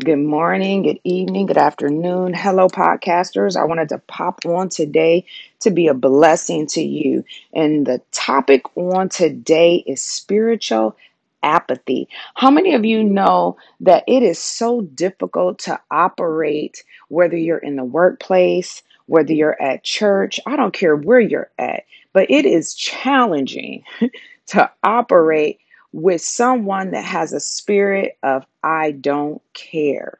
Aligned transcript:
Good 0.00 0.16
morning, 0.18 0.82
good 0.84 1.00
evening, 1.04 1.46
good 1.46 1.58
afternoon. 1.58 2.32
Hello, 2.34 2.68
podcasters. 2.68 3.56
I 3.56 3.64
wanted 3.64 3.90
to 3.90 3.98
pop 3.98 4.46
on 4.46 4.70
today 4.70 5.26
to 5.60 5.70
be 5.70 5.88
a 5.88 5.94
blessing 5.94 6.68
to 6.68 6.82
you. 6.82 7.24
And 7.52 7.86
the 7.86 8.00
topic 8.12 8.62
on 8.76 9.10
today 9.10 9.84
is 9.86 10.02
spiritual 10.02 10.96
apathy. 11.42 12.08
How 12.36 12.50
many 12.50 12.74
of 12.74 12.84
you 12.84 13.04
know 13.04 13.58
that 13.80 14.04
it 14.08 14.22
is 14.22 14.38
so 14.38 14.82
difficult 14.82 15.60
to 15.60 15.80
operate, 15.90 16.84
whether 17.08 17.36
you're 17.36 17.58
in 17.58 17.76
the 17.76 17.84
workplace, 17.84 18.82
whether 19.06 19.34
you're 19.34 19.60
at 19.62 19.84
church? 19.84 20.40
I 20.46 20.56
don't 20.56 20.72
care 20.72 20.96
where 20.96 21.20
you're 21.20 21.50
at, 21.58 21.84
but 22.14 22.30
it 22.30 22.46
is 22.46 22.74
challenging 22.74 23.84
to 24.46 24.70
operate 24.84 25.60
with 25.92 26.20
someone 26.20 26.92
that 26.92 27.04
has 27.04 27.32
a 27.32 27.40
spirit 27.40 28.18
of 28.22 28.46
I 28.62 28.92
don't 28.92 29.42
care. 29.54 30.18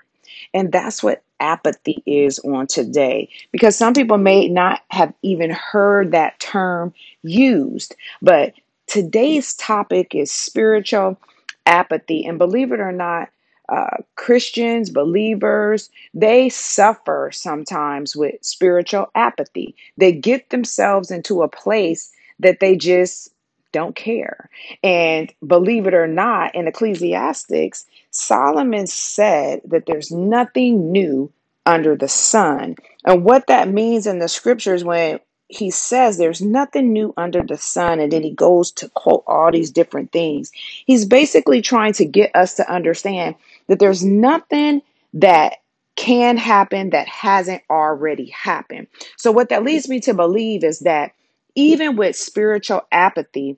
And 0.55 0.73
that's 0.73 1.03
what 1.03 1.23
apathy 1.39 2.03
is 2.07 2.39
on 2.41 2.67
today 2.67 3.29
because 3.51 3.77
some 3.77 3.95
people 3.95 4.19
may 4.19 4.49
not 4.49 4.83
have 4.91 5.13
even 5.23 5.51
heard 5.51 6.13
that 6.13 6.39
term 6.41 6.93
used. 7.23 7.97
But 8.21 8.55
today's 8.87 9.55
topic 9.55 10.15
is 10.15 10.31
spiritual 10.31 11.19
apathy. 11.67 12.25
And 12.27 12.39
believe 12.39 12.73
it 12.73 12.81
or 12.81 12.93
not, 12.93 13.31
uh, 13.69 13.99
Christians, 14.17 14.91
believers, 14.91 15.91
they 16.13 16.49
suffer 16.49 17.31
sometimes 17.33 18.17
with 18.17 18.35
spiritual 18.45 19.07
apathy. 19.15 19.77
They 19.97 20.13
get 20.13 20.51
themselves 20.51 21.11
into 21.11 21.43
a 21.43 21.49
place 21.49 22.11
that 22.41 22.59
they 22.59 22.77
just 22.77 23.33
don't 23.73 23.95
care. 23.95 24.49
And 24.83 25.33
believe 25.47 25.87
it 25.87 25.95
or 25.95 26.07
not, 26.07 26.55
in 26.55 26.67
Ecclesiastics, 26.67 27.87
Solomon 28.11 28.87
said 28.87 29.61
that 29.65 29.87
there's 29.87 30.11
nothing 30.11 30.93
new 30.93 31.33
under 31.67 31.97
the 31.97 32.09
sun. 32.09 32.77
And 33.05 33.25
what 33.25 33.47
that 33.47 33.69
means 33.69 34.07
in 34.07 34.19
the 34.19 34.29
scriptures 34.29 34.85
when 34.85 35.21
he 35.49 35.71
says 35.71 36.17
there's 36.17 36.41
nothing 36.41 36.93
new 36.93 37.13
under 37.17 37.43
the 37.43 37.59
sun, 37.59 37.99
and 37.99 38.13
then 38.13 38.23
he 38.23 38.31
goes 38.31 38.71
to 38.73 38.89
quote 38.91 39.25
all 39.27 39.51
these 39.51 39.71
different 39.71 40.13
things. 40.13 40.53
He's 40.87 41.05
basically 41.05 41.61
trying 41.61 41.93
to 41.95 42.05
get 42.05 42.35
us 42.37 42.55
to 42.55 42.73
understand 42.73 43.35
that 43.67 43.81
there's 43.81 44.05
nothing 44.05 44.83
that 45.15 45.57
can 45.97 46.37
happen 46.37 46.91
that 46.91 47.09
hasn't 47.09 47.63
already 47.69 48.27
happened. 48.27 48.87
So, 49.17 49.33
what 49.33 49.49
that 49.49 49.65
leads 49.65 49.89
me 49.89 50.01
to 50.01 50.15
believe 50.15 50.63
is 50.63 50.81
that 50.81 51.13
even 51.61 51.97
with 51.97 52.17
spiritual 52.17 52.83
apathy, 52.91 53.57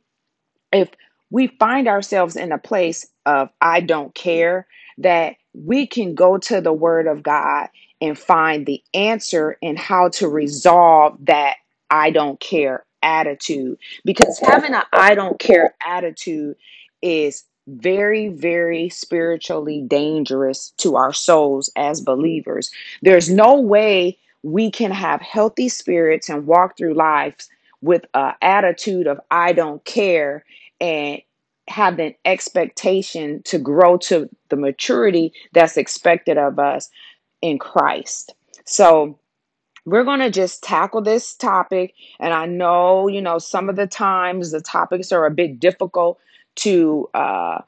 if 0.73 0.91
we 1.31 1.47
find 1.47 1.89
ourselves 1.89 2.37
in 2.37 2.53
a 2.53 2.59
place 2.59 3.07
of 3.27 3.51
I 3.61 3.81
don't 3.81 4.15
care, 4.15 4.67
that 4.99 5.37
we 5.55 5.87
can 5.87 6.15
go 6.15 6.39
to 6.39 6.61
the 6.61 6.73
Word 6.73 7.07
of 7.07 7.23
God 7.23 7.69
and 8.01 8.19
find 8.19 8.67
the 8.67 8.83
answer 8.95 9.57
and 9.63 9.79
how 9.79 10.09
to 10.11 10.29
resolve 10.29 11.17
that 11.27 11.57
I 11.91 12.11
don't 12.11 12.41
care 12.41 12.85
attitude. 13.03 13.79
Because 14.05 14.39
having 14.39 14.75
an 14.75 14.83
I 14.93 15.15
don't 15.15 15.39
care 15.39 15.75
attitude 15.87 16.57
is 17.01 17.45
very, 17.69 18.29
very 18.29 18.89
spiritually 18.89 19.83
dangerous 19.87 20.73
to 20.79 20.97
our 20.97 21.13
souls 21.13 21.71
as 21.77 22.01
believers. 22.01 22.71
There's 23.03 23.31
no 23.31 23.61
way 23.61 24.19
we 24.43 24.71
can 24.71 24.91
have 24.91 25.21
healthy 25.21 25.69
spirits 25.69 26.29
and 26.29 26.47
walk 26.47 26.77
through 26.77 26.95
life 26.95 27.37
with 27.83 28.05
an 28.15 28.35
attitude 28.43 29.07
of 29.07 29.21
I 29.31 29.53
don't 29.53 29.85
care 29.85 30.45
and 30.81 31.21
have 31.69 31.99
an 31.99 32.15
expectation 32.25 33.43
to 33.45 33.59
grow 33.59 33.97
to 33.97 34.29
the 34.49 34.57
maturity 34.57 35.33
that's 35.53 35.77
expected 35.77 36.39
of 36.39 36.59
us 36.59 36.91
in 37.43 37.59
Christ. 37.59 38.35
So, 38.65 39.19
we're 39.85 40.05
going 40.05 40.21
to 40.21 40.31
just 40.31 40.63
tackle 40.63 41.03
this 41.03 41.35
topic. 41.35 41.95
And 42.21 42.33
I 42.33 42.47
know, 42.47 43.09
you 43.09 43.21
know, 43.21 43.39
some 43.39 43.69
of 43.69 43.77
the 43.77 43.87
times 43.87 44.51
the 44.51 44.61
topics 44.61 45.13
are 45.13 45.27
a 45.27 45.31
bit 45.31 45.59
difficult 45.59 46.19
to 46.57 47.09
uh, 47.15 47.63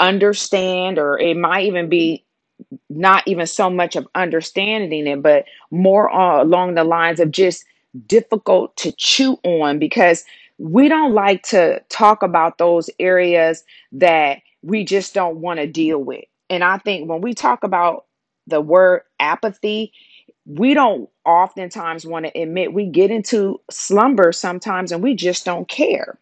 understand, 0.00 0.98
or 0.98 1.18
it 1.18 1.36
might 1.36 1.66
even 1.66 1.88
be 1.88 2.24
not 2.88 3.26
even 3.26 3.46
so 3.46 3.70
much 3.70 3.96
of 3.96 4.08
understanding 4.14 5.06
it, 5.06 5.22
but 5.22 5.44
more 5.70 6.12
uh, 6.12 6.42
along 6.42 6.74
the 6.74 6.84
lines 6.84 7.20
of 7.20 7.30
just 7.30 7.64
difficult 8.06 8.76
to 8.78 8.92
chew 8.92 9.38
on 9.44 9.78
because 9.78 10.24
we 10.58 10.88
don't 10.88 11.12
like 11.12 11.42
to 11.42 11.80
talk 11.88 12.22
about 12.22 12.58
those 12.58 12.88
areas 12.98 13.64
that 13.92 14.38
we 14.62 14.84
just 14.84 15.14
don't 15.14 15.36
want 15.38 15.58
to 15.58 15.66
deal 15.66 15.98
with. 15.98 16.24
And 16.50 16.62
I 16.62 16.78
think 16.78 17.08
when 17.08 17.20
we 17.20 17.34
talk 17.34 17.64
about 17.64 18.06
the 18.46 18.60
word 18.60 19.02
apathy, 19.18 19.92
we 20.46 20.74
don't 20.74 21.08
oftentimes 21.24 22.06
want 22.06 22.26
to 22.26 22.40
admit 22.40 22.72
we 22.72 22.86
get 22.86 23.10
into 23.10 23.60
slumber 23.70 24.32
sometimes 24.32 24.92
and 24.92 25.02
we 25.02 25.14
just 25.14 25.44
don't 25.44 25.68
care. 25.68 26.18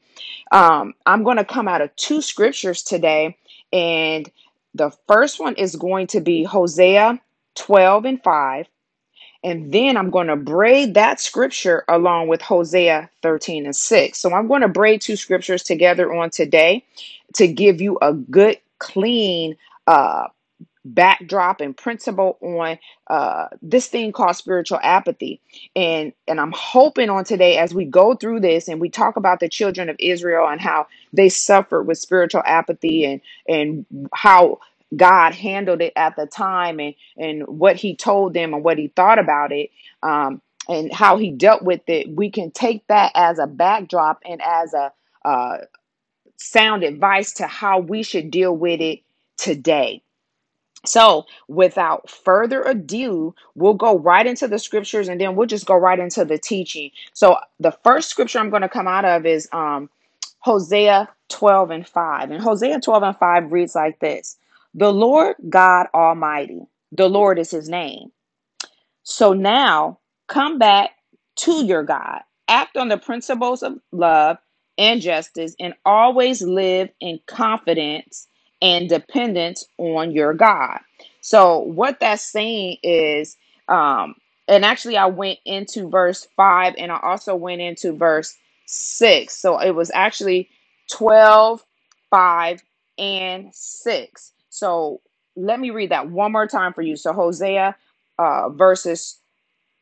Um, 0.53 0.94
I'm 1.06 1.25
going 1.25 1.38
to 1.38 1.44
come 1.44 1.66
out 1.66 1.81
of 1.81 1.94
two 1.97 2.21
scriptures 2.21 2.82
today, 2.82 3.37
and 3.72 4.31
the 4.75 4.91
first 5.09 5.41
one 5.41 5.55
is 5.55 5.77
going 5.77 6.09
to 6.09 6.21
be 6.21 6.44
Hosea 6.44 7.21
12 7.55 8.05
and 8.05 8.22
5. 8.22 8.66
And 9.44 9.72
then 9.72 9.97
I'm 9.97 10.10
going 10.10 10.28
to 10.28 10.36
braid 10.36 10.94
that 10.94 11.20
scripture 11.20 11.84
along 11.88 12.28
with 12.28 12.42
Hosea 12.42 13.10
13 13.22 13.66
and 13.66 13.76
6. 13.76 14.19
So 14.19 14.32
I'm 14.32 14.48
going 14.48 14.62
to 14.62 14.69
braid 14.69 15.00
two 15.00 15.16
scriptures 15.16 15.62
together 15.62 16.12
on 16.12 16.30
today 16.30 16.84
to 17.34 17.48
give 17.48 17.81
you 17.81 17.98
a 18.02 18.12
good, 18.12 18.58
clean 18.78 19.56
uh, 19.86 20.28
backdrop 20.84 21.60
and 21.60 21.76
principle 21.76 22.38
on 22.42 22.78
uh, 23.08 23.48
this 23.62 23.88
thing 23.88 24.12
called 24.12 24.36
spiritual 24.36 24.81
apathy. 24.82 25.41
And 25.76 26.12
and 26.28 26.41
I'm 26.41 26.52
hoping 26.56 27.10
on 27.10 27.25
today 27.25 27.58
as 27.58 27.75
we 27.75 27.84
go 27.84 28.14
through 28.14 28.41
this 28.41 28.69
and 28.69 28.81
we 28.81 28.91
talk 28.91 29.16
about 29.16 29.41
the 29.41 29.48
children 29.48 29.88
of 29.88 29.97
Israel 30.00 30.48
and 30.48 30.60
how 30.60 30.88
they 31.12 31.28
suffered 31.28 31.84
with 31.84 31.98
spiritual 31.98 32.42
apathy 32.47 33.04
and 33.04 33.20
and 33.48 33.86
how 34.14 34.60
God 34.97 35.34
handled 35.34 35.80
it 35.80 35.92
at 35.97 36.16
the 36.16 36.26
time 36.26 36.80
and 36.80 36.94
and 37.16 37.47
what 37.47 37.76
he 37.76 37.97
told 37.97 38.34
them 38.34 38.54
and 38.54 38.64
what 38.64 38.78
he 38.78 38.88
thought 38.88 39.19
about 39.19 39.53
it 39.53 39.70
um, 40.03 40.41
and 40.69 40.92
how 40.92 41.16
he 41.16 41.30
dealt 41.30 41.62
with 41.62 41.82
it 41.88 42.14
we 42.14 42.30
can 42.30 42.50
take 42.50 42.86
that 42.88 43.12
as 43.14 43.38
a 43.38 43.47
backdrop 43.47 44.22
and 44.25 44.41
as 44.42 44.75
a 44.75 44.92
uh, 45.25 45.58
sound 46.36 46.82
advice 46.82 47.32
to 47.34 47.47
how 47.47 47.78
we 47.78 48.02
should 48.02 48.31
deal 48.31 48.56
with 48.56 48.81
it 48.81 49.00
today 49.36 50.02
so, 50.84 51.26
without 51.47 52.10
further 52.10 52.62
ado, 52.64 53.34
we'll 53.54 53.75
go 53.75 53.98
right 53.98 54.26
into 54.26 54.48
the 54.48 54.58
scriptures 54.58 55.08
and 55.08 55.20
then 55.20 55.36
we'll 55.36 55.47
just 55.47 55.66
go 55.66 55.76
right 55.76 55.98
into 55.98 56.25
the 56.25 56.38
teaching. 56.38 56.91
So, 57.12 57.36
the 57.60 57.70
first 57.84 58.10
scripture 58.10 58.41
I'm 58.41 58.50
going 58.50 58.62
to 58.62 58.69
come 58.69 58.88
out 58.88 59.04
of 59.04 59.25
is 59.25 59.48
um, 59.52 59.88
Hosea 60.41 61.08
12 61.28 61.70
and 61.70 61.86
5. 61.86 62.31
And 62.32 62.42
Hosea 62.42 62.81
12 62.81 63.02
and 63.04 63.16
5 63.16 63.52
reads 63.52 63.76
like 63.76 64.00
this 64.00 64.36
The 64.75 64.93
Lord 64.93 65.37
God 65.49 65.88
Almighty, 65.94 66.60
the 66.93 67.09
Lord 67.09 67.38
is 67.38 67.50
his 67.50 67.69
name. 67.69 68.10
So 69.05 69.33
now 69.33 69.99
come 70.28 70.59
back 70.59 70.91
to 71.38 71.65
your 71.65 71.83
God, 71.83 72.21
act 72.49 72.77
on 72.77 72.88
the 72.88 72.99
principles 72.99 73.62
of 73.62 73.78
love 73.93 74.38
and 74.78 75.00
justice, 75.00 75.56
and 75.61 75.75
always 75.84 76.43
live 76.43 76.91
in 77.00 77.21
confidence 77.27 78.28
and 78.62 78.88
dependence 78.88 79.65
on 79.78 80.12
your 80.12 80.34
God. 80.34 80.78
So, 81.22 81.61
what 81.61 82.00
that's 82.00 82.22
saying 82.25 82.78
is, 82.82 83.37
um, 83.69 84.15
and 84.49 84.65
actually, 84.65 84.97
I 84.97 85.06
went 85.06 85.38
into 85.47 85.88
verse 85.88 86.28
5 86.37 86.75
and 86.78 86.93
I 86.93 87.00
also 87.03 87.34
went 87.37 87.61
into 87.62 87.93
verse 87.93 88.37
6. 88.66 89.37
So, 89.37 89.59
it 89.61 89.72
was 89.72 89.91
actually 89.94 90.49
12, 90.93 91.65
5, 92.11 92.62
and 92.99 93.50
6. 93.55 94.32
So, 94.52 95.02
let 95.36 95.60
me 95.60 95.70
read 95.70 95.92
that 95.92 96.10
one 96.10 96.32
more 96.32 96.48
time 96.48 96.74
for 96.74 96.82
you. 96.82 96.96
So, 96.96 97.12
Hosea 97.14 97.76
uh, 98.19 98.50
verses 98.50 99.19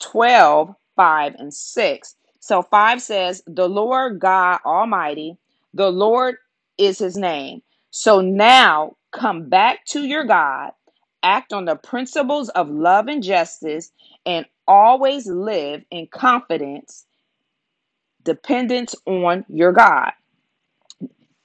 12, 0.01 0.75
5, 0.97 1.35
and 1.37 1.55
6. 1.55 2.17
So 2.41 2.63
5 2.63 3.03
says, 3.03 3.43
The 3.49 3.69
Lord 3.69 4.21
God 4.21 4.61
Almighty, 4.67 5.39
the 5.75 5.91
Lord 5.91 6.37
is 6.79 7.01
his 7.01 7.19
name. 7.19 7.63
So 7.91 8.23
now 8.23 8.97
come 9.13 9.49
back 9.51 9.87
to 9.89 10.05
your 10.05 10.25
God, 10.27 10.73
act 11.25 11.55
on 11.55 11.67
the 11.67 11.77
principles 11.77 12.51
of 12.51 12.71
love 12.71 13.09
and 13.09 13.25
justice, 13.25 13.93
and 14.27 14.47
always 14.69 15.27
live 15.27 15.85
in 15.93 16.09
confidence, 16.09 17.07
dependence 18.25 18.95
on 19.07 19.45
your 19.49 19.73
God. 19.73 20.13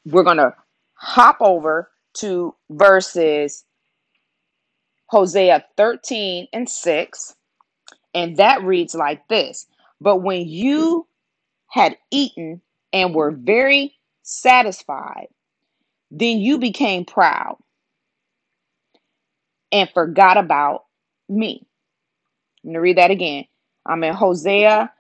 We're 0.05 0.23
going 0.23 0.37
to 0.37 0.53
hop 0.95 1.37
over 1.41 1.91
to 2.15 2.55
verses 2.69 3.65
Hosea 5.07 5.65
13 5.77 6.47
and 6.53 6.69
6 6.69 7.35
And 8.13 8.37
that 8.37 8.63
reads 8.63 8.95
like 8.95 9.27
this 9.27 9.67
But 10.01 10.17
when 10.17 10.47
you 10.47 11.07
had 11.67 11.97
eaten 12.11 12.61
and 12.93 13.13
were 13.13 13.31
very 13.31 13.95
satisfied, 14.23 15.27
then 16.11 16.39
you 16.39 16.57
became 16.57 17.05
proud 17.05 17.57
and 19.71 19.89
forgot 19.93 20.37
about 20.37 20.85
me. 21.27 21.65
I'm 22.63 22.69
going 22.69 22.73
to 22.75 22.79
read 22.79 22.97
that 22.97 23.11
again. 23.11 23.45
I'm 23.85 24.03
in 24.03 24.13
Hosea 24.13 24.91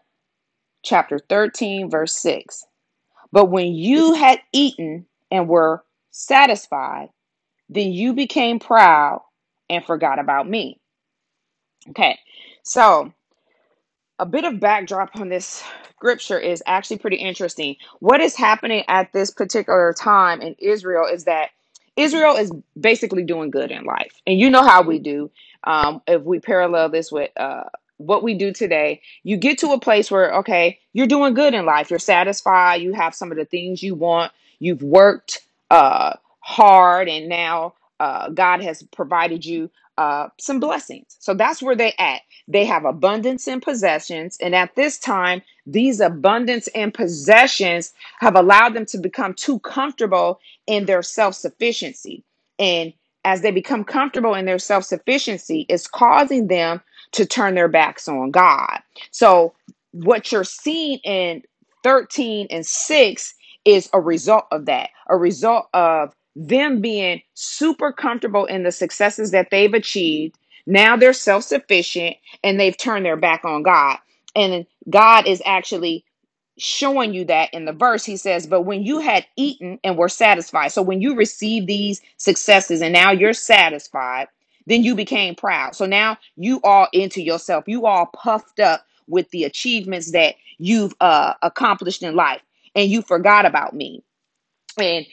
chapter 0.83 1.19
13, 1.29 1.89
verse 1.89 2.15
6. 2.17 2.65
But 3.31 3.45
when 3.45 3.73
you 3.73 4.13
had 4.13 4.39
eaten 4.53 5.05
and 5.31 5.47
were 5.47 5.83
satisfied, 6.15 7.09
then 7.67 7.91
you 7.91 8.13
became 8.13 8.57
proud 8.57 9.21
and 9.69 9.83
forgot 9.83 10.17
about 10.17 10.49
me. 10.49 10.79
Okay, 11.89 12.17
so 12.63 13.13
a 14.17 14.25
bit 14.25 14.45
of 14.45 14.59
backdrop 14.59 15.15
on 15.15 15.29
this 15.29 15.63
scripture 15.89 16.39
is 16.39 16.63
actually 16.65 16.99
pretty 16.99 17.17
interesting. 17.17 17.75
What 17.99 18.21
is 18.21 18.35
happening 18.35 18.85
at 18.87 19.11
this 19.11 19.29
particular 19.29 19.93
time 19.93 20.41
in 20.41 20.55
Israel 20.57 21.05
is 21.05 21.25
that 21.25 21.49
Israel 21.97 22.35
is 22.35 22.51
basically 22.79 23.23
doing 23.23 23.51
good 23.51 23.71
in 23.71 23.83
life. 23.83 24.21
And 24.25 24.39
you 24.39 24.49
know 24.49 24.63
how 24.63 24.81
we 24.81 24.99
do. 24.99 25.31
Um, 25.65 26.01
if 26.07 26.21
we 26.23 26.39
parallel 26.39 26.89
this 26.89 27.11
with 27.11 27.31
uh, 27.37 27.63
what 27.97 28.23
we 28.23 28.33
do 28.33 28.53
today, 28.53 29.01
you 29.23 29.37
get 29.37 29.57
to 29.59 29.71
a 29.71 29.79
place 29.79 30.09
where, 30.09 30.33
okay, 30.35 30.79
you're 30.93 31.07
doing 31.07 31.33
good 31.33 31.53
in 31.53 31.65
life. 31.65 31.89
You're 31.89 31.99
satisfied. 31.99 32.81
You 32.81 32.93
have 32.93 33.15
some 33.15 33.31
of 33.31 33.37
the 33.37 33.45
things 33.45 33.83
you 33.83 33.95
want. 33.95 34.31
You've 34.59 34.83
worked 34.83 35.41
uh, 35.75 36.15
hard, 36.41 37.09
and 37.09 37.29
now 37.29 37.75
uh, 37.99 38.29
God 38.29 38.61
has 38.63 38.83
provided 38.83 39.45
you 39.45 39.69
uh, 39.97 40.29
some 40.39 40.59
blessings. 40.59 41.17
So 41.19 41.35
that's 41.35 41.61
where 41.63 41.75
they 41.75 41.93
at 41.99 42.21
they 42.47 42.65
have 42.65 42.85
abundance 42.85 43.49
in 43.49 43.61
possessions. 43.61 44.37
And 44.41 44.55
at 44.55 44.75
this 44.75 44.99
time, 44.99 45.43
these 45.67 46.01
abundance 46.01 46.67
in 46.69 46.91
possessions 46.93 47.93
have 48.21 48.37
allowed 48.37 48.75
them 48.75 48.87
to 48.87 48.99
become 48.99 49.35
too 49.35 49.59
comfortable 49.61 50.41
in 50.67 50.85
their 50.87 51.03
self 51.03 51.35
sufficiency. 51.35 52.23
And 52.59 52.93
as 53.25 53.41
they 53.41 53.51
become 53.51 53.85
comfortable 53.85 54.35
in 54.35 54.45
their 54.45 54.59
self 54.59 54.85
sufficiency, 54.85 55.65
it's 55.69 55.87
causing 55.87 56.49
them 56.49 56.81
to 57.13 57.25
turn 57.25 57.55
their 57.55 57.69
backs 57.69 58.07
on 58.09 58.31
God. 58.31 58.79
So, 59.11 59.55
what 59.93 60.31
you're 60.31 60.45
seeing 60.45 60.99
in 60.99 61.43
13 61.83 62.49
and 62.51 62.67
6 62.67 63.35
is 63.65 63.89
a 63.93 63.99
result 64.01 64.45
of 64.51 64.65
that, 64.67 64.91
a 65.09 65.17
result 65.17 65.67
of 65.73 66.15
them 66.35 66.81
being 66.81 67.21
super 67.35 67.91
comfortable 67.93 68.45
in 68.45 68.63
the 68.63 68.71
successes 68.71 69.31
that 69.31 69.49
they've 69.51 69.73
achieved. 69.73 70.37
Now 70.67 70.97
they're 70.97 71.13
self 71.13 71.43
sufficient 71.45 72.17
and 72.43 72.59
they've 72.59 72.77
turned 72.77 73.05
their 73.05 73.17
back 73.17 73.45
on 73.45 73.63
God. 73.63 73.97
And 74.35 74.65
God 74.89 75.27
is 75.27 75.41
actually 75.45 76.05
showing 76.57 77.13
you 77.13 77.25
that 77.25 77.53
in 77.53 77.65
the 77.65 77.73
verse. 77.73 78.05
He 78.05 78.17
says, 78.17 78.47
But 78.47 78.63
when 78.63 78.83
you 78.83 78.99
had 78.99 79.25
eaten 79.37 79.79
and 79.83 79.97
were 79.97 80.09
satisfied, 80.09 80.69
so 80.69 80.81
when 80.81 81.01
you 81.01 81.15
receive 81.15 81.67
these 81.67 82.01
successes 82.17 82.81
and 82.81 82.93
now 82.93 83.11
you're 83.11 83.33
satisfied, 83.33 84.27
then 84.67 84.83
you 84.83 84.95
became 84.95 85.35
proud. 85.35 85.75
So 85.75 85.85
now 85.87 86.17
you 86.37 86.61
are 86.63 86.89
into 86.93 87.21
yourself. 87.21 87.65
You 87.67 87.85
are 87.87 88.09
puffed 88.15 88.61
up 88.61 88.85
with 89.07 89.29
the 89.31 89.45
achievements 89.45 90.11
that 90.13 90.35
you've 90.59 90.95
uh, 91.01 91.35
accomplished 91.43 92.03
in 92.03 92.15
life, 92.15 92.41
and 92.75 92.89
you 92.89 93.01
forgot 93.01 93.45
about 93.45 93.73
me. 93.75 94.03
And 94.79 95.05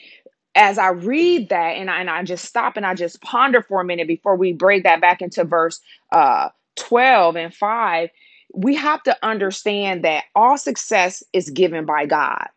as 0.55 0.77
I 0.77 0.89
read 0.89 1.49
that 1.49 1.77
and 1.77 1.89
I, 1.89 2.01
and 2.01 2.09
I 2.09 2.23
just 2.23 2.45
stop 2.45 2.77
and 2.77 2.85
I 2.85 2.95
just 2.95 3.21
ponder 3.21 3.61
for 3.63 3.81
a 3.81 3.85
minute 3.85 4.07
before 4.07 4.37
we 4.37 4.53
break 4.53 4.83
that 4.83 5.01
back 5.01 5.21
into 5.21 5.45
verse 5.45 5.81
uh, 6.11 6.49
12 6.77 7.37
and 7.37 7.53
5, 7.55 8.09
we 8.55 8.75
have 8.75 9.03
to 9.03 9.17
understand 9.23 10.05
that 10.05 10.25
all 10.35 10.57
success 10.57 11.23
is 11.33 11.49
given 11.49 11.85
by 11.85 12.05
God. 12.05 12.47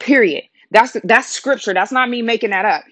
Period. 0.00 0.44
That's 0.70 0.96
that's 1.04 1.28
scripture. 1.28 1.74
That's 1.74 1.92
not 1.92 2.10
me 2.10 2.22
making 2.22 2.50
that 2.50 2.64
up. 2.66 2.84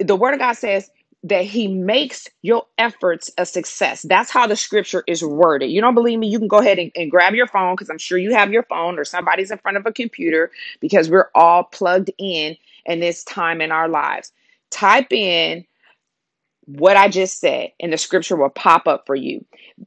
The 0.00 0.16
word 0.16 0.34
of 0.34 0.40
God 0.40 0.54
says 0.54 0.90
that 1.22 1.44
he 1.44 1.68
makes 1.68 2.28
your 2.42 2.64
efforts 2.78 3.30
a 3.36 3.44
success. 3.44 4.02
That's 4.02 4.30
how 4.30 4.46
the 4.46 4.56
scripture 4.56 5.04
is 5.06 5.22
worded. 5.22 5.70
You 5.70 5.80
don't 5.80 5.94
believe 5.94 6.18
me? 6.18 6.28
You 6.28 6.38
can 6.38 6.48
go 6.48 6.58
ahead 6.58 6.78
and, 6.78 6.90
and 6.96 7.10
grab 7.10 7.34
your 7.34 7.46
phone 7.46 7.74
because 7.74 7.90
I'm 7.90 7.98
sure 7.98 8.16
you 8.16 8.32
have 8.34 8.52
your 8.52 8.62
phone 8.62 8.98
or 8.98 9.04
somebody's 9.04 9.50
in 9.50 9.58
front 9.58 9.76
of 9.76 9.84
a 9.86 9.92
computer 9.92 10.50
because 10.80 11.10
we're 11.10 11.30
all 11.34 11.64
plugged 11.64 12.10
in 12.18 12.56
in 12.86 13.00
this 13.00 13.22
time 13.24 13.60
in 13.60 13.70
our 13.70 13.88
lives. 13.88 14.32
Type 14.70 15.12
in 15.12 15.66
what 16.64 16.96
I 16.96 17.08
just 17.08 17.40
said, 17.40 17.72
and 17.80 17.92
the 17.92 17.98
scripture 17.98 18.36
will 18.36 18.48
pop 18.48 18.86
up 18.86 19.04
for 19.06 19.16
you. 19.16 19.44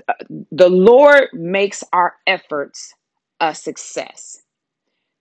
Uh, 0.07 0.13
the 0.51 0.69
Lord 0.69 1.29
makes 1.33 1.83
our 1.93 2.15
efforts 2.27 2.93
a 3.39 3.55
success. 3.55 4.41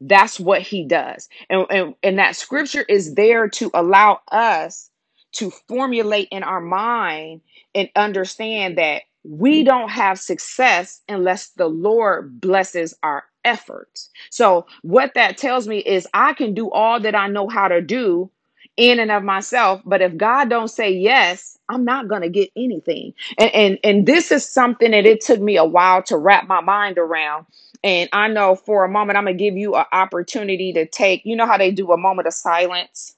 That's 0.00 0.41
what 0.41 0.62
he 0.62 0.85
does. 0.85 1.29
And, 1.49 1.67
and, 1.70 1.94
and 2.03 2.19
that 2.19 2.37
scripture 2.37 2.85
is 2.88 3.14
there 3.14 3.49
to 3.49 3.70
allow 3.73 4.20
us 4.31 4.91
to 5.32 5.50
formulate 5.69 6.29
in 6.31 6.43
our 6.43 6.61
mind 6.61 7.40
and 7.75 7.88
understand 7.96 8.79
that 8.79 9.02
we 9.25 9.61
mm-hmm. 9.61 9.67
don't 9.67 9.88
have 9.90 10.19
success 10.19 11.00
unless 11.08 11.49
the 11.50 11.69
Lord 11.69 12.40
blesses 12.40 12.94
our 13.02 13.25
efforts. 13.44 14.11
So, 14.31 14.67
what 14.82 15.12
that 15.14 15.38
tells 15.38 15.69
me 15.69 15.79
is 15.79 16.06
I 16.14 16.32
can 16.32 16.55
do 16.55 16.70
all 16.70 17.00
that 17.00 17.14
I 17.14 17.29
know 17.29 17.49
how 17.49 17.69
to 17.69 17.81
do 17.81 18.31
in 18.76 18.99
and 18.99 19.11
of 19.11 19.23
myself, 19.23 19.82
but 19.84 20.00
if 20.00 20.17
God 20.17 20.49
don't 20.49 20.69
say 20.69 20.90
yes, 20.90 21.58
I'm 21.69 21.85
not 21.85 22.08
going 22.08 22.23
to 22.23 22.28
get 22.28 22.50
anything. 22.56 23.14
And, 23.38 23.55
and 23.55 23.78
and 23.85 24.06
this 24.06 24.32
is 24.32 24.49
something 24.49 24.90
that 24.93 25.06
it 25.06 25.20
took 25.20 25.40
me 25.40 25.56
a 25.56 25.64
while 25.64 26.02
to 26.05 26.17
wrap 26.17 26.46
my 26.46 26.61
mind 26.61 26.99
around. 26.99 27.46
And 27.85 28.08
I 28.12 28.28
know 28.28 28.55
for 28.55 28.85
a 28.85 28.88
moment 28.88 29.19
I'm 29.19 29.25
going 29.25 29.37
to 29.37 29.44
give 29.44 29.56
you 29.56 29.75
an 29.75 29.85
opportunity 29.93 30.73
to 30.75 30.87
take, 30.87 31.25
you 31.25 31.35
know 31.37 31.46
how 31.46 31.58
they 31.58 31.73
do 31.73 31.93
a 31.93 31.96
moment 31.96 32.28
of 32.28 32.35
silence? 32.35 33.14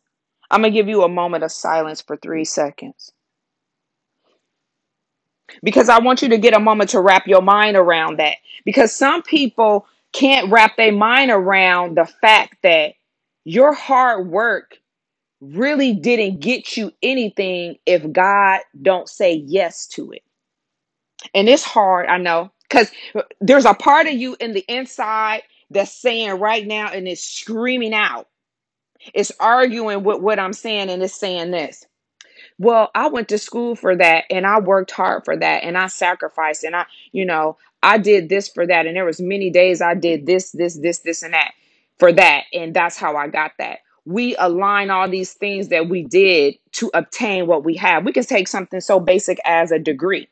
I'm 0.54 0.60
going 0.60 0.72
to 0.72 0.78
give 0.78 0.88
you 0.88 1.02
a 1.02 1.08
moment 1.08 1.42
of 1.42 1.50
silence 1.50 2.00
for 2.00 2.16
3 2.16 2.44
seconds 2.44 3.10
because 5.64 5.88
I 5.88 5.98
want 5.98 6.22
you 6.22 6.28
to 6.28 6.38
get 6.38 6.54
a 6.54 6.60
moment 6.60 6.90
to 6.90 7.00
wrap 7.00 7.26
your 7.26 7.42
mind 7.42 7.76
around 7.76 8.20
that. 8.20 8.36
Because 8.64 8.94
some 8.94 9.22
people 9.22 9.88
can't 10.12 10.52
wrap 10.52 10.76
their 10.76 10.92
mind 10.92 11.32
around 11.32 11.96
the 11.96 12.06
fact 12.06 12.58
that 12.62 12.94
your 13.42 13.72
hard 13.72 14.28
work 14.28 14.78
really 15.40 15.92
didn't 15.92 16.38
get 16.38 16.76
you 16.76 16.92
anything 17.02 17.78
if 17.84 18.12
God 18.12 18.60
don't 18.80 19.08
say 19.08 19.34
yes 19.34 19.88
to 19.88 20.12
it. 20.12 20.22
And 21.34 21.48
it's 21.48 21.64
hard, 21.64 22.06
I 22.06 22.18
know, 22.18 22.52
because 22.68 22.92
there's 23.40 23.64
a 23.64 23.74
part 23.74 24.06
of 24.06 24.12
you 24.12 24.36
in 24.38 24.52
the 24.52 24.64
inside 24.68 25.42
that's 25.70 25.90
saying 25.90 26.38
right 26.38 26.64
now 26.64 26.92
and 26.92 27.08
it's 27.08 27.24
screaming 27.24 27.92
out. 27.92 28.28
It's 29.12 29.32
arguing 29.40 30.04
with 30.04 30.20
what 30.20 30.38
I'm 30.38 30.52
saying 30.52 30.90
and 30.90 31.02
it's 31.02 31.14
saying 31.14 31.50
this. 31.50 31.84
Well, 32.58 32.90
I 32.94 33.08
went 33.08 33.28
to 33.30 33.38
school 33.38 33.74
for 33.74 33.96
that 33.96 34.24
and 34.30 34.46
I 34.46 34.60
worked 34.60 34.92
hard 34.92 35.24
for 35.24 35.36
that 35.36 35.64
and 35.64 35.76
I 35.76 35.88
sacrificed 35.88 36.64
and 36.64 36.76
I, 36.76 36.86
you 37.12 37.24
know, 37.26 37.58
I 37.82 37.98
did 37.98 38.28
this 38.28 38.48
for 38.48 38.66
that 38.66 38.86
and 38.86 38.96
there 38.96 39.04
was 39.04 39.20
many 39.20 39.50
days 39.50 39.82
I 39.82 39.94
did 39.94 40.26
this 40.26 40.52
this 40.52 40.78
this 40.78 41.00
this 41.00 41.22
and 41.22 41.34
that 41.34 41.52
for 41.98 42.12
that 42.12 42.44
and 42.52 42.72
that's 42.72 42.96
how 42.96 43.16
I 43.16 43.28
got 43.28 43.52
that. 43.58 43.80
We 44.06 44.36
align 44.36 44.90
all 44.90 45.08
these 45.08 45.32
things 45.32 45.68
that 45.68 45.88
we 45.88 46.04
did 46.04 46.56
to 46.72 46.90
obtain 46.94 47.46
what 47.46 47.64
we 47.64 47.76
have. 47.76 48.04
We 48.04 48.12
can 48.12 48.24
take 48.24 48.48
something 48.48 48.80
so 48.80 49.00
basic 49.00 49.38
as 49.44 49.72
a 49.72 49.78
degree. 49.78 50.28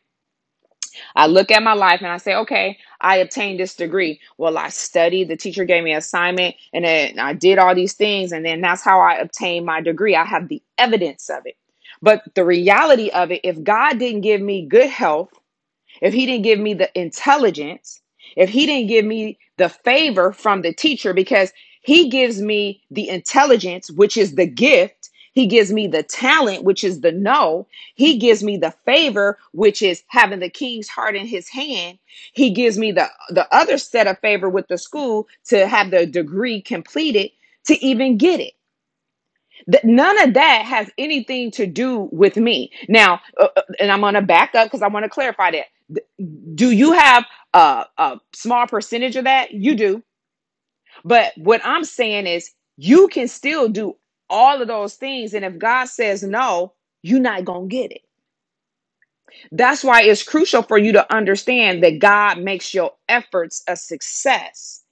I 1.16 1.26
look 1.26 1.50
at 1.50 1.62
my 1.62 1.75
life 1.75 2.00
and 2.02 2.11
I 2.11 2.18
say, 2.18 2.34
okay, 2.37 2.78
I 3.00 3.18
obtained 3.18 3.61
this 3.61 3.75
degree. 3.76 4.20
Well, 4.38 4.58
I 4.58 4.70
studied, 4.70 5.28
the 5.28 5.37
teacher 5.37 5.64
gave 5.64 5.84
me 5.84 5.92
an 5.92 5.99
assignment, 5.99 6.56
and 6.72 6.84
then 6.84 7.18
I 7.18 7.34
did 7.34 7.58
all 7.58 7.75
these 7.75 7.94
things, 7.94 8.32
and 8.32 8.44
then 8.44 8.61
that's 8.62 8.82
how 8.84 9.00
I 9.00 9.16
obtained 9.16 9.66
my 9.66 9.80
degree. 9.82 10.16
I 10.16 10.25
have 10.25 10.49
the 10.49 10.62
evidence 10.78 11.30
of 11.30 11.42
it. 11.46 11.56
But 12.02 12.22
the 12.34 12.44
reality 12.44 13.11
of 13.11 13.30
it, 13.32 13.42
if 13.44 13.62
God 13.62 13.99
didn't 13.99 14.22
give 14.22 14.40
me 14.40 14.66
good 14.66 14.90
health, 14.90 15.30
if 16.02 16.14
He 16.14 16.26
didn't 16.26 16.44
give 16.44 16.61
me 16.61 16.75
the 16.75 16.90
intelligence, 17.00 18.00
if 18.37 18.50
He 18.50 18.66
didn't 18.66 18.88
give 18.88 19.04
me 19.04 19.38
the 19.58 19.68
favor 19.68 20.32
from 20.32 20.62
the 20.62 20.72
teacher, 20.72 21.14
because 21.14 21.52
He 21.82 22.08
gives 22.11 22.40
me 22.40 22.82
the 22.90 23.08
intelligence, 23.08 23.90
which 23.90 24.16
is 24.16 24.34
the 24.34 24.46
gift, 24.46 25.01
He 25.33 25.47
gives 25.47 25.73
me 25.73 25.87
the 25.89 26.03
talent, 26.05 26.65
which 26.65 26.85
is 26.85 27.01
the 27.03 27.12
know, 27.12 27.69
He 27.95 28.19
gives 28.19 28.43
me 28.45 28.57
the 28.59 28.73
favor, 28.87 29.39
which 29.53 29.83
is 29.83 30.05
having 30.09 30.41
the 30.41 30.51
king's 30.51 30.89
heart 30.89 31.17
in 31.17 31.27
His 31.27 31.49
hand. 31.49 31.99
He 32.35 32.51
gives 32.51 32.79
me 32.79 32.93
the, 32.93 33.09
the 33.31 33.49
other 33.55 33.79
set 33.79 34.07
of 34.09 34.19
favor 34.21 34.49
with 34.51 34.69
the 34.69 34.79
school 34.79 35.29
to 35.49 35.67
have 35.69 35.91
the 35.91 36.07
degree 36.07 36.62
completed 36.62 37.31
to 37.67 37.85
even 37.85 38.19
get 38.19 38.41
it. 38.41 38.55
That 39.69 39.85
none 39.85 40.21
of 40.23 40.35
that 40.35 40.65
has 40.67 40.91
anything 40.99 41.51
to 41.53 41.67
do 41.67 42.09
with 42.12 42.37
me. 42.37 42.73
Now, 42.89 43.21
uh, 43.41 43.49
uh, 43.57 43.62
and 43.81 43.93
I'm 43.93 44.01
going 44.01 44.15
to 44.15 44.23
back 44.23 44.55
up 44.55 44.67
because 44.67 44.83
I 44.83 44.89
want 44.89 45.05
to 45.05 45.11
clarify 45.11 45.53
that. 45.53 45.67
Do 46.57 46.71
you 46.73 46.93
have 46.93 47.25
a, 47.55 47.87
a 47.99 48.21
small 48.35 48.67
percentage 48.67 49.17
of 49.17 49.25
that? 49.25 49.53
You 49.53 49.75
do. 49.77 50.03
But 51.05 51.33
what 51.37 51.62
I'm 51.65 51.85
saying 51.85 52.27
is, 52.29 52.53
you 52.79 53.09
can 53.09 53.29
still 53.29 53.69
do 53.69 53.97
all 54.33 54.62
of 54.62 54.69
those 54.69 54.97
things. 54.97 55.35
And 55.35 55.47
if 55.47 55.59
God 55.59 55.87
says 55.87 56.25
no, 56.25 56.75
you're 57.05 57.21
not 57.21 57.47
going 57.47 57.71
to 57.71 57.77
get 57.77 57.93
it. 57.93 58.03
That's 59.53 59.85
why 59.85 60.03
it's 60.03 60.23
crucial 60.25 60.62
for 60.62 60.79
you 60.79 60.93
to 60.93 61.15
understand 61.15 61.85
that 61.85 62.01
God 62.01 62.41
makes 62.41 62.75
your 62.75 62.93
efforts 63.09 63.62
a 63.69 63.77
success. 63.77 64.83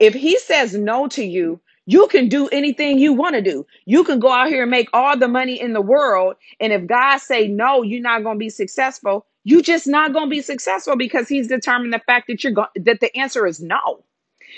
If 0.00 0.14
He 0.14 0.38
says 0.38 0.74
no 0.74 1.08
to 1.08 1.24
you, 1.24 1.60
You 1.86 2.06
can 2.08 2.28
do 2.28 2.48
anything 2.48 2.98
you 2.98 3.12
want 3.12 3.34
to 3.34 3.42
do. 3.42 3.66
You 3.86 4.04
can 4.04 4.20
go 4.20 4.30
out 4.32 4.48
here 4.48 4.62
and 4.62 4.70
make 4.70 4.88
all 4.92 5.16
the 5.18 5.28
money 5.28 5.60
in 5.60 5.72
the 5.72 5.80
world. 5.82 6.36
And 6.60 6.72
if 6.72 6.86
God 6.86 7.18
say 7.18 7.48
no, 7.48 7.82
you're 7.82 8.02
not 8.02 8.22
going 8.24 8.36
to 8.36 8.40
be 8.40 8.50
successful. 8.50 9.26
You're 9.44 9.62
just 9.62 9.86
not 9.88 10.12
going 10.12 10.26
to 10.26 10.30
be 10.30 10.42
successful 10.42 10.96
because 10.96 11.28
he's 11.28 11.48
determined 11.48 11.92
the 11.92 12.00
fact 12.06 12.28
that 12.28 12.44
you're 12.44 12.52
going 12.52 12.68
that 12.76 13.00
the 13.00 13.16
answer 13.16 13.46
is 13.46 13.60
no. 13.60 14.04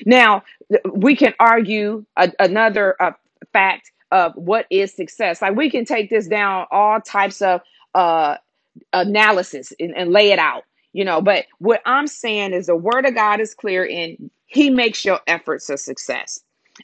Now, 0.06 0.44
we 0.92 1.16
can 1.16 1.34
argue 1.40 2.06
a, 2.16 2.32
another 2.40 2.96
uh, 3.00 3.12
fact 3.52 3.92
of 4.12 4.34
what 4.34 4.66
is 4.70 4.94
success. 4.94 5.42
Like 5.42 5.56
we 5.56 5.70
can 5.70 5.84
take 5.84 6.10
this 6.10 6.26
down 6.26 6.66
all 6.70 7.00
types 7.00 7.42
of 7.42 7.60
uh, 7.94 8.36
analysis 8.92 9.72
and, 9.80 9.94
and 9.96 10.12
lay 10.12 10.32
it 10.32 10.38
out, 10.38 10.64
you 10.92 11.04
know. 11.04 11.20
But 11.20 11.46
what 11.58 11.82
I'm 11.86 12.06
saying 12.06 12.52
is 12.52 12.66
the 12.66 12.76
word 12.76 13.06
of 13.06 13.14
God 13.14 13.40
is 13.40 13.54
clear 13.54 13.86
and 13.88 14.30
he 14.46 14.70
makes 14.70 15.04
your 15.04 15.20
efforts 15.26 15.68
a 15.70 15.76
success. 15.76 16.40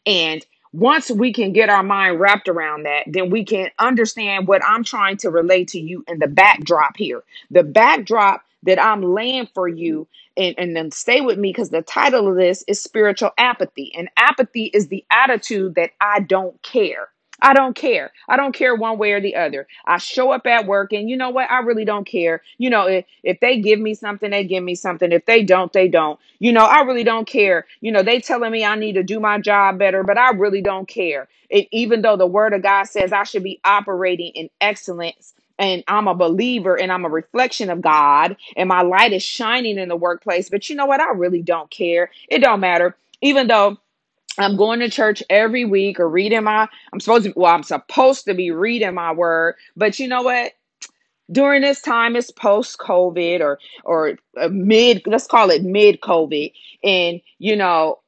And 0.07 0.45
once 0.73 1.11
we 1.11 1.33
can 1.33 1.53
get 1.53 1.69
our 1.69 1.83
mind 1.83 2.21
wrapped 2.21 2.49
around 2.49 2.85
that, 2.85 3.05
then 3.07 3.31
we 3.31 3.45
can 3.45 3.71
understand 3.79 4.47
what 4.47 4.65
I'm 4.65 4.85
trying 4.85 5.17
to 5.19 5.31
relate 5.31 5.69
to 5.69 5.81
you 5.81 6.05
in 6.07 6.21
the 6.21 6.29
backdrop 6.29 6.97
here. 6.97 7.23
The 7.51 7.65
backdrop 7.65 8.45
that 8.65 8.83
I'm 8.83 9.03
laying 9.03 9.49
for 9.55 9.69
mm-hmm. 9.69 9.79
you, 9.79 10.09
and, 10.37 10.55
and 10.59 10.77
then 10.77 10.91
stay 10.91 11.21
with 11.21 11.39
me 11.39 11.51
because 11.51 11.71
the 11.71 11.83
title 11.83 12.29
of 12.29 12.37
this 12.37 12.65
is 12.69 12.81
spiritual 12.81 13.31
apathy. 13.39 13.93
And 13.97 14.09
apathy 14.17 14.67
is 14.67 14.89
the 14.89 15.05
attitude 15.11 15.75
that 15.75 15.91
I 16.01 16.21
don't 16.21 16.61
care. 16.63 17.09
I 17.43 17.55
don't 17.55 17.75
care. 17.75 18.13
I 18.29 18.37
don't 18.37 18.55
care 18.55 18.75
one 18.75 18.99
way 18.99 19.13
or 19.13 19.21
the 19.21 19.37
other. 19.37 19.67
I 19.87 19.99
show 19.99 20.31
up 20.31 20.47
at 20.47 20.67
work 20.67 20.93
and 20.93 21.09
you 21.09 21.17
know 21.17 21.31
what? 21.31 21.51
I 21.51 21.61
really 21.61 21.85
don't 21.85 22.07
care. 22.07 22.43
You 22.59 22.71
know, 22.71 22.87
if, 22.87 23.05
if 23.23 23.41
they 23.41 23.61
give 23.61 23.81
me 23.81 23.95
something, 23.95 24.31
they 24.31 24.45
give 24.45 24.63
me 24.63 24.75
something. 24.75 25.11
If 25.13 25.27
they 25.27 25.43
don't, 25.43 25.73
they 25.73 25.89
don't. 25.89 26.19
You 26.39 26.53
know, 26.53 26.65
I 26.65 26.83
really 26.83 27.05
don't 27.05 27.27
care. 27.27 27.67
You 27.81 27.93
know, 27.93 28.03
they 28.03 28.21
telling 28.21 28.53
me 28.53 28.65
I 28.65 28.77
need 28.77 28.95
to 28.95 29.03
do 29.03 29.21
my 29.21 29.39
job 29.41 29.79
better, 29.79 30.03
but 30.03 30.19
I 30.19 30.31
really 30.31 30.63
don't 30.63 30.87
care. 30.87 31.29
It, 31.49 31.69
even 31.73 32.03
though 32.03 32.17
the 32.17 32.27
word 32.27 32.53
of 32.53 32.63
God 32.63 32.85
says 32.85 33.13
I 33.13 33.25
should 33.25 33.43
be 33.43 33.61
operating 33.65 34.33
in 34.35 34.51
excellence 34.61 35.35
and 35.61 35.85
I'm 35.89 36.09
a 36.09 36.17
believer 36.17 36.81
and 36.81 36.93
I'm 36.93 37.07
a 37.07 37.11
reflection 37.11 37.71
of 37.71 37.83
God 37.83 38.37
and 38.57 38.69
my 38.71 38.83
light 38.83 39.15
is 39.15 39.25
shining 39.25 39.79
in 39.79 39.91
the 39.91 39.97
workplace, 39.97 40.51
but 40.51 40.71
you 40.71 40.77
know 40.77 40.87
what? 40.87 41.01
I 41.03 41.13
really 41.13 41.43
don't 41.43 41.71
care. 41.71 42.11
It 42.31 42.41
don't 42.41 42.61
matter. 42.61 42.97
Even 43.23 43.49
though 43.49 43.79
I'm 44.39 44.57
going 44.57 44.81
to 44.81 44.91
church 44.91 45.23
every 45.31 45.65
week 45.67 46.01
or 46.01 46.09
reading 46.09 46.45
my 46.45 46.69
I'm 46.93 47.01
supposed 47.01 47.27
to 47.27 47.35
well 47.37 47.55
I'm 47.55 47.65
supposed 47.65 48.27
to 48.27 48.35
be 48.35 48.53
reading 48.53 48.95
my 48.95 49.13
word 49.13 49.57
but 49.77 49.99
you 50.01 50.09
know 50.09 50.23
what 50.25 50.53
during 51.33 51.63
this 51.63 51.83
time 51.83 52.17
it's 52.17 52.31
post 52.31 52.79
covid 52.79 53.41
or 53.41 53.59
or 53.85 54.19
uh, 54.41 54.49
mid 54.51 55.03
let's 55.07 55.27
call 55.29 55.51
it 55.51 55.65
mid 55.65 56.01
covid 56.01 56.53
and 56.85 57.21
you 57.39 57.57
know 57.57 58.01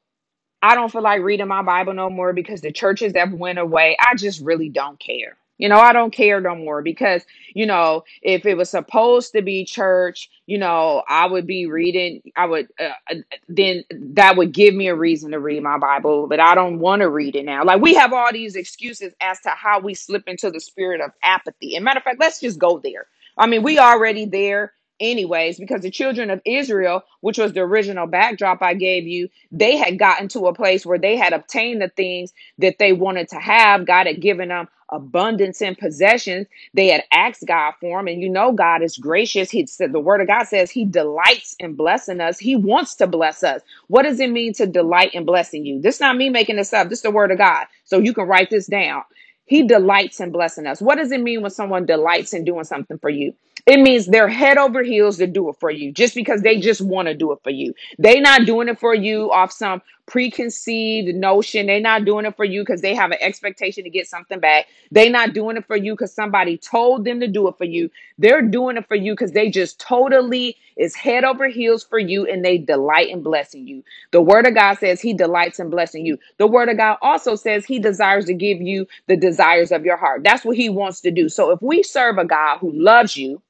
I 0.61 0.75
don't 0.75 0.91
feel 0.91 1.01
like 1.03 1.21
reading 1.21 1.47
my 1.47 1.61
Bible 1.61 1.93
no 1.93 2.09
more 2.09 2.33
because 2.33 2.61
the 2.61 2.71
churches 2.71 3.13
have 3.15 3.33
went 3.33 3.59
away. 3.59 3.97
I 3.99 4.15
just 4.15 4.41
really 4.41 4.69
don't 4.69 4.99
care. 4.99 5.37
You 5.63 5.69
know, 5.69 5.79
I 5.79 5.93
don't 5.93 6.11
care 6.11 6.41
no 6.41 6.55
more 6.55 6.81
because, 6.81 7.23
you 7.53 7.65
know, 7.65 8.03
if 8.21 8.45
it 8.45 8.57
was 8.57 8.69
supposed 8.69 9.31
to 9.31 9.41
be 9.41 9.63
church, 9.63 10.29
you 10.45 10.57
know, 10.57 11.03
I 11.07 11.25
would 11.25 11.47
be 11.47 11.67
reading, 11.67 12.21
I 12.35 12.47
would, 12.47 12.67
uh, 12.77 12.89
uh 13.09 13.15
then 13.47 13.85
that 13.91 14.35
would 14.35 14.51
give 14.51 14.75
me 14.75 14.89
a 14.89 14.95
reason 14.95 15.31
to 15.31 15.39
read 15.39 15.63
my 15.63 15.77
Bible, 15.77 16.27
but 16.27 16.41
I 16.41 16.53
don't 16.53 16.79
want 16.79 17.01
to 17.01 17.09
read 17.09 17.37
it 17.37 17.45
now. 17.45 17.63
Like 17.63 17.79
we 17.79 17.93
have 17.93 18.11
all 18.11 18.29
these 18.33 18.57
excuses 18.57 19.13
as 19.21 19.39
to 19.39 19.51
how 19.51 19.79
we 19.79 19.93
slip 19.93 20.27
into 20.27 20.51
the 20.51 20.59
spirit 20.59 20.99
of 20.99 21.11
apathy. 21.23 21.77
And 21.77 21.85
matter 21.85 21.99
of 21.99 22.03
fact, 22.03 22.19
let's 22.19 22.41
just 22.41 22.59
go 22.59 22.79
there. 22.79 23.07
I 23.37 23.47
mean, 23.47 23.63
we 23.63 23.79
already 23.79 24.25
there 24.25 24.73
anyways 24.99 25.59
because 25.59 25.81
the 25.81 25.91
children 25.91 26.29
of 26.31 26.41
Israel, 26.45 27.03
which 27.21 27.37
was 27.39 27.53
the 27.53 27.61
original 27.61 28.07
backdrop 28.07 28.61
I 28.61 28.75
gave 28.75 29.07
you, 29.07 29.29
they 29.51 29.77
had 29.77 29.99
gotten 29.99 30.27
to 30.29 30.47
a 30.47 30.55
place 30.55 30.85
where 30.85 30.99
they 30.99 31.17
had 31.17 31.33
obtained 31.33 31.81
the 31.81 31.89
things 31.89 32.33
that 32.59 32.79
they 32.79 32.93
wanted 32.93 33.29
to 33.29 33.37
have. 33.37 33.87
God 33.87 34.07
had 34.07 34.21
given 34.21 34.49
them 34.49 34.67
abundance 34.91 35.61
and 35.61 35.77
possessions. 35.77 36.47
They 36.73 36.89
had 36.89 37.03
asked 37.11 37.45
God 37.47 37.73
for 37.81 37.99
them. 37.99 38.07
And 38.07 38.21
you 38.21 38.29
know, 38.29 38.53
God 38.53 38.83
is 38.83 38.97
gracious. 38.97 39.51
He 39.51 39.65
said, 39.67 39.93
the 39.93 39.99
word 39.99 40.21
of 40.21 40.27
God 40.27 40.45
says 40.47 40.71
he 40.71 40.85
delights 40.85 41.55
in 41.59 41.75
blessing 41.75 42.21
us. 42.21 42.39
He 42.39 42.55
wants 42.55 42.95
to 42.97 43.07
bless 43.07 43.43
us. 43.43 43.61
What 43.87 44.03
does 44.03 44.19
it 44.19 44.31
mean 44.31 44.53
to 44.55 44.67
delight 44.67 45.13
in 45.15 45.25
blessing 45.25 45.65
you? 45.65 45.81
This 45.81 45.95
is 45.97 46.01
not 46.01 46.17
me 46.17 46.29
making 46.29 46.57
this 46.57 46.73
up. 46.73 46.89
This 46.89 46.99
is 46.99 47.03
the 47.03 47.11
word 47.11 47.31
of 47.31 47.39
God. 47.39 47.67
So 47.85 47.99
you 47.99 48.13
can 48.13 48.27
write 48.27 48.49
this 48.51 48.67
down. 48.67 49.03
He 49.45 49.67
delights 49.67 50.19
in 50.19 50.31
blessing 50.31 50.67
us. 50.67 50.81
What 50.81 50.97
does 50.97 51.11
it 51.11 51.21
mean 51.21 51.41
when 51.41 51.51
someone 51.51 51.85
delights 51.85 52.33
in 52.33 52.45
doing 52.45 52.63
something 52.63 52.97
for 52.97 53.09
you? 53.09 53.35
It 53.65 53.77
means 53.79 54.05
they're 54.07 54.27
head 54.27 54.57
over 54.57 54.83
heels 54.83 55.17
to 55.17 55.27
do 55.27 55.49
it 55.49 55.55
for 55.59 55.71
you 55.71 55.91
just 55.91 56.15
because 56.15 56.41
they 56.41 56.59
just 56.59 56.81
want 56.81 57.07
to 57.07 57.13
do 57.13 57.31
it 57.31 57.39
for 57.43 57.49
you. 57.49 57.73
They 57.97 58.19
not 58.19 58.45
doing 58.45 58.67
it 58.67 58.79
for 58.79 58.93
you 58.93 59.31
off 59.31 59.51
some 59.51 59.81
preconceived 60.07 61.15
notion. 61.15 61.67
They're 61.67 61.81
not 61.81 62.05
doing 62.05 62.25
it 62.25 62.35
for 62.35 62.45
you 62.45 62.61
because 62.61 62.81
they 62.81 62.95
have 62.95 63.11
an 63.11 63.19
expectation 63.21 63.85
to 63.85 63.89
get 63.91 64.07
something 64.07 64.39
back. 64.39 64.67
They're 64.91 65.09
not 65.11 65.33
doing 65.33 65.57
it 65.57 65.65
for 65.65 65.77
you 65.77 65.93
because 65.93 66.13
somebody 66.13 66.57
told 66.57 67.05
them 67.05 67.19
to 67.21 67.27
do 67.27 67.47
it 67.47 67.57
for 67.57 67.65
you. 67.65 67.89
They're 68.17 68.41
doing 68.43 68.77
it 68.77 68.87
for 68.87 68.95
you 68.95 69.13
because 69.13 69.31
they 69.33 69.49
just 69.49 69.79
totally 69.79 70.57
is 70.77 70.95
head 70.95 71.23
over 71.23 71.47
heels 71.47 71.83
for 71.83 71.99
you 71.99 72.25
and 72.27 72.43
they 72.45 72.57
delight 72.57 73.09
in 73.09 73.23
blessing 73.23 73.67
you. 73.67 73.83
The 74.11 74.21
word 74.21 74.47
of 74.47 74.55
God 74.55 74.79
says 74.79 75.01
he 75.01 75.13
delights 75.13 75.59
in 75.59 75.69
blessing 75.69 76.05
you. 76.05 76.17
The 76.39 76.47
word 76.47 76.69
of 76.69 76.77
God 76.77 76.97
also 77.01 77.35
says 77.35 77.65
he 77.65 77.79
desires 77.79 78.25
to 78.25 78.33
give 78.33 78.61
you 78.61 78.87
the 79.07 79.17
desires 79.17 79.71
of 79.71 79.85
your 79.85 79.97
heart. 79.97 80.23
That's 80.23 80.45
what 80.45 80.57
he 80.57 80.69
wants 80.69 81.01
to 81.01 81.11
do. 81.11 81.29
So 81.29 81.51
if 81.51 81.61
we 81.61 81.83
serve 81.83 82.17
a 82.17 82.25
God 82.25 82.59
who 82.59 82.71
loves 82.73 83.17
you, 83.17 83.41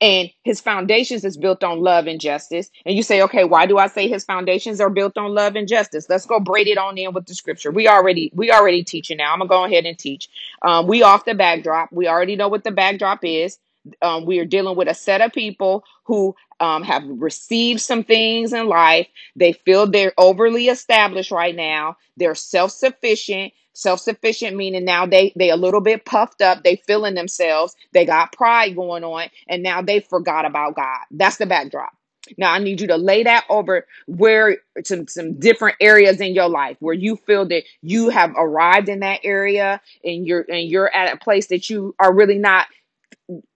and 0.00 0.30
his 0.44 0.60
foundations 0.60 1.24
is 1.24 1.36
built 1.36 1.64
on 1.64 1.80
love 1.80 2.06
and 2.06 2.20
justice. 2.20 2.70
And 2.86 2.96
you 2.96 3.02
say, 3.02 3.22
okay, 3.22 3.44
why 3.44 3.66
do 3.66 3.78
I 3.78 3.88
say 3.88 4.08
his 4.08 4.24
foundations 4.24 4.80
are 4.80 4.90
built 4.90 5.18
on 5.18 5.34
love 5.34 5.56
and 5.56 5.68
justice? 5.68 6.08
Let's 6.08 6.26
go 6.26 6.40
braid 6.40 6.68
it 6.68 6.78
on 6.78 6.98
in 6.98 7.12
with 7.14 7.26
the 7.26 7.34
scripture. 7.34 7.72
We 7.72 7.88
already 7.88 8.30
we 8.34 8.52
already 8.52 8.84
teaching 8.84 9.18
now. 9.18 9.32
I'm 9.32 9.40
gonna 9.40 9.48
go 9.48 9.64
ahead 9.64 9.86
and 9.86 9.98
teach. 9.98 10.28
Um, 10.62 10.86
we 10.86 11.02
off 11.02 11.24
the 11.24 11.34
backdrop. 11.34 11.92
We 11.92 12.08
already 12.08 12.36
know 12.36 12.48
what 12.48 12.64
the 12.64 12.70
backdrop 12.72 13.24
is. 13.24 13.58
Um, 14.02 14.26
we 14.26 14.38
are 14.40 14.44
dealing 14.44 14.76
with 14.76 14.88
a 14.88 14.94
set 14.94 15.22
of 15.22 15.32
people 15.32 15.84
who 16.04 16.36
um, 16.60 16.82
have 16.84 17.04
received 17.08 17.80
some 17.80 18.04
things 18.04 18.52
in 18.52 18.68
life. 18.68 19.08
They 19.36 19.52
feel 19.54 19.86
they're 19.86 20.12
overly 20.18 20.68
established 20.68 21.30
right 21.32 21.56
now. 21.56 21.96
They're 22.16 22.34
self 22.34 22.72
sufficient. 22.72 23.52
Self 23.78 24.00
sufficient 24.00 24.56
meaning 24.56 24.84
now 24.84 25.06
they 25.06 25.32
they 25.36 25.50
a 25.50 25.56
little 25.56 25.80
bit 25.80 26.04
puffed 26.04 26.42
up. 26.42 26.64
They 26.64 26.82
feeling 26.88 27.14
themselves. 27.14 27.76
They 27.92 28.04
got 28.04 28.32
pride 28.32 28.74
going 28.74 29.04
on, 29.04 29.28
and 29.48 29.62
now 29.62 29.82
they 29.82 30.00
forgot 30.00 30.44
about 30.44 30.74
God. 30.74 30.98
That's 31.12 31.36
the 31.36 31.46
backdrop. 31.46 31.92
Now 32.36 32.52
I 32.52 32.58
need 32.58 32.80
you 32.80 32.88
to 32.88 32.96
lay 32.96 33.22
that 33.22 33.44
over 33.48 33.86
where 34.08 34.56
some 34.84 35.06
some 35.06 35.38
different 35.38 35.76
areas 35.80 36.20
in 36.20 36.34
your 36.34 36.48
life 36.48 36.76
where 36.80 36.94
you 36.94 37.14
feel 37.18 37.46
that 37.46 37.62
you 37.80 38.08
have 38.08 38.32
arrived 38.36 38.88
in 38.88 38.98
that 38.98 39.20
area 39.22 39.80
and 40.02 40.26
you're 40.26 40.44
and 40.48 40.68
you're 40.68 40.92
at 40.92 41.14
a 41.14 41.16
place 41.16 41.46
that 41.46 41.70
you 41.70 41.94
are 42.00 42.12
really 42.12 42.38
not 42.38 42.66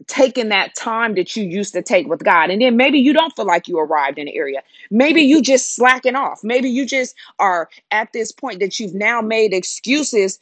taking 0.07 0.50
that 0.50 0.75
time 0.75 1.14
that 1.14 1.35
you 1.37 1.45
used 1.45 1.73
to 1.73 1.83
take 1.83 2.07
with 2.07 2.23
God. 2.23 2.50
And 2.50 2.61
then 2.61 2.76
maybe 2.76 2.99
you 2.99 3.12
don't 3.12 3.35
feel 3.35 3.47
like 3.47 3.69
you 3.69 3.79
arrived 3.79 4.19
in 4.19 4.26
the 4.26 4.37
area. 4.37 4.62
Maybe 4.91 5.23
you 5.23 5.41
just 5.41 5.75
slacking 5.75 6.14
off. 6.14 6.41
Maybe 6.43 6.69
you 6.69 6.85
just 6.85 7.14
are 7.38 7.69
at 7.91 8.12
this 8.12 8.33
point 8.33 8.61
that 8.61 8.79
you've 8.79 8.95
now 8.95 9.21
made 9.21 9.55
excuses 9.55 10.38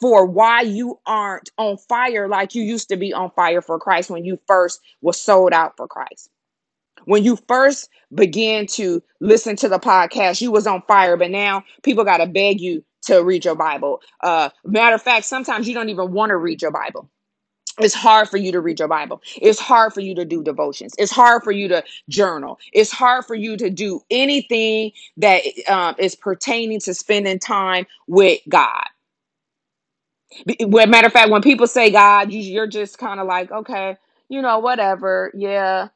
for 0.00 0.26
why 0.26 0.62
you 0.62 0.98
aren't 1.06 1.50
on 1.58 1.76
fire 1.76 2.28
like 2.28 2.54
you 2.54 2.62
used 2.62 2.88
to 2.88 2.96
be 2.96 3.12
on 3.12 3.30
fire 3.30 3.62
for 3.62 3.78
Christ 3.78 4.10
when 4.10 4.24
you 4.24 4.38
first 4.46 4.80
was 5.00 5.20
sold 5.20 5.52
out 5.52 5.76
for 5.76 5.86
Christ. 5.86 6.30
When 7.04 7.22
you 7.22 7.38
first 7.48 7.90
began 8.14 8.66
to 8.68 9.02
listen 9.20 9.56
to 9.56 9.68
the 9.68 9.78
podcast, 9.78 10.40
you 10.40 10.50
was 10.50 10.66
on 10.66 10.82
fire, 10.88 11.16
but 11.16 11.30
now 11.30 11.64
people 11.82 12.04
got 12.04 12.18
to 12.18 12.26
beg 12.26 12.60
you 12.60 12.84
to 13.02 13.22
read 13.22 13.44
your 13.44 13.54
Bible. 13.54 14.00
Uh 14.22 14.48
matter 14.64 14.94
of 14.94 15.02
fact, 15.02 15.26
sometimes 15.26 15.68
you 15.68 15.74
don't 15.74 15.90
even 15.90 16.12
want 16.12 16.30
to 16.30 16.36
read 16.36 16.62
your 16.62 16.70
Bible 16.70 17.10
it's 17.78 17.94
hard 17.94 18.28
for 18.28 18.36
you 18.36 18.52
to 18.52 18.60
read 18.60 18.78
your 18.78 18.88
Bible. 18.88 19.20
It's 19.40 19.58
hard 19.58 19.92
for 19.92 20.00
you 20.00 20.14
to 20.14 20.24
do 20.24 20.42
devotions. 20.42 20.94
It's 20.98 21.10
hard 21.10 21.42
for 21.42 21.52
you 21.52 21.68
to 21.68 21.82
journal. 22.08 22.58
It's 22.72 22.92
hard 22.92 23.24
for 23.24 23.34
you 23.34 23.56
to 23.56 23.70
do 23.70 24.00
anything 24.10 24.92
that 25.16 25.42
um, 25.68 25.96
is 25.98 26.14
pertaining 26.14 26.80
to 26.80 26.94
spending 26.94 27.38
time 27.38 27.86
with 28.06 28.40
God. 28.48 28.84
Matter 30.60 31.06
of 31.06 31.12
fact, 31.12 31.30
when 31.30 31.42
people 31.42 31.66
say 31.66 31.90
God, 31.90 32.32
you, 32.32 32.40
you're 32.40 32.66
just 32.66 32.98
kind 32.98 33.20
of 33.20 33.26
like, 33.26 33.50
okay, 33.50 33.96
you 34.28 34.42
know, 34.42 34.58
whatever. 34.58 35.32
Yeah, 35.34 35.88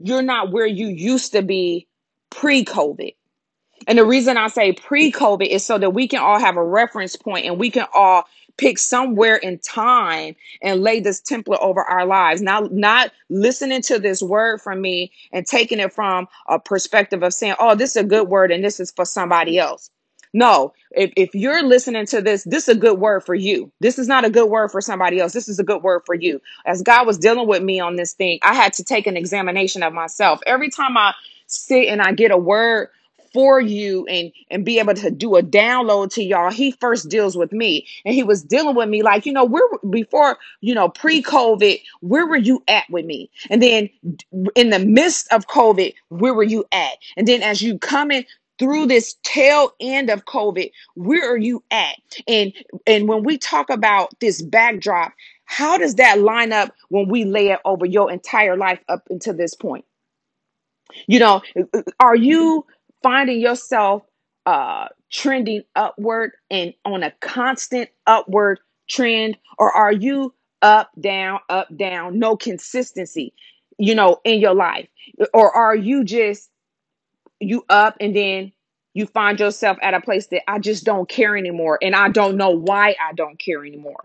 you're 0.00 0.22
not 0.22 0.52
where 0.52 0.66
you 0.66 0.88
used 0.88 1.32
to 1.32 1.42
be 1.42 1.86
pre 2.30 2.64
COVID. 2.64 3.14
And 3.86 3.98
the 3.98 4.04
reason 4.04 4.36
I 4.36 4.48
say 4.48 4.72
pre 4.72 5.12
COVID 5.12 5.46
is 5.48 5.64
so 5.64 5.78
that 5.78 5.90
we 5.90 6.08
can 6.08 6.20
all 6.20 6.38
have 6.38 6.56
a 6.56 6.64
reference 6.64 7.16
point 7.16 7.46
and 7.46 7.58
we 7.58 7.70
can 7.70 7.86
all 7.94 8.24
pick 8.56 8.78
somewhere 8.78 9.36
in 9.36 9.58
time 9.58 10.34
and 10.62 10.82
lay 10.82 11.00
this 11.00 11.20
template 11.20 11.60
over 11.60 11.82
our 11.82 12.06
lives. 12.06 12.42
Now, 12.42 12.68
not 12.70 13.12
listening 13.28 13.82
to 13.82 13.98
this 13.98 14.22
word 14.22 14.60
from 14.60 14.80
me 14.80 15.12
and 15.32 15.46
taking 15.46 15.78
it 15.78 15.92
from 15.92 16.28
a 16.48 16.58
perspective 16.58 17.22
of 17.22 17.34
saying, 17.34 17.54
oh, 17.58 17.74
this 17.74 17.90
is 17.90 17.96
a 17.96 18.04
good 18.04 18.28
word 18.28 18.50
and 18.50 18.64
this 18.64 18.80
is 18.80 18.90
for 18.90 19.04
somebody 19.04 19.58
else. 19.58 19.90
No, 20.34 20.74
if, 20.90 21.12
if 21.16 21.34
you're 21.34 21.62
listening 21.62 22.04
to 22.06 22.20
this, 22.20 22.44
this 22.44 22.68
is 22.68 22.76
a 22.76 22.78
good 22.78 22.98
word 22.98 23.24
for 23.24 23.34
you. 23.34 23.72
This 23.80 23.98
is 23.98 24.06
not 24.06 24.24
a 24.24 24.30
good 24.30 24.50
word 24.50 24.70
for 24.70 24.82
somebody 24.82 25.18
else. 25.18 25.32
This 25.32 25.48
is 25.48 25.58
a 25.58 25.64
good 25.64 25.82
word 25.82 26.02
for 26.04 26.14
you. 26.14 26.42
As 26.66 26.82
God 26.82 27.06
was 27.06 27.16
dealing 27.16 27.48
with 27.48 27.62
me 27.62 27.80
on 27.80 27.96
this 27.96 28.12
thing, 28.12 28.38
I 28.42 28.54
had 28.54 28.74
to 28.74 28.84
take 28.84 29.06
an 29.06 29.16
examination 29.16 29.82
of 29.82 29.94
myself. 29.94 30.40
Every 30.46 30.68
time 30.68 30.96
I 30.98 31.14
sit 31.46 31.88
and 31.88 32.02
I 32.02 32.12
get 32.12 32.32
a 32.32 32.36
word 32.36 32.88
for 33.36 33.60
you 33.60 34.06
and 34.06 34.32
and 34.50 34.64
be 34.64 34.78
able 34.78 34.94
to 34.94 35.10
do 35.10 35.36
a 35.36 35.42
download 35.42 36.10
to 36.10 36.22
y'all. 36.22 36.50
He 36.50 36.70
first 36.70 37.10
deals 37.10 37.36
with 37.36 37.52
me 37.52 37.86
and 38.06 38.14
he 38.14 38.22
was 38.22 38.42
dealing 38.42 38.74
with 38.74 38.88
me 38.88 39.02
like 39.02 39.26
you 39.26 39.32
know 39.34 39.44
where 39.44 39.68
before 39.90 40.38
you 40.62 40.74
know 40.74 40.88
pre-covid 40.88 41.78
where 42.00 42.26
were 42.26 42.38
you 42.38 42.64
at 42.66 42.88
with 42.88 43.04
me? 43.04 43.28
And 43.50 43.62
then 43.62 43.90
in 44.54 44.70
the 44.70 44.78
midst 44.78 45.30
of 45.34 45.48
covid 45.48 45.92
where 46.08 46.32
were 46.32 46.44
you 46.44 46.64
at? 46.72 46.94
And 47.18 47.28
then 47.28 47.42
as 47.42 47.60
you 47.60 47.78
coming 47.78 48.24
through 48.58 48.86
this 48.86 49.16
tail 49.22 49.72
end 49.80 50.08
of 50.08 50.24
covid 50.24 50.70
where 50.94 51.30
are 51.30 51.36
you 51.36 51.62
at? 51.70 51.96
And 52.26 52.54
and 52.86 53.06
when 53.06 53.22
we 53.22 53.36
talk 53.36 53.68
about 53.68 54.18
this 54.20 54.40
backdrop 54.40 55.12
how 55.44 55.76
does 55.76 55.96
that 55.96 56.20
line 56.20 56.54
up 56.54 56.72
when 56.88 57.06
we 57.06 57.26
lay 57.26 57.50
it 57.50 57.60
over 57.66 57.84
your 57.84 58.10
entire 58.10 58.56
life 58.56 58.80
up 58.88 59.02
until 59.10 59.34
this 59.34 59.52
point? 59.52 59.84
You 61.06 61.18
know, 61.18 61.42
are 62.00 62.16
you 62.16 62.64
finding 63.02 63.40
yourself 63.40 64.02
uh 64.46 64.88
trending 65.10 65.62
upward 65.74 66.32
and 66.50 66.74
on 66.84 67.02
a 67.02 67.10
constant 67.20 67.90
upward 68.06 68.60
trend 68.88 69.36
or 69.58 69.72
are 69.72 69.92
you 69.92 70.32
up 70.62 70.90
down 71.00 71.40
up 71.48 71.68
down? 71.76 72.18
No 72.18 72.36
consistency 72.36 73.32
you 73.78 73.94
know 73.94 74.20
in 74.24 74.40
your 74.40 74.54
life. 74.54 74.88
Or 75.32 75.50
are 75.52 75.76
you 75.76 76.04
just 76.04 76.50
you 77.40 77.64
up 77.68 77.96
and 78.00 78.14
then 78.14 78.52
you 78.94 79.06
find 79.06 79.38
yourself 79.38 79.76
at 79.82 79.94
a 79.94 80.00
place 80.00 80.28
that 80.28 80.48
I 80.50 80.58
just 80.58 80.84
don't 80.84 81.08
care 81.08 81.36
anymore 81.36 81.78
and 81.82 81.94
I 81.94 82.08
don't 82.08 82.36
know 82.36 82.50
why 82.50 82.96
I 83.00 83.12
don't 83.12 83.38
care 83.38 83.64
anymore. 83.64 84.04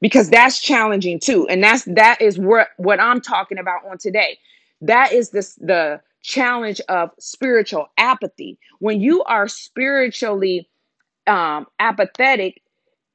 Because 0.00 0.30
that's 0.30 0.60
challenging 0.60 1.20
too 1.20 1.46
and 1.48 1.62
that's 1.62 1.84
that 1.84 2.20
is 2.20 2.38
what 2.38 2.68
what 2.76 3.00
i'm 3.00 3.20
talking 3.20 3.58
about 3.58 3.86
on 3.90 3.98
today. 3.98 4.38
That 4.80 5.12
is 5.12 5.30
this 5.30 5.54
the 5.56 6.00
challenge 6.24 6.80
of 6.90 7.10
spiritual 7.20 7.88
apathy 7.98 8.58
when 8.80 9.00
you 9.00 9.24
are 9.24 9.48
spiritually 9.48 10.68
um 11.28 11.66
apathetic 11.80 12.60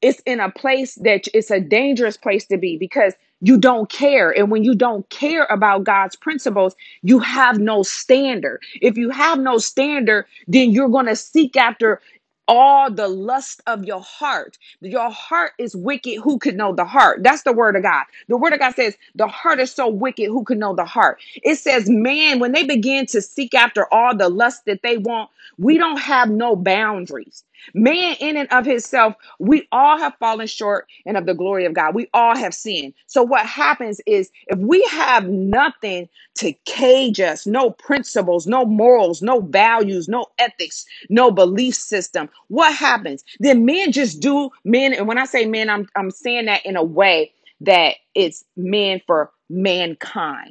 it's 0.01 0.21
in 0.27 0.41
a 0.41 0.51
place 0.51 0.95
that 0.97 1.27
it's 1.35 1.51
a 1.51 1.61
dangerous 1.61 2.17
place 2.17 2.47
to 2.47 2.57
be 2.57 2.77
because 2.77 3.15
you 3.41 3.57
don't 3.57 3.89
care. 3.89 4.31
And 4.31 4.51
when 4.51 4.65
you 4.65 4.75
don't 4.75 5.09
care 5.11 5.45
about 5.51 5.85
God's 5.85 6.17
principles, 6.17 6.75
you 7.03 7.19
have 7.19 7.59
no 7.59 7.83
standard. 7.83 8.61
If 8.81 8.97
you 8.97 9.11
have 9.11 9.39
no 9.39 9.59
standard, 9.59 10.27
then 10.47 10.71
you're 10.71 10.89
going 10.89 11.07
to 11.07 11.17
seek 11.17 11.57
after 11.57 12.01
all 12.49 12.91
the 12.91 13.09
lust 13.09 13.61
of 13.67 13.85
your 13.85 14.01
heart. 14.01 14.59
Your 14.81 15.11
heart 15.11 15.53
is 15.59 15.77
wicked. 15.77 16.19
Who 16.23 16.39
could 16.39 16.57
know 16.57 16.75
the 16.75 16.85
heart? 16.85 17.23
That's 17.23 17.43
the 17.43 17.53
word 17.53 17.77
of 17.77 17.83
God. 17.83 18.05
The 18.29 18.37
word 18.37 18.53
of 18.53 18.59
God 18.59 18.75
says 18.75 18.97
the 19.15 19.27
heart 19.27 19.61
is 19.61 19.71
so 19.71 19.89
wicked. 19.89 20.27
Who 20.27 20.45
could 20.45 20.59
know 20.59 20.75
the 20.75 20.85
heart? 20.85 21.19
It 21.43 21.57
says, 21.57 21.89
man, 21.89 22.39
when 22.39 22.53
they 22.53 22.65
begin 22.65 23.07
to 23.07 23.21
seek 23.21 23.55
after 23.55 23.93
all 23.93 24.17
the 24.17 24.29
lust 24.29 24.65
that 24.67 24.83
they 24.83 24.97
want, 24.97 25.31
we 25.59 25.79
don't 25.79 25.99
have 26.01 26.31
no 26.31 26.57
boundaries. 26.57 27.45
Man, 27.73 28.15
in 28.19 28.37
and 28.37 28.49
of 28.51 28.65
himself, 28.65 29.15
we 29.39 29.67
all 29.71 29.97
have 29.99 30.15
fallen 30.19 30.47
short 30.47 30.87
and 31.05 31.17
of 31.17 31.25
the 31.25 31.35
glory 31.35 31.65
of 31.65 31.73
God. 31.73 31.95
We 31.95 32.09
all 32.13 32.35
have 32.37 32.53
sinned. 32.53 32.93
So, 33.07 33.23
what 33.23 33.45
happens 33.45 34.01
is 34.07 34.31
if 34.47 34.59
we 34.59 34.83
have 34.91 35.27
nothing 35.29 36.09
to 36.39 36.53
cage 36.65 37.19
us, 37.21 37.47
no 37.47 37.71
principles, 37.71 38.47
no 38.47 38.65
morals, 38.65 39.21
no 39.21 39.41
values, 39.41 40.09
no 40.09 40.27
ethics, 40.39 40.85
no 41.09 41.31
belief 41.31 41.75
system, 41.75 42.29
what 42.49 42.75
happens? 42.75 43.23
Then 43.39 43.65
men 43.65 43.91
just 43.91 44.21
do 44.21 44.51
men. 44.65 44.93
And 44.93 45.07
when 45.07 45.17
I 45.19 45.25
say 45.25 45.45
men, 45.45 45.69
I'm, 45.69 45.87
I'm 45.95 46.11
saying 46.11 46.45
that 46.45 46.65
in 46.65 46.75
a 46.77 46.83
way 46.83 47.33
that 47.61 47.95
it's 48.15 48.45
men 48.57 49.01
for 49.07 49.31
mankind 49.49 50.49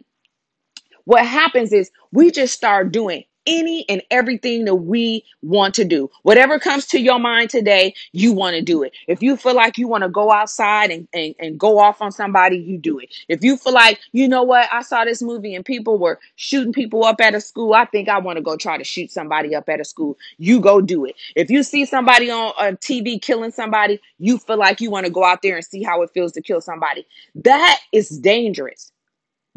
what 1.05 1.27
happens 1.27 1.73
is 1.73 1.91
we 2.13 2.31
just 2.31 2.55
start 2.55 2.93
doing 2.93 3.25
any 3.49 3.89
and 3.89 4.03
everything 4.11 4.67
that 4.67 4.75
we 4.77 5.25
want 5.43 5.75
to 5.75 5.85
do. 5.85 6.11
Whatever 6.23 6.61
comes 6.61 6.87
to 6.89 7.01
your 7.01 7.19
mind 7.19 7.49
today, 7.49 7.95
you 8.13 8.33
want 8.33 8.55
to 8.55 8.63
do 8.63 8.83
it. 8.83 8.93
If 9.09 9.23
you 9.23 9.37
feel 9.37 9.55
like 9.55 9.79
you 9.79 9.89
want 9.89 10.05
to 10.05 10.11
go 10.11 10.31
outside 10.31 10.91
and, 10.91 11.09
and, 11.15 11.35
and 11.41 11.59
go 11.59 11.79
off 11.79 12.03
on 12.03 12.13
somebody, 12.13 12.59
you 12.59 12.77
do 12.77 12.99
it. 12.99 13.09
If 13.29 13.43
you 13.43 13.57
feel 13.57 13.73
like, 13.73 14.01
you 14.13 14.29
know 14.29 14.43
what, 14.43 14.69
I 14.71 14.83
saw 14.83 15.05
this 15.05 15.23
movie 15.23 15.55
and 15.55 15.65
people 15.65 15.99
were 15.99 16.21
shooting 16.37 16.75
people 16.75 17.05
up 17.05 17.21
at 17.23 17.35
a 17.35 17.41
school, 17.41 17.73
I 17.73 17.87
think 17.87 18.09
I 18.09 18.19
want 18.19 18.37
to 18.37 18.43
go 18.43 18.57
try 18.57 18.77
to 18.77 18.85
shoot 18.85 19.11
somebody 19.11 19.55
up 19.55 19.69
at 19.69 19.81
a 19.81 19.85
school, 19.85 20.19
you 20.37 20.61
go 20.61 20.83
do 20.83 21.07
it. 21.07 21.17
If 21.35 21.51
you 21.51 21.63
see 21.63 21.87
somebody 21.87 22.31
on 22.31 22.53
TV 22.77 23.21
killing 23.21 23.51
somebody, 23.51 23.99
you 24.19 24.37
feel 24.39 24.59
like 24.59 24.83
you 24.83 24.91
want 24.91 25.07
to 25.07 25.13
go 25.13 25.25
out 25.25 25.41
there 25.43 25.57
and 25.57 25.65
see 25.65 25.83
how 25.83 26.03
it 26.03 26.11
feels 26.13 26.33
to 26.33 26.43
kill 26.43 26.61
somebody. 26.61 27.07
That 27.35 27.81
is 27.93 28.11
dangerous 28.11 28.93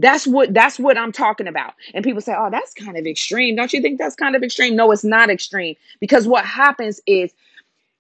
that's 0.02 0.28
what 0.28 0.54
that's 0.54 0.80
what 0.80 0.98
I'm 0.98 1.12
talking 1.12 1.48
about. 1.48 1.74
And 1.94 2.04
people 2.04 2.22
say, 2.22 2.34
"Oh, 2.38 2.50
that's 2.52 2.74
kind 2.74 2.98
of 2.98 3.06
extreme." 3.06 3.56
Don't 3.56 3.72
you 3.72 3.82
think 3.82 4.00
that's 4.00 4.16
kind 4.16 4.36
of 4.36 4.44
extreme? 4.44 4.76
No, 4.76 4.92
it's 4.92 5.04
not 5.04 5.30
extreme 5.30 5.76
because 6.00 6.28
what 6.28 6.46
happens 6.46 7.00
is 7.06 7.34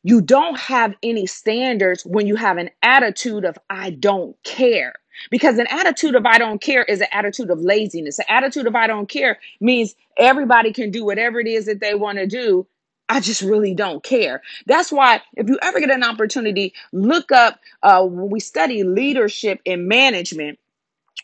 you 0.04 0.22
don't 0.22 0.60
have 0.60 0.96
any 1.04 1.28
standards 1.28 2.04
when 2.06 2.26
you 2.26 2.36
have 2.36 2.58
an 2.58 2.72
attitude 2.82 3.46
of 3.46 3.58
I 3.70 3.92
don't 3.92 4.36
care. 4.44 4.94
Because 5.30 5.60
an 5.60 5.68
attitude 5.68 6.16
of 6.16 6.26
I 6.26 6.38
don't 6.40 6.62
care 6.62 6.84
is 6.84 7.02
an 7.02 7.08
attitude 7.12 7.52
of 7.52 7.60
laziness. 7.60 8.18
An 8.18 8.26
attitude 8.30 8.66
of 8.66 8.76
I 8.76 8.88
don't 8.88 9.08
care 9.08 9.38
means 9.60 9.94
everybody 10.18 10.74
can 10.74 10.90
do 10.90 11.06
whatever 11.06 11.40
it 11.40 11.48
is 11.48 11.66
that 11.66 11.82
they 11.82 11.94
want 11.94 12.18
to 12.18 12.26
do. 12.26 12.66
I 13.10 13.20
just 13.20 13.42
really 13.42 13.76
don't 13.76 14.02
care. 14.02 14.42
That's 14.68 14.92
why, 14.92 15.22
if 15.36 15.50
you 15.50 15.60
ever 15.62 15.82
get 15.82 15.92
an 15.92 16.04
opportunity, 16.04 16.74
look 16.94 17.32
up 17.32 17.60
uh, 17.84 18.04
when 18.06 18.30
we 18.30 18.40
study 18.40 18.84
leadership 18.84 19.60
and 19.66 19.88
management 19.88 20.58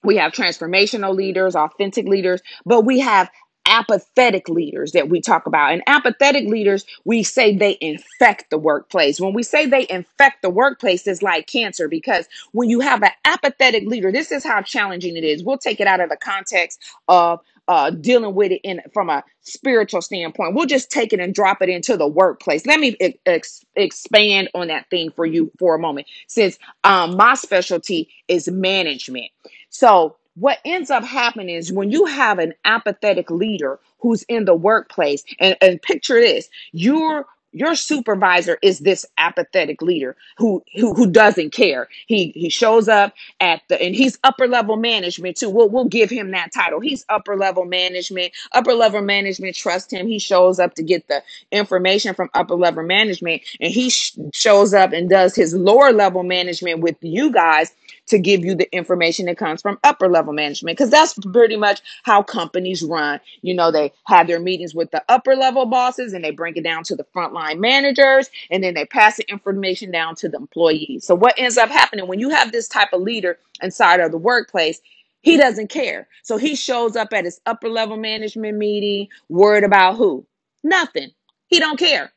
we 0.04 0.18
have 0.18 0.32
transformational 0.32 1.16
leaders, 1.16 1.56
authentic 1.56 2.06
leaders, 2.08 2.42
but 2.66 2.86
we 2.86 3.00
have 3.00 3.30
apathetic 3.68 4.50
leaders 4.50 4.94
that 4.94 5.10
we 5.10 5.22
talk 5.22 5.46
about. 5.46 5.74
And 5.74 5.84
apathetic 5.88 6.48
leaders, 6.48 6.86
we 7.06 7.24
say 7.24 7.56
they 7.56 7.78
infect 7.82 8.50
the 8.50 8.58
workplace. 8.58 9.20
When 9.20 9.34
we 9.34 9.44
say 9.44 9.66
they 9.66 9.86
infect 9.90 10.42
the 10.42 10.50
workplace, 10.50 11.06
it's 11.06 11.22
like 11.22 11.48
cancer 11.48 11.88
because 11.88 12.28
when 12.54 12.70
you 12.70 12.80
have 12.80 13.04
an 13.04 13.12
apathetic 13.26 13.86
leader, 13.86 14.12
this 14.12 14.32
is 14.32 14.44
how 14.44 14.62
challenging 14.62 15.18
it 15.18 15.24
is. 15.24 15.44
We'll 15.44 15.58
take 15.58 15.80
it 15.82 15.88
out 15.88 16.00
of 16.00 16.10
the 16.10 16.18
context 16.18 16.80
of 17.08 17.42
uh, 17.68 17.92
dealing 17.92 18.36
with 18.36 18.52
it 18.52 18.62
in 18.64 18.82
from 18.94 19.10
a 19.10 19.24
spiritual 19.42 20.02
standpoint. 20.02 20.56
We'll 20.56 20.66
just 20.66 20.92
take 20.92 21.14
it 21.14 21.20
and 21.20 21.34
drop 21.34 21.62
it 21.62 21.70
into 21.70 21.98
the 21.98 22.08
workplace. 22.08 22.66
Let 22.66 22.80
me 22.80 22.98
ex- 23.26 23.66
expand 23.76 24.50
on 24.56 24.68
that 24.68 24.90
thing 24.90 25.12
for 25.12 25.26
you 25.26 25.52
for 25.60 25.76
a 25.76 25.80
moment, 25.80 26.08
since 26.28 26.58
um, 26.84 27.18
my 27.18 27.36
specialty 27.36 28.10
is 28.28 28.48
management. 28.50 29.32
So, 29.70 30.18
what 30.36 30.60
ends 30.66 30.92
up 30.92 31.04
happening 31.04 31.50
is 31.50 31.74
when 31.74 31.92
you 31.92 32.06
have 32.06 32.40
an 32.40 32.54
apathetic 32.64 33.32
leader 33.32 33.80
who's 34.00 34.24
in 34.24 34.46
the 34.46 34.54
workplace, 34.56 35.24
and, 35.40 35.58
and 35.62 35.82
picture 35.82 36.20
this, 36.20 36.48
you're 36.72 37.26
your 37.52 37.76
supervisor 37.76 38.58
is 38.62 38.80
this 38.80 39.06
apathetic 39.18 39.82
leader 39.82 40.16
who, 40.38 40.64
who 40.76 40.94
who 40.94 41.10
doesn't 41.12 41.52
care. 41.52 41.88
He 42.08 42.32
he 42.36 42.50
shows 42.50 42.88
up 42.88 43.14
at 43.42 43.62
the 43.70 43.82
and 43.82 43.96
he's 43.96 44.20
upper 44.24 44.48
level 44.48 44.78
management 44.78 45.38
too. 45.38 45.50
We'll 45.50 45.70
we'll 45.70 45.86
give 45.86 46.10
him 46.10 46.32
that 46.32 46.54
title. 46.54 46.80
He's 46.80 47.06
upper 47.10 47.36
level 47.38 47.66
management. 47.66 48.34
Upper 48.54 48.74
level 48.74 49.02
management 49.02 49.56
trust 49.56 49.92
him. 49.92 50.08
He 50.08 50.20
shows 50.20 50.60
up 50.60 50.76
to 50.76 50.84
get 50.84 51.08
the 51.08 51.24
information 51.52 52.14
from 52.14 52.30
upper 52.34 52.56
level 52.56 52.84
management, 52.84 53.44
and 53.60 53.72
he 53.74 53.90
sh- 53.90 54.18
shows 54.34 54.74
up 54.74 54.94
and 54.94 55.10
does 55.10 55.36
his 55.36 55.54
lower 55.54 55.92
level 55.94 56.24
management 56.24 56.82
with 56.82 56.98
you 57.02 57.32
guys 57.32 57.74
to 58.08 58.20
give 58.20 58.44
you 58.44 58.56
the 58.56 58.72
information 58.76 59.26
that 59.28 59.38
comes 59.38 59.62
from 59.62 59.80
upper 59.84 60.10
level 60.10 60.34
management 60.34 60.78
because 60.78 60.90
that's 60.90 61.14
pretty 61.32 61.56
much 61.58 61.82
how 62.04 62.24
companies 62.24 62.84
run. 62.84 63.20
You 63.42 63.54
know, 63.56 63.72
they 63.72 63.94
have 64.08 64.28
their 64.28 64.40
meetings 64.40 64.76
with 64.76 64.92
the 64.92 65.04
upper 65.10 65.36
level 65.36 65.66
bosses 65.66 66.14
and 66.14 66.24
they 66.24 66.32
bring 66.32 66.56
it 66.56 66.64
down 66.64 66.84
to 66.86 66.96
the 66.96 67.04
frontline 67.38 67.60
managers 67.60 68.30
and 68.50 68.64
then 68.64 68.74
they 68.74 68.86
pass 68.86 69.18
the 69.18 69.30
information 69.30 69.92
down 69.92 70.16
to 70.16 70.30
the 70.30 70.38
employees. 70.38 71.06
So, 71.06 71.16
what 71.16 71.36
ends 71.38 71.58
up 71.58 71.70
happening 71.70 72.08
when 72.08 72.20
you 72.20 72.30
have 72.30 72.52
this 72.52 72.68
type 72.68 72.94
of 72.94 73.02
leader 73.02 73.40
inside 73.62 74.00
of 74.00 74.12
the 74.12 74.18
workplace? 74.18 74.82
He 75.22 75.36
doesn't 75.38 75.70
care. 75.70 76.08
So 76.24 76.38
he 76.38 76.56
shows 76.56 76.96
up 76.96 77.10
at 77.12 77.26
his 77.26 77.42
upper 77.46 77.68
level 77.70 77.98
management 77.98 78.58
meeting, 78.58 79.08
worried 79.30 79.64
about 79.66 79.98
who? 79.98 80.26
Nothing. 80.64 81.10
He 81.48 81.60
don't 81.60 81.80
care. 81.80 82.14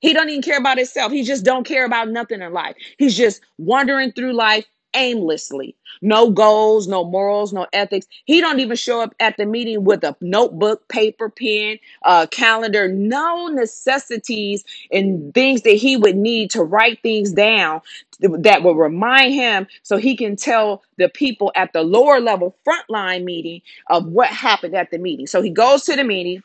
He 0.00 0.12
don't 0.12 0.28
even 0.28 0.42
care 0.42 0.58
about 0.58 0.76
himself. 0.76 1.10
He 1.10 1.22
just 1.24 1.44
don't 1.44 1.66
care 1.66 1.84
about 1.86 2.10
nothing 2.10 2.42
in 2.42 2.52
life. 2.52 2.76
He's 2.98 3.16
just 3.16 3.40
wandering 3.58 4.12
through 4.12 4.34
life 4.34 4.66
aimlessly. 4.94 5.76
No 6.02 6.30
goals, 6.30 6.88
no 6.88 7.04
morals, 7.04 7.52
no 7.52 7.66
ethics. 7.72 8.06
He 8.26 8.40
don't 8.40 8.60
even 8.60 8.76
show 8.76 9.00
up 9.02 9.14
at 9.20 9.36
the 9.36 9.46
meeting 9.46 9.84
with 9.84 10.04
a 10.04 10.16
notebook, 10.20 10.88
paper, 10.88 11.30
pen, 11.30 11.78
uh, 12.04 12.26
calendar, 12.30 12.88
no 12.88 13.48
necessities 13.48 14.64
and 14.92 15.34
things 15.34 15.62
that 15.62 15.72
he 15.76 15.96
would 15.96 16.16
need 16.16 16.50
to 16.52 16.62
write 16.62 17.02
things 17.02 17.32
down 17.32 17.82
that 18.20 18.62
will 18.62 18.76
remind 18.76 19.34
him 19.34 19.66
so 19.82 19.96
he 19.96 20.16
can 20.16 20.36
tell 20.36 20.82
the 20.98 21.08
people 21.08 21.52
at 21.56 21.72
the 21.72 21.82
lower 21.82 22.20
level 22.20 22.56
frontline 22.66 23.24
meeting 23.24 23.62
of 23.90 24.06
what 24.06 24.28
happened 24.28 24.74
at 24.74 24.90
the 24.90 24.98
meeting. 24.98 25.26
So 25.26 25.42
he 25.42 25.50
goes 25.50 25.84
to 25.84 25.96
the 25.96 26.04
meeting. 26.04 26.42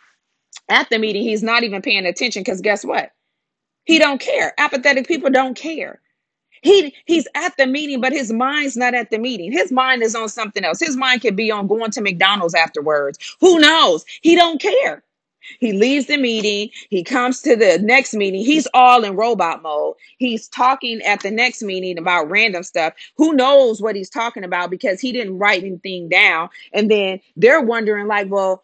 At 0.70 0.90
the 0.90 1.00
meeting, 1.00 1.24
he's 1.24 1.44
not 1.44 1.64
even 1.64 1.82
paying 1.82 2.06
attention 2.06 2.42
because 2.44 2.62
guess 2.62 2.86
what? 2.86 3.12
He 3.86 4.00
don't 4.00 4.22
care. 4.22 4.54
Apathetic 4.58 5.08
people 5.08 5.30
don't 5.32 5.56
care. 5.56 6.02
He 6.62 6.95
he's 7.06 7.28
at 7.36 7.56
the 7.58 7.67
meeting, 7.67 8.02
but 8.02 8.12
his 8.12 8.32
mind's 8.32 8.78
not 8.78 8.93
at 8.93 9.12
the 9.12 9.17
meeting. 9.17 9.52
His 9.52 9.72
mind 9.72 10.04
is 10.04 10.15
on 10.15 10.30
something 10.30 10.63
else. 10.63 10.80
His 10.80 10.98
mind 10.98 11.22
could 11.22 11.36
be 11.36 11.52
on 11.52 11.67
going 11.67 11.91
to 11.91 12.02
McDonald's 12.02 12.56
afterwards. 12.56 13.17
Who 13.39 13.60
knows? 13.60 14.06
He 14.22 14.36
don't 14.36 14.62
care. 14.62 15.04
He 15.60 15.74
leaves 15.74 16.06
the 16.06 16.17
meeting. 16.17 16.69
He 16.89 17.04
comes 17.04 17.41
to 17.41 17.56
the 17.56 17.80
next 17.80 18.13
meeting. 18.13 18.43
He's 18.43 18.67
all 18.74 19.04
in 19.04 19.15
robot 19.15 19.62
mode. 19.62 19.95
He's 20.17 20.48
talking 20.48 21.02
at 21.02 21.22
the 21.22 21.32
next 21.32 21.63
meeting 21.63 21.98
about 21.98 22.30
random 22.30 22.63
stuff. 22.63 22.93
Who 23.17 23.34
knows 23.34 23.82
what 23.82 23.95
he's 23.95 24.10
talking 24.10 24.43
about 24.43 24.69
because 24.69 25.00
he 25.00 25.12
didn't 25.12 25.38
write 25.38 25.63
anything 25.63 26.10
down. 26.10 26.50
And 26.74 26.91
then 26.91 27.19
they're 27.36 27.62
wondering, 27.62 28.08
like, 28.08 28.30
well, 28.30 28.63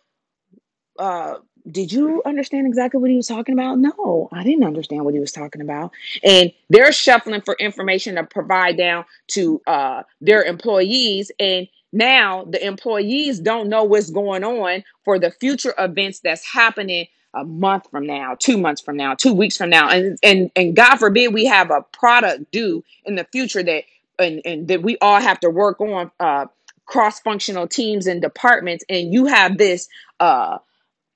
uh, 1.00 1.36
did 1.70 1.92
you 1.92 2.22
understand 2.26 2.68
exactly 2.68 3.00
what 3.02 3.10
he 3.10 3.18
was 3.18 3.28
talking 3.28 3.54
about? 3.54 3.80
No, 3.80 4.30
I 4.32 4.44
didn't 4.44 4.64
understand 4.66 5.04
what 5.06 5.14
he 5.14 5.20
was 5.20 5.32
talking 5.32 5.62
about. 5.62 5.92
And 6.24 6.52
they're 6.70 6.92
shuffling 6.92 7.42
for 7.42 7.56
information 7.60 8.16
to 8.16 8.24
provide 8.24 8.78
down 8.78 9.06
to 9.30 9.62
uh, 9.66 10.04
their 10.22 10.44
employees. 10.44 11.32
And 11.40 11.68
now 11.92 12.46
the 12.46 12.64
employees 12.66 13.40
don't 13.40 13.70
know 13.70 13.84
what's 13.84 14.10
going 14.12 14.44
on 14.44 14.84
for 15.04 15.20
the 15.20 15.32
future 15.32 15.74
events 15.78 16.20
that's 16.20 16.46
happening 16.46 17.08
a 17.34 17.44
month 17.44 17.90
from 17.92 18.06
now, 18.06 18.36
two 18.40 18.58
months 18.58 18.82
from 18.82 18.96
now, 18.98 19.14
two 19.16 19.34
weeks 19.34 19.58
from 19.58 19.70
now. 19.70 19.90
And 19.90 20.18
and 20.24 20.52
and 20.56 20.76
God 20.76 20.98
forbid 20.98 21.34
we 21.34 21.46
have 21.46 21.72
a 21.72 21.82
product 21.82 22.52
due 22.52 22.84
in 23.06 23.16
the 23.16 23.26
future 23.32 23.62
that 23.64 23.84
and, 24.18 24.42
and 24.46 24.68
that 24.70 24.82
we 24.82 24.98
all 25.00 25.20
have 25.20 25.40
to 25.42 25.50
work 25.50 25.82
on 25.82 26.12
uh 26.20 26.46
cross-functional 26.86 27.68
teams 27.68 28.06
and 28.08 28.22
departments 28.22 28.86
and 28.90 29.12
you 29.12 29.26
have 29.26 29.58
this 29.58 29.90
uh 30.20 30.60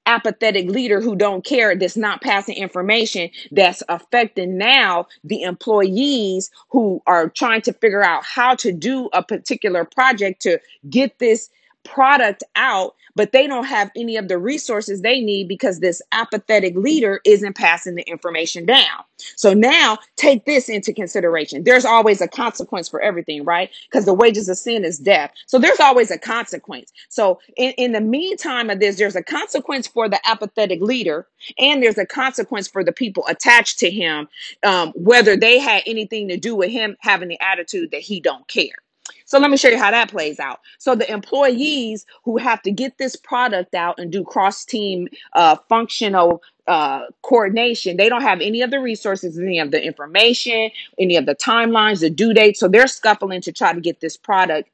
apathetic 0.10 0.68
leader 0.70 1.02
who 1.02 1.16
don't 1.16 1.46
care 1.46 1.76
that's 1.76 1.96
not 1.96 2.22
passing 2.22 2.56
information 2.56 3.30
that's 3.52 3.84
affecting 3.90 4.58
now 4.58 5.06
the 5.24 5.44
employees 5.44 6.50
who 6.70 7.02
are 7.08 7.30
trying 7.30 7.62
to 7.62 7.74
figure 7.74 8.04
out 8.04 8.26
how 8.26 8.56
to 8.56 8.72
do 8.72 9.10
a 9.14 9.24
particular 9.24 9.86
project 9.86 10.42
to 10.42 10.60
get 10.90 11.20
this 11.20 11.52
product 11.86 12.44
out 12.56 12.96
but 13.16 13.32
they 13.32 13.48
don't 13.48 13.66
have 13.66 13.92
any 13.96 14.18
of 14.18 14.28
the 14.28 14.38
resources 14.38 15.02
they 15.02 15.22
need 15.22 15.48
because 15.48 15.80
this 15.80 16.02
apathetic 16.12 16.76
leader 16.76 17.22
isn't 17.26 17.56
passing 17.56 17.96
the 17.96 18.04
information 18.04 18.66
down 18.66 19.04
so 19.36 19.54
now 19.54 19.98
take 20.16 20.46
this 20.46 20.70
into 20.70 20.94
consideration. 20.94 21.64
There's 21.64 21.86
always 21.86 22.22
a 22.22 22.28
consequence 22.28 22.88
for 22.88 23.02
everything, 23.02 23.44
right? 23.44 23.70
Because 23.90 24.06
the 24.06 24.14
wages 24.14 24.50
of 24.50 24.58
sin 24.58 24.86
is 24.86 25.00
death. 25.00 25.32
So 25.46 25.60
there's 25.60 25.80
always 25.80 26.12
a 26.12 26.18
consequence. 26.18 26.92
So 27.10 27.40
in, 27.58 27.72
in 27.78 27.92
the 27.92 28.02
meantime 28.02 28.70
of 28.70 28.80
this, 28.80 28.98
there's 28.98 29.16
a 29.16 29.24
consequence 29.24 29.88
for 29.88 30.10
the 30.10 30.20
apathetic 30.28 30.82
leader, 30.82 31.28
and 31.58 31.82
there's 31.82 31.98
a 31.98 32.06
consequence 32.06 32.68
for 32.68 32.84
the 32.84 32.92
people 32.92 33.26
attached 33.28 33.80
to 33.80 33.90
him, 33.90 34.28
um, 34.64 34.94
whether 34.96 35.36
they 35.36 35.60
had 35.60 35.84
anything 35.86 36.28
to 36.30 36.38
do 36.38 36.56
with 36.56 36.70
him 36.72 36.96
having 37.00 37.30
the 37.30 37.42
attitude 37.42 37.92
that 37.92 38.02
he 38.02 38.20
don't 38.20 38.48
care. 38.48 38.76
So 39.30 39.38
let 39.38 39.52
me 39.52 39.58
show 39.58 39.70
you 39.70 39.78
how 39.78 39.92
that 39.92 40.10
plays 40.10 40.40
out. 40.40 40.60
So 40.80 40.96
the 40.96 41.10
employees 41.12 42.08
who 42.24 42.38
have 42.38 42.64
to 42.64 42.72
get 42.72 42.98
this 42.98 43.16
product 43.16 43.76
out 43.76 44.00
and 44.00 44.12
do 44.12 44.24
cross 44.24 44.66
team 44.66 45.08
uh, 45.34 45.56
functional 45.70 46.42
uh, 46.66 47.04
coordination, 47.22 47.98
they 47.98 48.10
don't 48.10 48.24
have 48.24 48.42
any 48.42 48.64
of 48.64 48.72
the 48.72 48.80
resources, 48.80 49.38
any 49.38 49.60
of 49.60 49.70
the 49.70 49.84
information, 49.84 50.72
any 50.98 51.16
of 51.16 51.28
the 51.28 51.36
timelines, 51.36 52.00
the 52.00 52.10
due 52.10 52.34
dates. 52.34 52.60
So 52.60 52.68
they're 52.68 52.88
scuffling 52.88 53.42
to 53.42 53.52
try 53.52 53.72
to 53.72 53.80
get 53.80 54.02
this 54.02 54.18
product. 54.18 54.68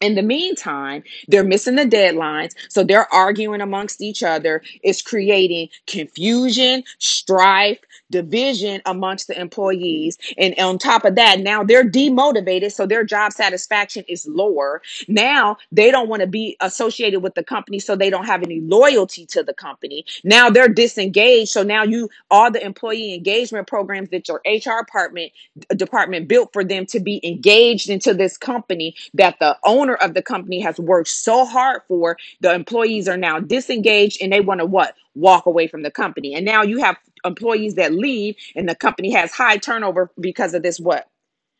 In 0.00 0.14
the 0.14 0.22
meantime, 0.22 1.02
they're 1.28 1.44
missing 1.44 1.76
the 1.76 1.84
deadlines. 1.84 2.54
So 2.68 2.84
they're 2.84 3.12
arguing 3.12 3.60
amongst 3.60 4.00
each 4.00 4.22
other. 4.22 4.62
It's 4.82 5.02
creating 5.02 5.68
confusion, 5.86 6.84
strife, 6.98 7.78
division 8.10 8.82
amongst 8.86 9.28
the 9.28 9.40
employees. 9.40 10.18
And 10.38 10.58
on 10.58 10.78
top 10.78 11.04
of 11.04 11.14
that, 11.16 11.40
now 11.40 11.64
they're 11.64 11.88
demotivated. 11.88 12.72
So 12.72 12.86
their 12.86 13.04
job 13.04 13.32
satisfaction 13.32 14.04
is 14.08 14.26
lower. 14.26 14.82
Now 15.08 15.56
they 15.72 15.90
don't 15.90 16.08
want 16.08 16.22
to 16.22 16.26
be 16.26 16.56
associated 16.60 17.20
with 17.20 17.34
the 17.34 17.44
company. 17.44 17.78
So 17.78 17.96
they 17.96 18.10
don't 18.10 18.26
have 18.26 18.42
any 18.42 18.60
loyalty 18.60 19.26
to 19.26 19.42
the 19.42 19.54
company. 19.54 20.04
Now 20.24 20.50
they're 20.50 20.68
disengaged. 20.68 21.50
So 21.50 21.62
now 21.62 21.84
you, 21.84 22.08
all 22.30 22.50
the 22.50 22.64
employee 22.64 23.14
engagement 23.14 23.66
programs 23.66 24.10
that 24.10 24.28
your 24.28 24.40
HR 24.46 24.84
department 24.84 25.32
department 25.76 26.28
built 26.28 26.52
for 26.52 26.64
them 26.64 26.86
to 26.86 27.00
be 27.00 27.20
engaged 27.24 27.90
into 27.90 28.14
this 28.14 28.36
company 28.36 28.94
that 29.14 29.38
the 29.40 29.56
owner 29.64 29.89
of 29.94 30.14
the 30.14 30.22
company 30.22 30.60
has 30.60 30.78
worked 30.78 31.08
so 31.08 31.44
hard 31.44 31.82
for 31.88 32.16
the 32.40 32.54
employees 32.54 33.08
are 33.08 33.16
now 33.16 33.40
disengaged 33.40 34.22
and 34.22 34.32
they 34.32 34.40
want 34.40 34.60
to 34.60 34.66
what? 34.66 34.94
Walk 35.14 35.46
away 35.46 35.66
from 35.68 35.82
the 35.82 35.90
company. 35.90 36.34
And 36.34 36.44
now 36.44 36.62
you 36.62 36.80
have 36.80 36.96
employees 37.24 37.74
that 37.76 37.92
leave 37.92 38.36
and 38.56 38.68
the 38.68 38.74
company 38.74 39.10
has 39.12 39.32
high 39.32 39.58
turnover 39.58 40.10
because 40.20 40.54
of 40.54 40.62
this 40.62 40.80
what? 40.80 41.08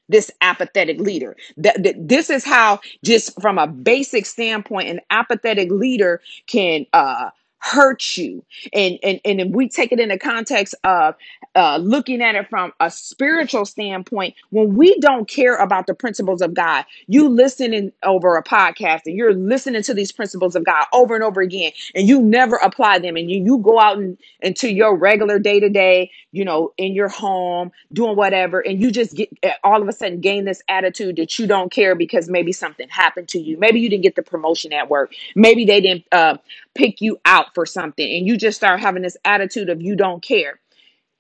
This 0.09 0.31
apathetic 0.41 1.01
leader. 1.01 1.37
That 1.57 1.97
this 1.99 2.31
is 2.31 2.45
how, 2.45 2.81
just 3.05 3.41
from 3.41 3.59
a 3.59 3.67
basic 3.67 4.27
standpoint, 4.27 4.89
an 4.89 5.01
apathetic 5.11 5.71
leader 5.71 6.21
can 6.47 6.87
uh, 6.93 7.31
hurt 7.61 8.17
you. 8.17 8.45
And 8.73 8.99
and 9.03 9.21
and 9.25 9.41
if 9.41 9.49
we 9.49 9.69
take 9.69 9.93
it 9.93 10.01
in 10.01 10.09
the 10.09 10.19
context 10.19 10.75
of 10.85 11.15
uh, 11.55 11.77
looking 11.77 12.23
at 12.23 12.35
it 12.35 12.49
from 12.49 12.73
a 12.81 12.91
spiritual 12.91 13.65
standpoint, 13.67 14.35
when 14.51 14.75
we 14.75 14.99
don't 14.99 15.29
care 15.29 15.57
about 15.57 15.87
the 15.87 15.95
principles 15.95 16.41
of 16.41 16.55
God, 16.55 16.85
you 17.07 17.29
listening 17.29 17.93
over 18.03 18.37
a 18.37 18.43
podcast 18.43 19.03
and 19.07 19.15
you're 19.17 19.35
listening 19.35 19.83
to 19.83 19.95
these 19.95 20.11
principles 20.11 20.57
of 20.57 20.65
God 20.65 20.87
over 20.93 21.15
and 21.15 21.23
over 21.23 21.41
again, 21.43 21.73
and 21.95 22.09
you 22.09 22.23
never 22.23 22.57
apply 22.57 22.99
them, 22.99 23.17
and 23.17 23.31
you 23.31 23.43
you 23.45 23.59
go 23.59 23.79
out 23.79 23.99
and 23.99 24.17
into 24.41 24.73
your 24.73 24.97
regular 24.97 25.39
day 25.39 25.61
to 25.61 25.69
day, 25.69 26.11
you 26.33 26.45
know, 26.45 26.73
in 26.79 26.95
your 26.95 27.09
home 27.09 27.71
doing 27.93 28.17
whatever, 28.17 28.61
and 28.61 28.81
you 28.81 28.91
just 28.91 29.15
get 29.15 29.29
eh, 29.43 29.53
all 29.63 29.83
of 29.83 29.89
a 29.89 29.93
sudden 29.93 30.21
gain 30.21 30.47
this 30.47 30.63
attitude 30.69 31.17
that 31.17 31.39
you 31.39 31.47
don't 31.47 31.71
care 31.71 31.95
because 31.95 32.29
maybe 32.29 32.53
something 32.53 32.89
happened 32.89 33.29
to 33.29 33.39
you, 33.39 33.59
maybe 33.59 33.81
you 33.81 33.91
didn't 33.91 34.03
get 34.03 34.17
the 34.17 34.23
promotion 34.23 34.73
at 34.73 34.89
work, 34.89 35.13
maybe 35.35 35.67
they 35.67 35.81
didn't 35.81 36.05
uh, 36.13 36.39
pick 36.75 37.01
you 37.01 37.19
out 37.27 37.50
for 37.55 37.67
something, 37.67 38.11
and 38.11 38.27
you 38.27 38.37
just 38.37 38.57
start 38.57 38.81
having 38.81 39.03
this 39.03 39.17
attitude 39.25 39.69
of 39.69 39.81
you 39.81 39.97
don't 39.97 40.23
care 40.23 40.61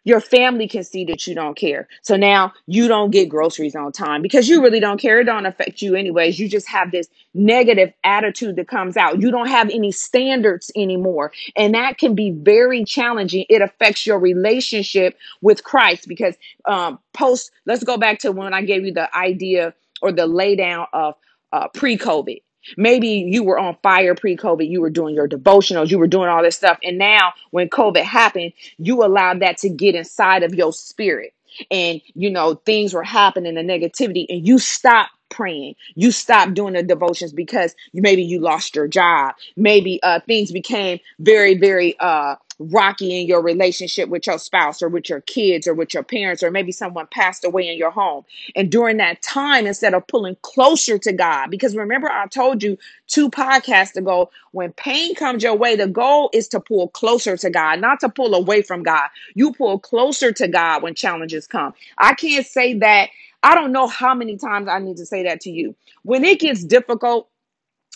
your 0.04 0.20
family 0.20 0.66
can 0.66 0.82
see 0.82 1.04
that 1.04 1.26
you 1.26 1.34
don't 1.34 1.56
care. 1.56 1.86
So 2.02 2.16
now 2.16 2.52
you 2.66 2.88
don't 2.88 3.10
get 3.10 3.28
groceries 3.28 3.74
on 3.74 3.92
time 3.92 4.22
because 4.22 4.48
you 4.48 4.62
really 4.62 4.80
don't 4.80 5.00
care. 5.00 5.20
It 5.20 5.24
don't 5.24 5.46
affect 5.46 5.82
you 5.82 5.94
anyways. 5.94 6.38
You 6.38 6.48
just 6.48 6.68
have 6.68 6.90
this 6.90 7.08
negative 7.34 7.92
attitude 8.02 8.56
that 8.56 8.68
comes 8.68 8.96
out. 8.96 9.20
You 9.20 9.30
don't 9.30 9.48
have 9.48 9.68
any 9.70 9.92
standards 9.92 10.70
anymore. 10.74 11.32
And 11.56 11.74
that 11.74 11.98
can 11.98 12.14
be 12.14 12.30
very 12.30 12.84
challenging. 12.84 13.44
It 13.48 13.62
affects 13.62 14.06
your 14.06 14.18
relationship 14.18 15.16
with 15.42 15.64
Christ 15.64 16.08
because 16.08 16.34
um 16.64 16.98
post 17.12 17.50
let's 17.66 17.84
go 17.84 17.96
back 17.96 18.18
to 18.20 18.32
when 18.32 18.54
I 18.54 18.62
gave 18.62 18.84
you 18.84 18.92
the 18.92 19.14
idea 19.16 19.74
or 20.02 20.12
the 20.12 20.26
laydown 20.26 20.86
of 20.92 21.14
uh, 21.52 21.68
pre-COVID 21.68 22.42
Maybe 22.76 23.08
you 23.08 23.42
were 23.42 23.58
on 23.58 23.76
fire 23.82 24.14
pre 24.14 24.36
COVID, 24.36 24.68
you 24.68 24.80
were 24.80 24.90
doing 24.90 25.14
your 25.14 25.28
devotionals, 25.28 25.90
you 25.90 25.98
were 25.98 26.06
doing 26.06 26.28
all 26.28 26.42
this 26.42 26.56
stuff. 26.56 26.78
And 26.82 26.98
now, 26.98 27.32
when 27.50 27.68
COVID 27.68 28.02
happened, 28.02 28.52
you 28.78 29.04
allowed 29.04 29.40
that 29.40 29.58
to 29.58 29.68
get 29.68 29.94
inside 29.94 30.42
of 30.42 30.54
your 30.54 30.72
spirit. 30.72 31.34
And, 31.70 32.00
you 32.14 32.30
know, 32.30 32.54
things 32.54 32.94
were 32.94 33.02
happening, 33.02 33.54
the 33.54 33.62
negativity, 33.62 34.26
and 34.28 34.46
you 34.46 34.58
stopped 34.58 35.10
praying. 35.30 35.74
You 35.94 36.10
stopped 36.12 36.54
doing 36.54 36.74
the 36.74 36.82
devotions 36.82 37.32
because 37.32 37.74
maybe 37.92 38.22
you 38.22 38.40
lost 38.40 38.76
your 38.76 38.88
job. 38.88 39.34
Maybe 39.56 40.00
uh, 40.02 40.20
things 40.26 40.52
became 40.52 41.00
very, 41.18 41.56
very 41.56 41.98
uh, 41.98 42.36
rocky 42.60 43.20
in 43.20 43.28
your 43.28 43.42
relationship 43.42 44.10
with 44.10 44.28
your 44.28 44.38
spouse 44.38 44.82
or 44.82 44.88
with 44.90 45.10
your 45.10 45.22
kids 45.22 45.66
or 45.68 45.74
with 45.74 45.94
your 45.94 46.04
parents, 46.04 46.42
or 46.44 46.52
maybe 46.52 46.72
someone 46.72 47.08
passed 47.08 47.44
away 47.44 47.68
in 47.68 47.78
your 47.78 47.92
home. 47.92 48.24
And 48.56 48.70
during 48.72 48.98
that 48.98 49.22
time, 49.22 49.66
instead 49.66 49.94
of 49.94 50.06
pulling 50.08 50.36
closer 50.42 50.98
to 50.98 51.12
God, 51.12 51.50
because 51.50 51.76
remember, 51.76 52.10
I 52.10 52.28
told 52.28 52.62
you 52.62 52.78
two 53.08 53.30
podcasts 53.30 53.96
ago, 53.96 54.30
when 54.52 54.72
pain 54.74 55.14
comes 55.16 55.44
your 55.44 55.56
way, 55.56 55.76
the 55.76 55.88
goal 55.88 56.30
is 56.34 56.48
to 56.50 56.60
pull 56.60 56.88
closer 56.90 57.36
to 57.38 57.50
God, 57.50 57.80
not 57.80 58.00
to 58.00 58.10
pull 58.10 58.34
away 58.34 58.62
from 58.62 58.84
God. 58.84 59.08
You 59.34 59.52
pull 59.54 59.80
closer 59.80 60.32
to 60.32 60.48
God 60.48 60.82
when 60.84 60.94
challenges 60.94 61.48
come. 61.48 61.74
I 61.98 62.14
can't 62.14 62.46
say 62.46 62.74
that. 62.80 63.10
I 63.42 63.56
don't 63.56 63.72
know 63.72 63.88
how 63.88 64.14
many 64.14 64.38
times 64.38 64.68
I 64.68 64.80
need 64.80 64.98
to 64.98 65.06
say 65.06 65.24
that 65.24 65.42
to 65.42 65.50
you. 65.50 65.76
When 66.04 66.24
it 66.24 66.40
gets 66.40 66.64
difficult, 66.64 67.28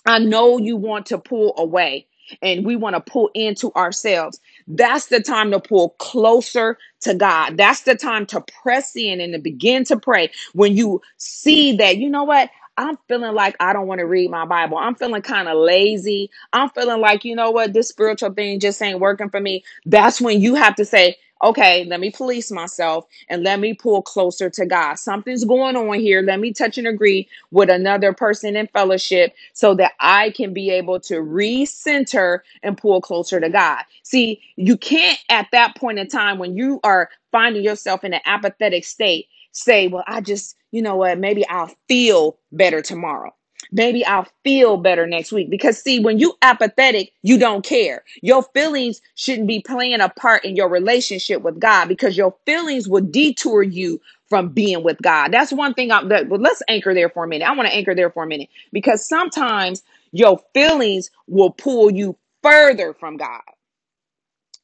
I 0.07 0.19
know 0.19 0.59
you 0.59 0.77
want 0.77 1.07
to 1.07 1.19
pull 1.19 1.55
away 1.59 2.07
and 2.43 2.65
we 2.65 2.77
want 2.77 2.97
to 2.97 3.01
pull 3.01 3.31
into 3.35 3.73
ourselves. 3.75 4.41
That's 4.69 5.07
the 5.07 5.21
time 5.21 5.51
to 5.53 5.61
pull 5.61 5.91
closer 5.99 6.79
to 7.03 7.15
God. 7.15 7.57
That's 7.59 7.83
the 7.83 7.95
time 7.97 8.27
to 8.27 8.43
press 8.63 8.97
in 8.97 9.21
and 9.21 9.35
to 9.35 9.39
begin 9.41 9.85
to 9.87 9.99
pray. 9.99 10.31
When 10.55 10.77
you 10.77 11.03
see 11.19 11.77
that, 11.77 11.99
you 11.99 12.11
know 12.11 12.25
what? 12.25 12.51
I'm 12.79 12.99
feeling 13.09 13.35
like 13.35 13.57
I 13.61 13.73
don't 13.73 13.87
want 13.87 14.01
to 14.01 14.07
read 14.07 14.31
my 14.31 14.47
Bible. 14.47 14.79
I'm 14.79 14.97
feeling 14.97 15.23
kind 15.23 15.49
of 15.49 15.57
lazy. 15.59 16.31
I'm 16.53 16.71
feeling 16.71 17.01
like, 17.01 17.25
you 17.25 17.37
know 17.37 17.51
what, 17.51 17.73
this 17.73 17.89
spiritual 17.89 18.33
thing 18.35 18.61
just 18.61 18.83
ain't 18.83 19.01
working 19.01 19.31
for 19.31 19.41
me. 19.41 19.65
That's 19.87 20.21
when 20.21 20.41
you 20.41 20.57
have 20.57 20.75
to 20.77 20.85
say, 20.85 21.17
okay, 21.45 21.85
let 21.87 22.01
me 22.01 22.11
police 22.11 22.51
myself 22.53 23.07
and 23.31 23.45
let 23.45 23.61
me 23.61 23.75
pull 23.75 24.03
closer 24.03 24.51
to 24.51 24.67
God. 24.67 24.97
Something's 24.97 25.45
going 25.47 25.77
on 25.77 26.01
here. 26.01 26.23
Let 26.23 26.41
me 26.41 26.53
touch 26.55 26.79
and 26.79 26.89
agree 26.89 27.29
with 27.53 27.71
another 27.71 28.15
person 28.15 28.57
in 28.57 28.69
fellowship 28.69 29.35
so 29.55 29.75
that 29.77 29.93
I 30.01 30.33
can 30.33 30.55
be 30.55 30.71
able 30.71 31.01
to 31.03 31.17
recenter 31.17 32.41
and 32.65 32.79
pull 32.79 33.03
closer 33.03 33.41
to 33.41 33.51
God. 33.51 33.85
See, 34.05 34.43
you 34.57 34.79
can't 34.79 35.21
at 35.31 35.49
that 35.53 35.77
point 35.77 36.01
in 36.01 36.09
time 36.09 36.39
when 36.39 36.57
you 36.57 36.81
are 36.85 37.11
finding 37.33 37.65
yourself 37.65 38.05
in 38.05 38.15
an 38.15 38.23
apathetic 38.27 38.85
state 38.85 39.29
say, 39.53 39.89
well, 39.89 40.05
I 40.09 40.23
just, 40.23 40.57
you 40.73 40.83
know 40.83 40.97
what, 40.97 41.19
maybe 41.19 41.47
I'll 41.49 41.75
feel 41.89 42.39
better 42.53 42.83
tomorrow. 42.83 43.35
Maybe 43.75 44.07
I'll 44.07 44.27
feel 44.45 44.79
better 44.79 45.07
next 45.07 45.33
week. 45.33 45.51
Because 45.51 45.79
see, 45.83 46.01
when 46.01 46.19
you 46.19 46.35
apathetic, 46.41 47.13
you 47.23 47.39
don't 47.39 47.65
care. 47.65 48.05
Your 48.23 48.43
feelings 48.55 49.03
shouldn't 49.17 49.49
be 49.49 49.61
playing 49.61 50.01
a 50.01 50.09
part 50.09 50.45
in 50.45 50.57
your 50.57 50.69
relationship 50.71 51.43
with 51.43 51.61
God 51.61 51.89
because 51.89 52.17
your 52.17 52.35
feelings 52.47 52.89
will 52.89 53.03
detour 53.03 53.63
you 53.63 54.01
from 54.31 54.49
being 54.49 54.83
with 54.83 54.97
God. 55.03 55.33
That's 55.33 55.53
one 55.53 55.75
thing 55.75 55.93
I'm 55.93 56.09
that 56.09 56.29
well, 56.29 56.41
let's 56.41 56.63
anchor 56.69 56.95
there 56.95 57.11
for 57.11 57.25
a 57.25 57.29
minute. 57.29 57.47
I 57.47 57.55
want 57.55 57.69
to 57.69 57.75
anchor 57.75 57.95
there 57.95 58.11
for 58.11 58.23
a 58.23 58.27
minute 58.27 58.49
because 58.73 59.07
sometimes 59.07 59.83
your 60.13 60.41
feelings 60.55 61.11
will 61.27 61.51
pull 61.51 61.91
you 61.91 62.17
further 62.43 62.95
from 62.95 63.17
God. 63.17 63.43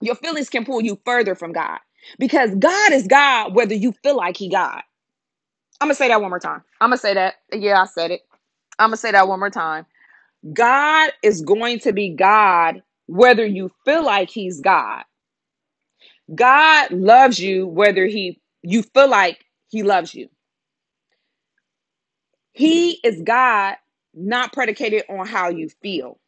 Your 0.01 0.14
feelings 0.14 0.49
can 0.49 0.64
pull 0.64 0.81
you 0.81 0.99
further 1.05 1.35
from 1.35 1.53
God 1.53 1.79
because 2.18 2.55
God 2.55 2.92
is 2.92 3.07
God 3.07 3.55
whether 3.55 3.75
you 3.75 3.92
feel 4.03 4.16
like 4.16 4.37
he 4.37 4.49
God. 4.49 4.83
I'm 5.81 5.88
going 5.88 5.94
to 5.94 5.99
say 5.99 6.09
that 6.09 6.20
one 6.20 6.31
more 6.31 6.40
time. 6.40 6.62
I'm 6.81 6.90
going 6.90 6.99
to 6.99 7.03
say 7.03 7.14
that. 7.14 7.37
Yeah, 7.53 7.83
I 7.83 7.87
said 7.87 8.11
it. 8.11 8.23
I'm 8.81 8.90
going 8.90 8.93
to 8.93 8.99
say 8.99 9.12
that 9.12 9.29
one 9.29 9.40
more 9.40 9.51
time 9.51 9.87
God 10.53 11.11
is 11.23 11.43
going 11.43 11.81
to 11.81 11.93
be 11.93 12.11
God 12.11 12.83
whether 13.07 13.45
you 13.45 13.71
feel 13.85 14.05
like 14.05 14.31
he's 14.31 14.61
God. 14.61 15.05
God 16.35 16.93
loves 16.93 17.38
you 17.38 17.66
whether 17.66 18.07
he 18.07 18.40
you 18.62 18.83
feel 18.83 19.09
like 19.09 19.45
he 19.69 19.83
loves 19.83 20.14
you. 20.14 20.29
He 22.53 23.01
is 23.05 23.23
God 23.23 23.77
not 24.14 24.53
predicated 24.53 25.05
on 25.09 25.27
how 25.27 25.51
you 25.51 25.71
feel. 25.83 26.19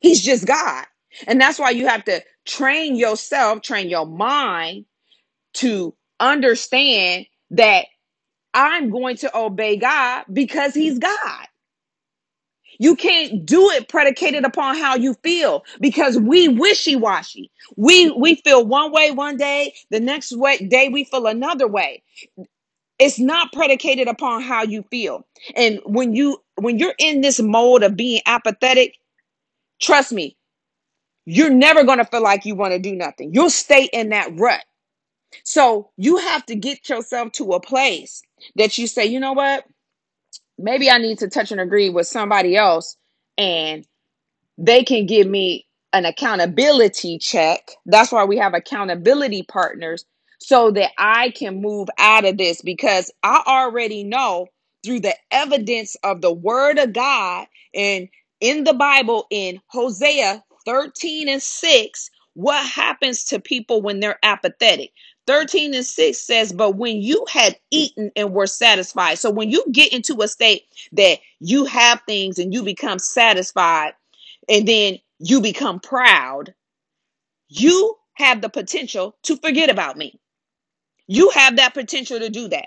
He's 0.00 0.22
just 0.22 0.46
God. 0.46 0.86
And 1.26 1.40
that's 1.40 1.58
why 1.58 1.70
you 1.70 1.86
have 1.86 2.04
to 2.04 2.22
train 2.44 2.96
yourself, 2.96 3.62
train 3.62 3.88
your 3.88 4.06
mind 4.06 4.86
to 5.54 5.94
understand 6.20 7.26
that 7.50 7.86
I'm 8.54 8.90
going 8.90 9.16
to 9.18 9.36
obey 9.36 9.76
God 9.76 10.24
because 10.32 10.74
he's 10.74 10.98
God. 10.98 11.46
You 12.78 12.96
can't 12.96 13.44
do 13.46 13.70
it 13.70 13.88
predicated 13.88 14.44
upon 14.44 14.78
how 14.78 14.96
you 14.96 15.14
feel 15.22 15.64
because 15.80 16.18
we 16.18 16.48
wishy-washy. 16.48 17.50
We 17.76 18.10
we 18.10 18.36
feel 18.36 18.66
one 18.66 18.92
way 18.92 19.10
one 19.10 19.36
day, 19.36 19.74
the 19.90 20.00
next 20.00 20.36
way, 20.36 20.58
day 20.58 20.88
we 20.88 21.04
feel 21.04 21.26
another 21.26 21.66
way. 21.68 22.02
It's 22.98 23.18
not 23.18 23.52
predicated 23.52 24.08
upon 24.08 24.42
how 24.42 24.62
you 24.64 24.84
feel. 24.90 25.26
And 25.54 25.80
when 25.84 26.14
you 26.14 26.42
when 26.56 26.78
you're 26.78 26.94
in 26.98 27.20
this 27.20 27.40
mode 27.40 27.82
of 27.82 27.96
being 27.96 28.20
apathetic, 28.26 28.96
trust 29.80 30.12
me, 30.12 30.36
you're 31.26 31.50
never 31.50 31.84
going 31.84 31.98
to 31.98 32.04
feel 32.04 32.22
like 32.22 32.46
you 32.46 32.54
want 32.54 32.72
to 32.72 32.78
do 32.78 32.94
nothing. 32.94 33.34
You'll 33.34 33.50
stay 33.50 33.88
in 33.92 34.10
that 34.10 34.30
rut. 34.38 34.64
So 35.44 35.90
you 35.96 36.18
have 36.18 36.46
to 36.46 36.54
get 36.54 36.88
yourself 36.88 37.32
to 37.32 37.52
a 37.52 37.60
place 37.60 38.22
that 38.56 38.78
you 38.78 38.86
say, 38.86 39.06
you 39.06 39.20
know 39.20 39.32
what? 39.32 39.64
Maybe 40.58 40.90
I 40.90 40.98
need 40.98 41.18
to 41.20 41.28
touch 41.28 41.52
and 41.52 41.60
agree 41.60 41.90
with 41.90 42.06
somebody 42.06 42.56
else 42.56 42.96
and 43.38 43.86
they 44.58 44.84
can 44.84 45.06
give 45.06 45.26
me 45.26 45.66
an 45.92 46.04
accountability 46.04 47.18
check. 47.18 47.70
That's 47.86 48.12
why 48.12 48.24
we 48.24 48.38
have 48.38 48.54
accountability 48.54 49.42
partners 49.44 50.04
so 50.40 50.70
that 50.72 50.90
I 50.98 51.30
can 51.30 51.62
move 51.62 51.88
out 51.98 52.24
of 52.24 52.36
this 52.36 52.62
because 52.62 53.10
I 53.22 53.42
already 53.46 54.04
know 54.04 54.48
through 54.84 55.00
the 55.00 55.14
evidence 55.30 55.96
of 56.02 56.20
the 56.20 56.32
word 56.32 56.78
of 56.78 56.92
God 56.92 57.46
and 57.74 58.08
in 58.40 58.64
the 58.64 58.74
Bible 58.74 59.26
in 59.30 59.60
Hosea 59.68 60.44
13 60.66 61.28
and 61.28 61.42
6 61.42 62.10
what 62.34 62.66
happens 62.66 63.24
to 63.24 63.40
people 63.40 63.80
when 63.80 64.00
they're 64.00 64.18
apathetic. 64.22 64.92
13 65.26 65.74
and 65.74 65.84
6 65.84 66.18
says, 66.18 66.52
But 66.52 66.72
when 66.72 67.00
you 67.00 67.26
had 67.30 67.58
eaten 67.70 68.10
and 68.16 68.32
were 68.32 68.46
satisfied. 68.46 69.18
So 69.18 69.30
when 69.30 69.50
you 69.50 69.64
get 69.72 69.92
into 69.92 70.22
a 70.22 70.28
state 70.28 70.64
that 70.92 71.18
you 71.40 71.64
have 71.64 72.00
things 72.06 72.38
and 72.38 72.52
you 72.52 72.62
become 72.62 72.98
satisfied, 72.98 73.94
and 74.48 74.66
then 74.66 74.98
you 75.18 75.40
become 75.40 75.80
proud, 75.80 76.54
you 77.48 77.96
have 78.14 78.40
the 78.40 78.48
potential 78.48 79.16
to 79.22 79.36
forget 79.36 79.70
about 79.70 79.96
me. 79.96 80.18
You 81.06 81.30
have 81.30 81.56
that 81.56 81.74
potential 81.74 82.18
to 82.18 82.28
do 82.28 82.48
that. 82.48 82.66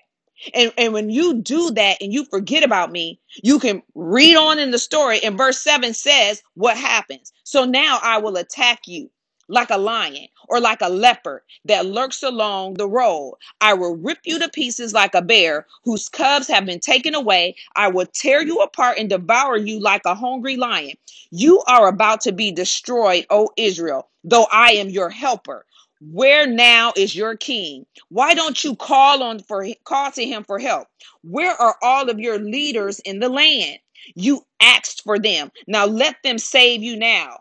And, 0.54 0.72
and 0.78 0.94
when 0.94 1.10
you 1.10 1.42
do 1.42 1.72
that 1.72 1.98
and 2.02 2.14
you 2.14 2.26
forget 2.26 2.64
about 2.64 2.92
me, 2.92 3.20
you 3.44 3.60
can 3.60 3.84
read 3.96 4.36
on 4.38 4.58
in 4.58 4.72
the 4.72 4.80
story. 4.80 5.20
And 5.24 5.38
verse 5.38 5.62
7 5.62 5.94
says 5.94 6.42
what 6.54 6.78
happens. 6.78 7.34
So 7.44 7.66
now 7.66 8.00
I 8.02 8.20
will 8.20 8.38
attack 8.38 8.82
you 8.88 9.10
like 9.50 9.70
a 9.72 9.78
lion 9.78 10.28
or 10.48 10.60
like 10.62 10.82
a 10.82 10.90
leopard 10.90 11.42
that 11.66 11.86
lurks 11.86 12.24
along 12.24 12.76
the 12.76 12.88
road. 12.88 13.36
I 13.62 13.74
will 13.74 13.98
rip 13.98 14.20
you 14.24 14.40
to 14.40 14.50
pieces 14.50 14.94
like 14.94 15.16
a 15.16 15.22
bear 15.22 15.68
whose 15.84 16.08
cubs 16.10 16.48
have 16.48 16.66
been 16.66 16.80
taken 16.80 17.16
away. 17.16 17.56
I 17.76 17.90
will 17.90 18.06
tear 18.06 18.42
you 18.44 18.60
apart 18.62 18.98
and 18.98 19.10
devour 19.10 19.58
you 19.58 19.80
like 19.80 20.04
a 20.06 20.16
hungry 20.16 20.56
lion. 20.56 20.96
You 21.32 21.62
are 21.68 21.88
about 21.88 22.22
to 22.22 22.32
be 22.32 22.52
destroyed, 22.52 23.26
O 23.30 23.50
Israel, 23.58 24.10
though 24.24 24.48
I 24.52 24.72
am 24.74 24.90
your 24.90 25.10
helper. 25.10 25.66
Where 26.02 26.48
now 26.48 26.94
is 26.96 27.16
your 27.16 27.36
king? 27.36 27.86
Why 28.10 28.34
don't 28.34 28.64
you 28.64 28.76
call 28.76 29.22
on 29.22 29.40
for 29.40 29.68
call 29.84 30.12
to 30.12 30.26
him 30.26 30.46
for 30.46 30.60
help? 30.60 30.88
Where 31.24 31.54
are 31.62 31.76
all 31.82 32.10
of 32.10 32.20
your 32.20 32.40
leaders 32.40 33.00
in 33.00 33.20
the 33.20 33.30
land? 33.30 33.80
You 34.16 34.46
asked 34.62 35.04
for 35.04 35.20
them. 35.20 35.52
Now 35.68 35.86
let 35.86 36.16
them 36.24 36.38
save 36.38 36.82
you 36.82 36.96
now. 36.98 37.40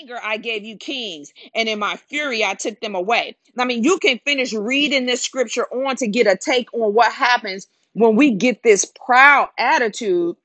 Anger, 0.00 0.18
I 0.22 0.38
gave 0.38 0.64
you 0.64 0.78
kings, 0.78 1.34
and 1.54 1.68
in 1.68 1.78
my 1.78 1.96
fury, 1.96 2.42
I 2.42 2.54
took 2.54 2.80
them 2.80 2.94
away. 2.94 3.36
I 3.58 3.66
mean, 3.66 3.84
you 3.84 3.98
can 3.98 4.18
finish 4.24 4.54
reading 4.54 5.04
this 5.04 5.20
scripture 5.20 5.66
on 5.66 5.96
to 5.96 6.06
get 6.06 6.26
a 6.26 6.38
take 6.38 6.72
on 6.72 6.94
what 6.94 7.12
happens 7.12 7.66
when 7.92 8.16
we 8.16 8.30
get 8.30 8.62
this 8.62 8.90
proud 9.04 9.50
attitude 9.58 10.36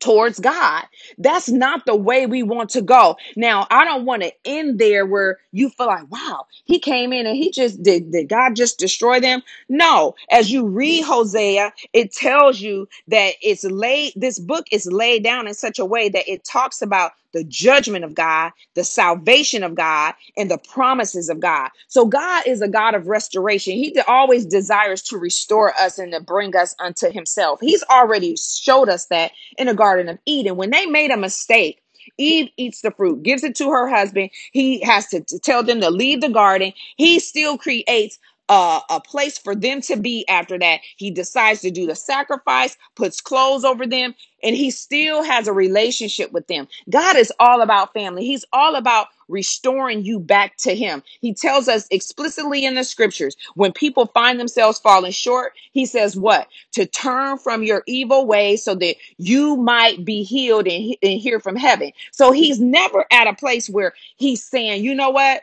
towards 0.00 0.38
God. 0.38 0.84
That's 1.18 1.48
not 1.48 1.86
the 1.86 1.96
way 1.96 2.26
we 2.26 2.44
want 2.44 2.70
to 2.70 2.82
go. 2.82 3.16
Now, 3.36 3.66
I 3.70 3.84
don't 3.84 4.04
want 4.04 4.22
to 4.22 4.32
end 4.44 4.78
there 4.78 5.04
where 5.04 5.38
you 5.50 5.70
feel 5.70 5.88
like, 5.88 6.08
wow, 6.10 6.46
he 6.64 6.78
came 6.78 7.12
in 7.12 7.26
and 7.26 7.36
he 7.36 7.50
just 7.50 7.82
did, 7.82 8.12
did 8.12 8.28
God 8.28 8.54
just 8.54 8.78
destroy 8.78 9.18
them? 9.18 9.42
No, 9.68 10.14
as 10.30 10.52
you 10.52 10.66
read 10.66 11.02
Hosea, 11.02 11.72
it 11.92 12.12
tells 12.12 12.60
you 12.60 12.88
that 13.08 13.34
it's 13.42 13.64
laid, 13.64 14.12
this 14.14 14.38
book 14.38 14.66
is 14.70 14.86
laid 14.86 15.24
down 15.24 15.48
in 15.48 15.54
such 15.54 15.80
a 15.80 15.84
way 15.84 16.08
that 16.10 16.28
it 16.28 16.44
talks 16.44 16.80
about 16.80 17.12
the 17.32 17.44
judgment 17.44 18.04
of 18.04 18.14
God, 18.14 18.52
the 18.74 18.84
salvation 18.84 19.62
of 19.62 19.74
God, 19.74 20.14
and 20.36 20.50
the 20.50 20.58
promises 20.58 21.28
of 21.28 21.40
God. 21.40 21.70
So 21.88 22.06
God 22.06 22.46
is 22.46 22.62
a 22.62 22.68
God 22.68 22.94
of 22.94 23.06
restoration. 23.06 23.74
He 23.74 23.98
always 24.06 24.46
desires 24.46 25.02
to 25.04 25.18
restore 25.18 25.74
us 25.78 25.98
and 25.98 26.12
to 26.12 26.20
bring 26.20 26.56
us 26.56 26.74
unto 26.78 27.10
himself. 27.10 27.60
He's 27.60 27.84
already 27.84 28.36
showed 28.36 28.88
us 28.88 29.06
that 29.06 29.32
in 29.58 29.66
the 29.66 29.74
Garden 29.74 30.08
of 30.08 30.18
Eden. 30.26 30.56
When 30.56 30.70
they 30.70 30.86
made 30.86 31.10
a 31.10 31.16
mistake, 31.16 31.82
Eve 32.16 32.48
eats 32.56 32.80
the 32.80 32.90
fruit, 32.90 33.22
gives 33.22 33.44
it 33.44 33.56
to 33.56 33.70
her 33.70 33.88
husband. 33.88 34.30
He 34.52 34.80
has 34.80 35.08
to, 35.08 35.20
to 35.20 35.38
tell 35.38 35.62
them 35.62 35.80
to 35.80 35.90
leave 35.90 36.20
the 36.20 36.28
garden. 36.28 36.72
He 36.96 37.18
still 37.18 37.58
creates 37.58 38.18
uh, 38.48 38.80
a 38.90 39.00
place 39.00 39.38
for 39.38 39.54
them 39.56 39.82
to 39.82 39.96
be 39.96 40.28
after 40.28 40.58
that. 40.58 40.80
He 40.98 41.10
decides 41.10 41.62
to 41.62 41.72
do 41.72 41.86
the 41.86 41.96
sacrifice, 41.96 42.76
puts 42.96 43.20
clothes 43.20 43.64
over 43.64 43.86
them, 43.86 44.14
and 44.42 44.56
he 44.56 44.70
still 44.70 45.24
has 45.24 45.48
a 45.48 45.54
relationship 45.54 46.32
with 46.32 46.46
them. 46.48 46.68
God 46.90 47.16
is 47.16 47.32
all 47.40 47.62
about 47.62 47.94
family. 47.94 48.26
He's 48.26 48.46
all 48.52 48.76
about 48.76 49.08
restoring 49.28 50.04
you 50.04 50.20
back 50.20 50.56
to 50.58 50.74
him. 50.76 51.02
He 51.20 51.34
tells 51.34 51.68
us 51.68 51.88
explicitly 51.90 52.64
in 52.64 52.76
the 52.76 52.84
scriptures 52.84 53.36
when 53.56 53.72
people 53.72 54.06
find 54.06 54.40
themselves 54.40 54.78
falling 54.80 55.12
short, 55.12 55.54
he 55.72 55.86
says 55.86 56.16
what? 56.16 56.48
To 56.74 56.86
turn 56.86 57.38
from 57.38 57.64
your 57.64 57.82
evil 57.86 58.26
ways 58.26 58.64
so 58.64 58.74
that 58.76 58.96
you 59.18 59.56
might 59.56 60.04
be 60.04 60.22
healed 60.24 60.68
and, 60.68 60.96
and 61.02 61.20
hear 61.20 61.40
from 61.40 61.56
heaven. 61.56 61.92
So 62.12 62.32
he's 62.32 62.60
never 62.60 63.06
at 63.12 63.28
a 63.28 63.34
place 63.34 63.68
where 63.70 63.94
he's 64.16 64.44
saying, 64.44 64.84
"You 64.84 64.94
know 64.94 65.10
what? 65.10 65.42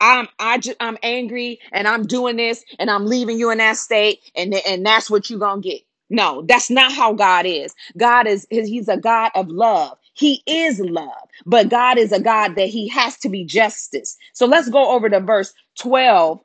I'm 0.00 0.28
I 0.38 0.58
just 0.58 0.76
I'm 0.80 0.98
angry 1.02 1.60
and 1.72 1.88
I'm 1.88 2.06
doing 2.06 2.36
this 2.36 2.64
and 2.78 2.90
I'm 2.90 3.06
leaving 3.06 3.38
you 3.38 3.50
in 3.50 3.58
that 3.58 3.78
state 3.78 4.20
and 4.36 4.54
and 4.66 4.86
that's 4.86 5.10
what 5.10 5.30
you're 5.30 5.40
gonna 5.40 5.62
get. 5.62 5.82
No, 6.10 6.42
that's 6.48 6.70
not 6.70 6.92
how 6.92 7.14
God 7.14 7.46
is. 7.46 7.74
God 7.98 8.26
is 8.28 8.46
he's 8.50 8.88
a 8.88 8.98
God 8.98 9.32
of 9.34 9.48
love. 9.48 9.98
He 10.14 10.42
is 10.46 10.80
love, 10.80 11.28
but 11.46 11.68
God 11.68 11.98
is 11.98 12.12
a 12.12 12.20
God 12.20 12.56
that 12.56 12.68
he 12.68 12.88
has 12.88 13.18
to 13.18 13.28
be 13.28 13.44
justice. 13.44 14.16
So 14.32 14.46
let's 14.46 14.70
go 14.70 14.92
over 14.92 15.10
to 15.10 15.20
verse 15.20 15.52
12 15.80 16.40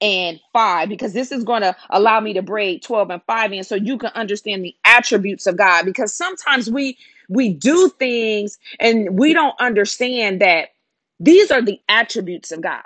and 0.00 0.40
5 0.52 0.88
because 0.88 1.12
this 1.12 1.32
is 1.32 1.44
going 1.44 1.62
to 1.62 1.76
allow 1.90 2.20
me 2.20 2.32
to 2.34 2.42
break 2.42 2.82
12 2.82 3.10
and 3.10 3.22
5 3.26 3.52
in 3.52 3.64
so 3.64 3.74
you 3.74 3.98
can 3.98 4.10
understand 4.14 4.64
the 4.64 4.74
attributes 4.84 5.46
of 5.46 5.56
God 5.56 5.84
because 5.84 6.14
sometimes 6.14 6.70
we 6.70 6.96
we 7.28 7.52
do 7.52 7.90
things 7.98 8.58
and 8.80 9.18
we 9.18 9.34
don't 9.34 9.54
understand 9.60 10.40
that 10.40 10.70
these 11.20 11.52
are 11.52 11.62
the 11.62 11.80
attributes 11.88 12.52
of 12.52 12.62
God 12.62 12.84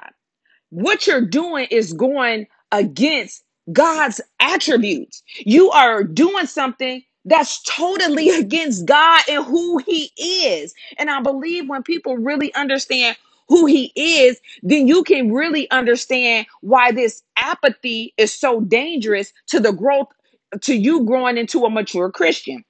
what 0.71 1.07
you're 1.07 1.21
doing 1.27 1.67
is 1.71 1.93
going 1.93 2.47
against 2.73 3.45
God's 3.73 4.21
attributes. 4.41 5.23
You 5.39 5.71
are 5.71 6.05
doing 6.05 6.47
something 6.47 7.03
that's 7.25 7.63
totally 7.63 8.31
against 8.41 8.87
God 8.87 9.23
and 9.31 9.45
who 9.45 9.79
He 9.79 10.11
is. 10.19 10.75
And 10.99 11.11
I 11.11 11.21
believe 11.21 11.69
when 11.69 11.83
people 11.83 12.17
really 12.17 12.55
understand 12.55 13.17
who 13.49 13.67
He 13.67 13.93
is, 13.95 14.41
then 14.63 14.89
you 14.89 15.05
can 15.05 15.33
really 15.33 15.71
understand 15.71 16.47
why 16.63 16.93
this 16.93 17.23
apathy 17.37 18.13
is 18.19 18.33
so 18.33 18.61
dangerous 18.61 19.33
to 19.49 19.61
the 19.61 19.73
growth, 19.73 20.09
to 20.63 20.75
you 20.75 21.05
growing 21.05 21.39
into 21.39 21.65
a 21.65 21.71
mature 21.71 22.11
Christian. 22.11 22.65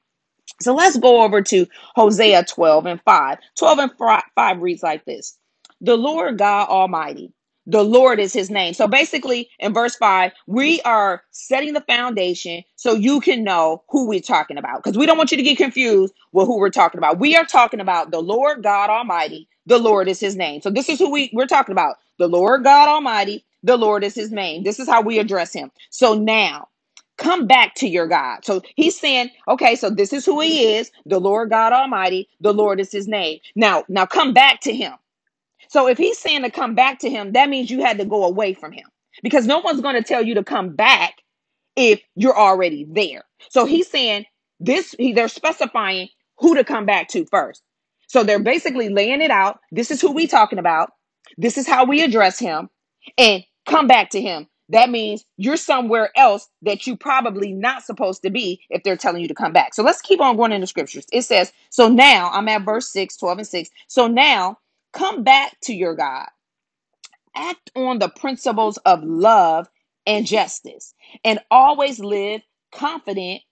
So 0.61 0.75
let's 0.75 0.99
go 0.99 1.23
over 1.23 1.43
to 1.43 1.67
Hosea 1.97 2.45
12 2.45 2.87
and 2.87 3.03
5. 3.03 3.39
12 3.59 3.79
and 3.81 3.93
5 4.37 4.63
reads 4.63 4.83
like 4.83 5.05
this 5.07 5.39
The 5.83 5.97
Lord 5.97 6.39
God 6.39 6.69
Almighty, 6.69 7.33
the 7.67 7.85
Lord 7.85 8.21
is 8.21 8.33
his 8.33 8.51
name. 8.51 8.75
So 8.75 8.89
basically, 8.89 9.51
in 9.61 9.75
verse 9.75 9.97
5, 9.97 10.33
we 10.49 10.81
are 10.83 11.23
setting 11.33 11.75
the 11.75 11.83
foundation 11.83 12.65
so 12.77 12.95
you 12.95 13.21
can 13.21 13.45
know 13.45 13.85
who 13.91 14.09
we're 14.09 14.21
talking 14.21 14.59
about 14.59 14.83
because 14.83 14.99
we 14.99 15.07
don't 15.07 15.19
want 15.19 15.31
you 15.33 15.39
to 15.39 15.45
get 15.45 15.59
confused 15.59 16.15
with 16.33 16.47
who 16.49 16.59
we're 16.59 16.71
talking 16.71 16.99
about. 16.99 17.21
We 17.21 17.37
are 17.37 17.47
talking 17.47 17.81
about 17.81 18.11
the 18.13 18.21
Lord 18.21 18.63
God 18.65 18.91
Almighty, 18.91 19.49
the 19.67 19.79
Lord 19.79 20.09
is 20.09 20.21
his 20.21 20.37
name. 20.37 20.63
So 20.63 20.71
this 20.71 20.89
is 20.91 20.99
who 20.99 21.11
we, 21.11 21.31
we're 21.35 21.47
talking 21.47 21.73
about 21.73 21.97
the 22.19 22.29
Lord 22.29 22.65
God 22.65 22.89
Almighty, 22.89 23.45
the 23.63 23.77
Lord 23.79 24.05
is 24.05 24.15
his 24.15 24.33
name. 24.33 24.65
This 24.65 24.81
is 24.81 24.89
how 24.89 25.03
we 25.03 25.19
address 25.21 25.53
him. 25.53 25.71
So 25.91 26.15
now, 26.15 26.63
Come 27.19 27.47
back 27.47 27.77
to 27.77 27.89
your 27.89 28.09
God. 28.09 28.45
So 28.45 28.63
he's 28.77 28.99
saying, 28.99 29.31
okay, 29.49 29.77
so 29.77 29.91
this 29.91 30.13
is 30.13 30.27
who 30.27 30.41
he 30.41 30.75
is, 30.75 30.91
the 31.07 31.21
Lord 31.21 31.51
God 31.51 31.73
Almighty. 31.73 32.29
The 32.41 32.53
Lord 32.55 32.81
is 32.81 32.93
his 32.93 33.09
name. 33.09 33.41
Now, 33.57 33.85
now 33.89 34.07
come 34.07 34.35
back 34.35 34.61
to 34.63 34.75
him. 34.75 34.95
So 35.75 35.89
if 35.89 35.99
he's 35.99 36.21
saying 36.21 36.43
to 36.43 36.53
come 36.53 36.77
back 36.77 37.01
to 37.01 37.11
him, 37.11 37.33
that 37.33 37.49
means 37.49 37.69
you 37.69 37.83
had 37.83 37.99
to 37.99 38.05
go 38.05 38.23
away 38.27 38.55
from 38.55 38.71
him 38.71 38.85
because 39.25 39.45
no 39.45 39.59
one's 39.59 39.81
going 39.81 39.97
to 39.97 40.05
tell 40.05 40.23
you 40.23 40.37
to 40.37 40.45
come 40.45 40.77
back 40.77 41.17
if 41.75 42.01
you're 42.15 42.39
already 42.39 42.87
there. 42.89 43.25
So 43.49 43.65
he's 43.65 43.91
saying 43.91 44.27
this, 44.61 44.95
he, 44.97 45.13
they're 45.13 45.27
specifying 45.27 46.11
who 46.39 46.55
to 46.55 46.63
come 46.63 46.87
back 46.87 47.09
to 47.09 47.27
first. 47.27 47.61
So 48.07 48.23
they're 48.23 48.39
basically 48.39 48.89
laying 48.89 49.21
it 49.21 49.33
out. 49.33 49.59
This 49.73 49.91
is 49.91 50.01
who 50.01 50.13
we 50.13 50.29
talking 50.29 50.61
about. 50.61 50.93
This 51.39 51.59
is 51.59 51.67
how 51.67 51.85
we 51.85 52.05
address 52.05 52.39
him 52.39 52.71
and 53.19 53.43
come 53.67 53.89
back 53.89 54.11
to 54.11 54.21
him. 54.21 54.47
That 54.69 54.91
means 54.91 55.25
you're 55.39 55.57
somewhere 55.57 56.11
else 56.17 56.49
that 56.63 56.87
you 56.87 56.97
probably 56.97 57.53
not 57.53 57.83
supposed 57.83 58.23
to 58.23 58.31
be 58.31 58.61
if 58.71 58.85
they're 58.85 58.97
telling 58.97 59.23
you 59.23 59.29
to 59.29 59.35
come 59.35 59.53
back. 59.53 59.75
So 59.75 59.83
let's 59.83 60.01
keep 60.01 60.21
on 60.21 60.37
going 60.37 60.53
in 60.53 60.61
the 60.61 60.69
scriptures. 60.69 61.05
It 61.13 61.23
says, 61.23 61.53
so 61.71 61.89
now 61.89 62.31
I'm 62.31 62.47
at 62.47 62.65
verse 62.65 62.93
6, 62.93 63.17
12 63.17 63.39
and 63.39 63.47
6. 63.49 63.71
So 63.89 64.07
now 64.07 64.59
come 64.95 65.25
back 65.25 65.57
to 65.65 65.75
your 65.75 65.97
God 65.97 66.27
act 67.37 67.73
on 67.77 68.01
the 68.01 68.11
principles 68.11 68.79
of 68.79 69.05
love 69.05 69.69
and 70.07 70.27
justice 70.27 70.95
and 71.25 71.41
always 71.51 72.01
live 72.01 72.43
confident 72.75 73.43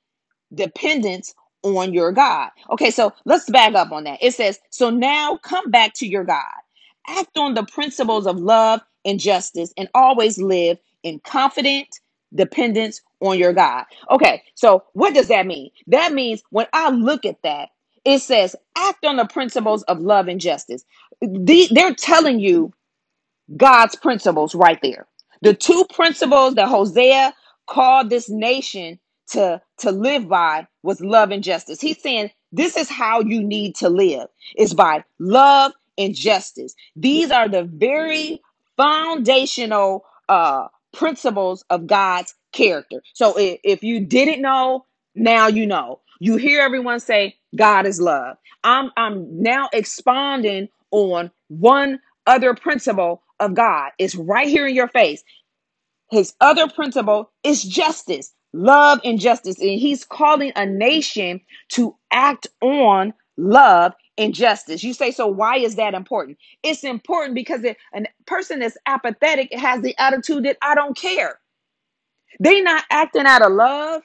dependence 0.54 1.34
on 1.64 1.94
your 1.94 2.12
God. 2.12 2.50
Okay, 2.70 2.90
so 2.92 3.12
let's 3.26 3.50
back 3.50 3.74
up 3.74 3.92
on 3.92 4.04
that. 4.04 4.20
It 4.22 4.34
says, 4.34 4.60
So 4.70 4.90
now 4.90 5.38
come 5.38 5.70
back 5.70 5.94
to 5.96 6.08
your 6.08 6.24
God. 6.24 6.44
Act 7.08 7.38
on 7.38 7.54
the 7.54 7.64
principles 7.64 8.26
of 8.26 8.38
love 8.38 8.82
and 9.04 9.20
justice 9.20 9.74
and 9.76 9.88
always 9.94 10.38
live 10.38 10.78
in 11.04 11.20
confident 11.20 11.88
dependence 12.34 13.02
on 13.20 13.38
your 13.38 13.54
God. 13.54 13.84
Okay, 14.10 14.42
so 14.54 14.84
what 14.94 15.14
does 15.14 15.28
that 15.28 15.46
mean? 15.46 15.70
That 15.88 16.14
means 16.14 16.42
when 16.50 16.66
I 16.72 16.90
look 16.90 17.26
at 17.26 17.42
that, 17.44 17.70
it 18.04 18.20
says, 18.20 18.56
Act 18.76 19.04
on 19.06 19.16
the 19.16 19.26
principles 19.26 19.82
of 19.84 20.00
love 20.00 20.28
and 20.28 20.40
justice. 20.40 20.84
The- 21.22 21.68
they're 21.72 21.94
telling 21.94 22.40
you 22.40 22.70
God's 23.58 23.96
principles 23.96 24.56
right 24.56 24.80
there. 24.82 25.08
The 25.42 25.54
two 25.54 25.86
principles 25.94 26.56
that 26.56 26.68
Hosea 26.68 27.34
called 27.68 28.10
this 28.10 28.30
nation 28.30 29.00
to, 29.32 29.62
to 29.80 29.92
live 29.92 30.28
by 30.28 30.68
was 30.82 31.00
love 31.02 31.32
and 31.32 31.44
justice. 31.44 31.80
He's 31.80 32.02
saying 32.02 32.30
this 32.52 32.76
is 32.78 32.90
how 32.90 33.20
you 33.22 33.42
need 33.42 33.76
to 33.78 33.90
live. 33.90 34.28
It's 34.56 34.74
by 34.74 35.04
love 35.20 35.72
and 35.98 36.14
justice. 36.14 36.74
These 36.96 37.32
are 37.32 37.48
the 37.48 37.64
very 37.64 38.42
foundational 38.78 40.04
uh 40.28 40.68
principles 40.94 41.64
of 41.70 41.86
God's 41.88 42.34
character. 42.52 43.02
So 43.14 43.38
if, 43.38 43.60
if 43.64 43.84
you 43.84 44.00
didn't 44.06 44.42
know, 44.42 44.86
now 45.16 45.48
you 45.48 45.66
know. 45.66 46.00
You 46.22 46.36
hear 46.36 46.60
everyone 46.62 47.00
say 47.00 47.36
God 47.56 47.84
is 47.84 48.00
love. 48.00 48.36
I'm 48.62 48.92
I'm 48.96 49.42
now 49.42 49.68
expounding 49.72 50.68
on 50.92 51.32
one 51.48 51.98
other 52.28 52.54
principle 52.54 53.24
of 53.40 53.54
God. 53.54 53.90
It's 53.98 54.14
right 54.14 54.46
here 54.46 54.68
in 54.68 54.76
your 54.76 54.86
face. 54.86 55.24
His 56.12 56.32
other 56.40 56.68
principle 56.68 57.32
is 57.42 57.64
justice, 57.64 58.32
love 58.52 59.00
and 59.04 59.18
justice. 59.18 59.58
And 59.58 59.80
he's 59.80 60.04
calling 60.04 60.52
a 60.54 60.64
nation 60.64 61.40
to 61.70 61.96
act 62.12 62.46
on 62.60 63.14
love 63.36 63.92
and 64.16 64.32
justice. 64.32 64.84
You 64.84 64.94
say, 64.94 65.10
so 65.10 65.26
why 65.26 65.56
is 65.56 65.74
that 65.74 65.92
important? 65.92 66.38
It's 66.62 66.84
important 66.84 67.34
because 67.34 67.64
if 67.64 67.76
a 67.94 68.04
person 68.26 68.60
that's 68.60 68.76
apathetic 68.86 69.52
has 69.54 69.82
the 69.82 69.96
attitude 69.98 70.44
that 70.44 70.58
I 70.62 70.76
don't 70.76 70.96
care. 70.96 71.40
They're 72.38 72.62
not 72.62 72.84
acting 72.90 73.26
out 73.26 73.42
of 73.42 73.52
love. 73.52 74.02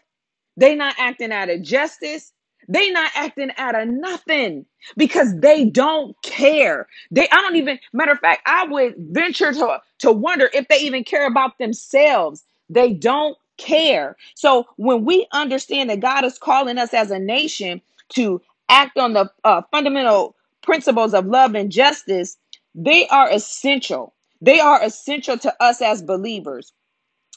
They 0.58 0.76
not 0.76 0.96
acting 1.00 1.34
out 1.34 1.50
of 1.52 1.64
justice. 1.64 2.34
They 2.70 2.92
not 2.92 3.12
acting 3.16 3.52
out 3.58 3.76
of 3.80 3.90
nothing 3.90 4.66
because 4.98 5.36
they 5.40 5.66
don't 5.66 6.16
care. 6.24 6.88
They 7.12 7.30
I 7.30 7.36
don't 7.42 7.58
even 7.58 7.80
matter 7.94 8.14
of 8.14 8.20
fact, 8.20 8.44
I 8.48 8.66
would 8.66 8.96
venture 8.98 9.54
to, 9.54 9.82
to 10.00 10.14
wonder 10.14 10.50
if 10.54 10.68
they 10.70 10.80
even 10.82 11.04
care 11.06 11.28
about 11.28 11.60
themselves. 11.60 12.46
They 12.70 12.94
don't 12.94 13.38
care. 13.58 14.18
So 14.36 14.68
when 14.78 15.06
we 15.06 15.28
understand 15.34 15.90
that 15.92 16.02
God 16.02 16.26
is 16.26 16.40
calling 16.40 16.80
us 16.80 16.94
as 16.94 17.12
a 17.12 17.20
nation 17.20 17.82
to 18.12 18.42
act 18.70 18.98
on 18.98 19.14
the 19.14 19.32
uh, 19.46 19.64
fundamental 19.72 20.36
principles 20.64 21.14
of 21.14 21.28
love 21.28 21.56
and 21.56 21.72
justice, 21.72 22.38
they 22.76 23.08
are 23.10 23.32
essential. 23.32 24.16
They 24.42 24.60
are 24.62 24.84
essential 24.84 25.38
to 25.40 25.56
us 25.64 25.82
as 25.82 26.04
believers. 26.04 26.74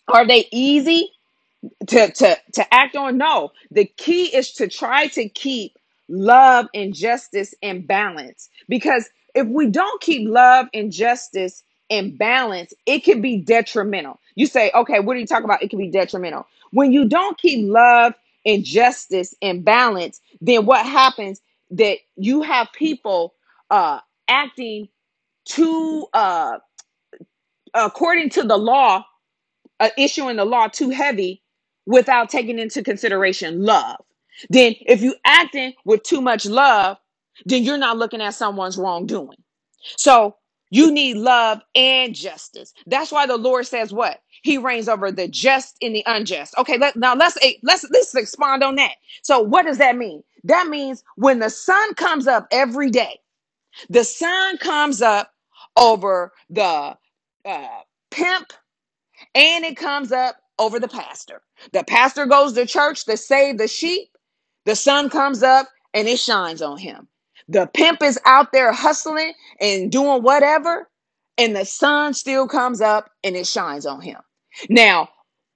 Are 0.09 0.27
they 0.27 0.49
easy? 0.53 1.11
To 1.88 2.12
to 2.12 2.38
to 2.55 2.75
act 2.75 2.96
on? 2.96 3.18
No. 3.18 3.53
The 3.70 3.87
key 3.87 4.27
is 4.37 4.53
to 4.55 4.68
try 4.68 5.09
to 5.09 5.29
keep 5.29 5.77
love 6.09 6.68
and 6.75 6.94
justice 6.94 7.55
in 7.62 7.87
balance. 7.87 8.49
Because 8.68 9.09
if 9.35 9.46
we 9.49 9.66
don't 9.68 10.01
keep 10.03 10.29
love 10.29 10.66
and 10.75 10.92
justice 10.92 11.62
in 11.90 12.16
balance 12.16 12.75
it 12.87 13.05
can 13.05 13.20
be 13.20 13.38
detrimental. 13.38 14.20
You 14.37 14.46
say 14.46 14.70
okay 14.75 15.01
what 15.01 15.16
are 15.16 15.20
you 15.20 15.27
talking 15.27 15.44
about? 15.46 15.62
It 15.62 15.70
can 15.70 15.79
be 15.79 15.90
detrimental. 15.90 16.46
When 16.73 16.92
you 16.92 17.09
don't 17.09 17.38
keep 17.38 17.68
love 17.70 18.14
and 18.46 18.64
justice 18.64 19.35
in 19.40 19.62
balance 19.62 20.20
then 20.40 20.66
what 20.66 20.87
happens? 20.87 21.40
That 21.73 21.99
you 22.16 22.42
have 22.42 22.68
people 22.73 23.35
uh 23.70 24.01
acting 24.29 24.88
too 25.46 26.07
uh 26.14 26.59
according 27.75 28.31
to 28.31 28.44
the 28.44 28.57
law 28.59 29.05
uh, 29.81 29.90
issuing 29.99 30.37
the 30.37 30.44
law 30.44 30.68
too 30.68 30.90
heavy 30.90 31.42
without 31.87 32.31
taking 32.31 32.59
into 32.59 32.83
consideration 32.83 33.62
love. 33.62 33.97
Then, 34.51 34.75
if 34.83 35.03
you 35.03 35.16
acting 35.25 35.75
with 35.85 36.03
too 36.05 36.21
much 36.21 36.47
love, 36.47 36.99
then 37.47 37.64
you're 37.64 37.79
not 37.79 37.99
looking 37.99 38.23
at 38.23 38.35
someone's 38.35 38.79
wrongdoing. 38.79 39.38
So 39.99 40.37
you 40.71 40.93
need 40.93 41.16
love 41.19 41.61
and 41.75 42.14
justice. 42.14 42.73
That's 42.87 43.12
why 43.12 43.27
the 43.27 43.37
Lord 43.37 43.66
says 43.66 43.93
what 43.93 44.21
He 44.43 44.59
reigns 44.59 44.88
over 44.88 45.12
the 45.12 45.29
just 45.29 45.77
and 45.83 45.95
the 45.95 46.05
unjust. 46.07 46.55
Okay, 46.59 46.79
let, 46.79 46.97
now 46.97 47.14
let's 47.14 47.38
eh, 47.43 47.55
let's 47.62 47.87
let's 47.90 48.14
expand 48.14 48.64
on 48.64 48.77
that. 48.77 48.93
So 49.23 49.40
what 49.40 49.66
does 49.66 49.79
that 49.79 49.97
mean? 49.97 50.23
That 50.45 50.69
means 50.69 51.05
when 51.16 51.40
the 51.40 51.51
sun 51.51 51.95
comes 51.95 52.27
up 52.27 52.49
every 52.53 52.90
day, 52.90 53.21
the 53.90 54.05
sun 54.05 54.59
comes 54.59 55.03
up 55.03 55.33
over 55.77 56.33
the 56.51 56.97
uh, 57.45 57.69
pimp 58.11 58.53
and 59.35 59.64
it 59.64 59.77
comes 59.77 60.12
up 60.12 60.37
over 60.61 60.81
the 60.81 60.88
pastor. 60.88 61.42
The 61.73 61.85
pastor 61.85 62.27
goes 62.27 62.55
to 62.55 62.66
church 62.66 63.07
to 63.07 63.18
save 63.18 63.59
the 63.59 63.68
sheep. 63.68 64.11
The 64.66 64.77
sun 64.77 65.11
comes 65.11 65.42
up 65.42 65.68
and 65.94 66.09
it 66.09 66.20
shines 66.20 66.62
on 66.62 66.79
him. 66.79 67.09
The 67.49 67.68
pimp 67.75 68.03
is 68.03 68.20
out 68.27 68.53
there 68.53 68.73
hustling 68.73 69.35
and 69.61 69.92
doing 69.92 70.23
whatever, 70.23 70.88
and 71.38 71.57
the 71.57 71.66
sun 71.66 72.14
still 72.14 72.49
comes 72.49 72.81
up 72.81 73.11
and 73.25 73.37
it 73.37 73.49
shines 73.49 73.87
on 73.87 74.03
him. 74.03 74.18
Now, 74.70 75.09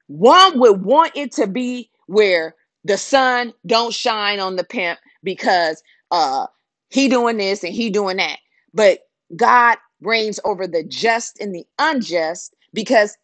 one 0.08 0.58
would 0.60 0.82
want 0.84 1.12
it 1.16 1.32
to 1.34 1.46
be 1.46 1.90
where 2.08 2.56
the 2.84 2.98
sun 2.98 3.54
don't 3.66 3.94
shine 3.94 4.40
on 4.40 4.56
the 4.56 4.64
pimp 4.64 5.00
because 5.22 5.82
uh 6.12 6.46
he 6.90 7.08
doing 7.08 7.38
this 7.38 7.64
and 7.64 7.74
he 7.74 7.90
doing 7.90 8.18
that. 8.18 8.38
But 8.74 9.00
God 9.36 9.78
reigns 10.02 10.40
over 10.44 10.66
the 10.66 10.84
just 10.84 11.40
and 11.40 11.54
the 11.54 11.64
unjust 11.78 12.54
because 12.74 13.16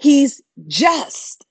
He's 0.00 0.42
just. 0.68 1.46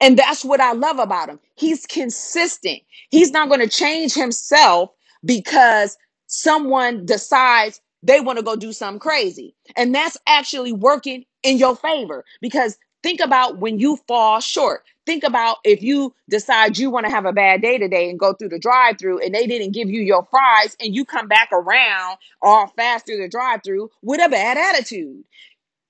And 0.00 0.18
that's 0.18 0.44
what 0.44 0.60
I 0.62 0.74
love 0.74 1.00
about 1.00 1.30
him. 1.30 1.40
He's 1.56 1.86
consistent. 1.86 2.80
He's 3.10 3.32
not 3.32 3.48
going 3.48 3.62
to 3.62 3.68
change 3.68 4.14
himself 4.14 4.92
because 5.26 5.98
someone 6.28 7.06
decides 7.06 7.82
they 8.04 8.20
want 8.20 8.38
to 8.38 8.44
go 8.44 8.56
do 8.56 8.72
something 8.72 9.00
crazy. 9.00 9.56
And 9.76 9.94
that's 9.94 10.18
actually 10.28 10.72
working 10.72 11.26
in 11.44 11.58
your 11.58 11.76
favor 11.76 12.24
because 12.42 12.78
think 13.02 13.20
about 13.20 13.58
when 13.58 13.80
you 13.80 13.98
fall 14.08 14.40
short. 14.40 14.84
Think 15.06 15.24
about 15.24 15.58
if 15.64 15.82
you 15.82 16.14
decide 16.30 16.78
you 16.78 16.90
want 16.92 17.06
to 17.06 17.12
have 17.12 17.26
a 17.26 17.34
bad 17.34 17.62
day 17.62 17.78
today 17.78 18.10
and 18.10 18.20
go 18.20 18.34
through 18.34 18.50
the 18.50 18.60
drive 18.60 18.98
through 19.00 19.20
and 19.20 19.34
they 19.34 19.48
didn't 19.48 19.72
give 19.72 19.90
you 19.90 20.02
your 20.02 20.24
fries 20.26 20.76
and 20.80 20.94
you 20.94 21.04
come 21.06 21.28
back 21.28 21.50
around 21.52 22.18
all 22.42 22.68
fast 22.76 23.06
through 23.06 23.18
the 23.18 23.28
drive 23.28 23.62
through 23.64 23.90
with 24.02 24.20
a 24.24 24.30
bad 24.30 24.58
attitude 24.58 25.24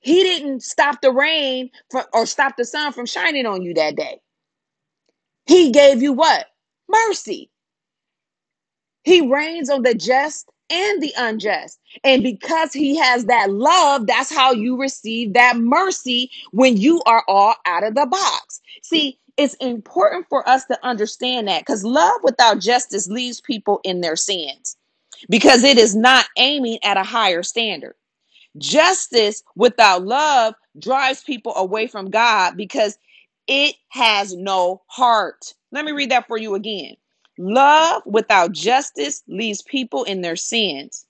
he 0.06 0.22
didn't 0.22 0.62
stop 0.62 1.00
the 1.00 1.10
rain 1.10 1.68
for, 1.90 2.04
or 2.12 2.26
stop 2.26 2.56
the 2.56 2.64
sun 2.64 2.92
from 2.92 3.06
shining 3.06 3.44
on 3.44 3.62
you 3.62 3.74
that 3.74 3.96
day. 3.96 4.20
He 5.46 5.72
gave 5.72 6.00
you 6.00 6.12
what? 6.12 6.46
Mercy. 6.88 7.50
He 9.02 9.26
reigns 9.26 9.68
on 9.68 9.82
the 9.82 9.94
just 9.94 10.48
and 10.70 11.02
the 11.02 11.12
unjust. 11.18 11.80
And 12.04 12.22
because 12.22 12.72
he 12.72 12.96
has 12.96 13.24
that 13.24 13.50
love, 13.50 14.06
that's 14.06 14.32
how 14.32 14.52
you 14.52 14.80
receive 14.80 15.32
that 15.32 15.56
mercy 15.56 16.30
when 16.52 16.76
you 16.76 17.02
are 17.06 17.24
all 17.26 17.56
out 17.64 17.82
of 17.82 17.96
the 17.96 18.06
box. 18.06 18.60
See, 18.84 19.18
it's 19.36 19.54
important 19.54 20.26
for 20.28 20.48
us 20.48 20.66
to 20.66 20.78
understand 20.86 21.48
that 21.48 21.62
because 21.62 21.82
love 21.82 22.20
without 22.22 22.60
justice 22.60 23.08
leaves 23.08 23.40
people 23.40 23.80
in 23.82 24.02
their 24.02 24.16
sins 24.16 24.76
because 25.28 25.64
it 25.64 25.78
is 25.78 25.96
not 25.96 26.26
aiming 26.38 26.78
at 26.84 26.96
a 26.96 27.02
higher 27.02 27.42
standard. 27.42 27.96
Justice 28.58 29.42
without 29.56 30.04
love 30.04 30.54
drives 30.80 31.24
people 31.24 31.54
away 31.56 31.86
from 31.86 32.10
God 32.10 32.56
because 32.56 32.98
it 33.48 33.76
has 33.90 34.34
no 34.34 34.82
heart. 34.88 35.54
Let 35.72 35.84
me 35.86 35.92
read 35.92 36.10
that 36.12 36.28
for 36.28 36.38
you 36.38 36.54
again. 36.56 36.96
Love 37.38 38.02
without 38.06 38.52
justice 38.52 39.22
leaves 39.28 39.62
people 39.62 40.04
in 40.04 40.22
their 40.22 40.36
sins 40.36 41.05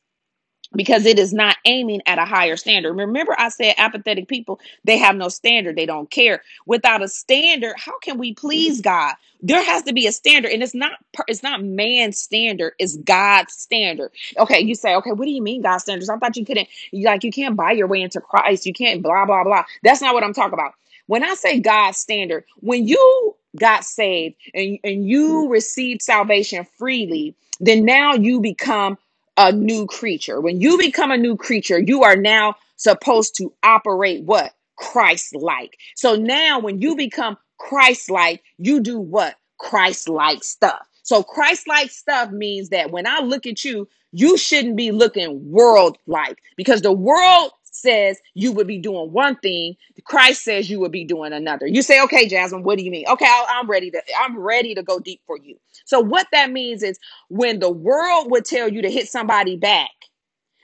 because 0.77 1.07
it 1.07 1.19
is 1.19 1.33
not 1.33 1.57
aiming 1.65 2.03
at 2.07 2.19
a 2.19 2.25
higher 2.25 2.57
standard. 2.57 2.93
Remember, 2.95 3.35
I 3.39 3.49
said 3.49 3.75
apathetic 3.79 4.29
people, 4.29 4.61
they 4.85 4.99
have 4.99 5.17
no 5.17 5.29
standard, 5.29 5.77
they 5.77 5.87
don't 5.87 6.11
care. 6.11 6.43
Without 6.67 7.03
a 7.03 7.09
standard, 7.09 7.75
how 7.79 7.99
can 8.01 8.19
we 8.19 8.35
please 8.35 8.81
God? 8.81 9.15
There 9.43 9.63
has 9.63 9.83
to 9.85 9.93
be 9.93 10.07
a 10.07 10.13
standard, 10.13 10.51
and 10.51 10.63
it's 10.63 10.75
not 10.75 10.93
it's 11.29 11.43
not 11.43 11.63
man's 11.63 12.19
standard, 12.19 12.75
it's 12.79 12.97
God's 12.97 13.53
standard. 13.55 14.11
Okay, 14.39 14.61
you 14.61 14.75
say, 14.75 14.95
okay, 14.95 15.13
what 15.13 15.25
do 15.25 15.31
you 15.31 15.43
mean 15.43 15.63
God's 15.63 15.85
standards? 15.85 16.09
I 16.09 16.17
thought 16.17 16.37
you 16.37 16.45
couldn't 16.45 16.69
like 16.93 17.25
you 17.25 17.31
can't 17.31 17.57
buy 17.57 17.73
your 17.73 17.87
way 17.87 18.03
into 18.03 18.21
Christ, 18.21 18.67
you 18.67 18.73
can't 18.73 19.03
blah 19.03 19.25
blah 19.27 19.45
blah. 19.45 19.65
That's 19.83 20.01
not 20.01 20.15
what 20.15 20.25
I'm 20.25 20.35
talking 20.35 20.55
about. 20.55 20.75
When 21.07 21.23
I 21.23 21.35
say 21.35 21.61
God's 21.61 21.99
standard, 21.99 22.45
when 22.61 22.89
you 22.89 23.37
got 23.57 23.85
saved 23.85 24.37
and, 24.55 24.79
and 24.85 25.09
you 25.09 25.43
mm-hmm. 25.43 25.51
received 25.51 26.03
salvation 26.03 26.67
freely, 26.77 27.35
then 27.61 27.85
now 27.85 28.15
you 28.15 28.41
become 28.41 28.99
a 29.37 29.53
new 29.53 29.87
creature. 29.87 30.41
When 30.41 30.61
you 30.61 30.79
become 30.79 31.11
a 31.11 31.19
new 31.19 31.37
creature, 31.37 31.79
you 31.79 32.03
are 32.03 32.17
now 32.17 32.55
supposed 32.77 33.37
to 33.37 33.53
operate 33.63 34.25
what? 34.25 34.53
Christ 34.77 35.35
like. 35.35 35.79
So 35.95 36.15
now 36.15 36.59
when 36.61 36.81
you 36.81 36.97
become 36.97 37.37
Christ 37.59 38.11
like, 38.11 38.43
you 38.59 38.81
do 38.81 38.99
what? 38.99 39.37
Christ 39.59 40.09
like 40.09 40.45
stuff. 40.45 40.87
So 41.03 41.23
Christ 41.23 41.67
like 41.69 41.91
stuff 41.91 42.31
means 42.31 42.71
that 42.71 42.91
when 42.91 43.07
I 43.07 43.21
look 43.21 43.47
at 43.47 43.65
you, 43.65 43.89
you 44.13 44.37
shouldn't 44.37 44.77
be 44.77 44.91
looking 44.91 45.51
world 45.51 45.99
like 46.07 46.39
because 46.57 46.83
the 46.83 46.93
world 46.93 47.53
says 47.83 48.19
you 48.35 48.53
would 48.53 48.67
be 48.69 48.79
doing 48.79 49.13
one 49.13 49.37
thing 49.37 49.77
christ 50.05 50.45
says 50.45 50.71
you 50.71 50.81
would 50.81 50.93
be 50.93 51.05
doing 51.05 51.33
another. 51.33 51.67
You 51.69 51.83
say 51.83 52.03
okay 52.03 52.29
jasmine 52.29 52.65
what 52.65 52.79
do 52.79 52.85
you 52.85 52.91
mean? 52.93 53.07
Okay 53.09 53.27
I, 53.27 53.47
i'm 53.51 53.69
ready 53.71 53.91
to 53.93 54.03
i'm 54.21 54.39
ready 54.39 54.75
to 54.75 54.83
go 54.83 55.01
deep 55.01 55.23
for 55.27 55.39
you. 55.39 55.59
So 55.87 56.01
what 56.01 56.29
that 56.33 56.53
means 56.53 56.83
is 56.83 56.99
when 57.29 57.61
the 57.61 57.71
world 57.73 58.31
would 58.31 58.45
tell 58.47 58.69
you 58.69 58.83
to 58.83 58.91
hit 58.91 59.09
somebody 59.09 59.57
back 59.57 59.91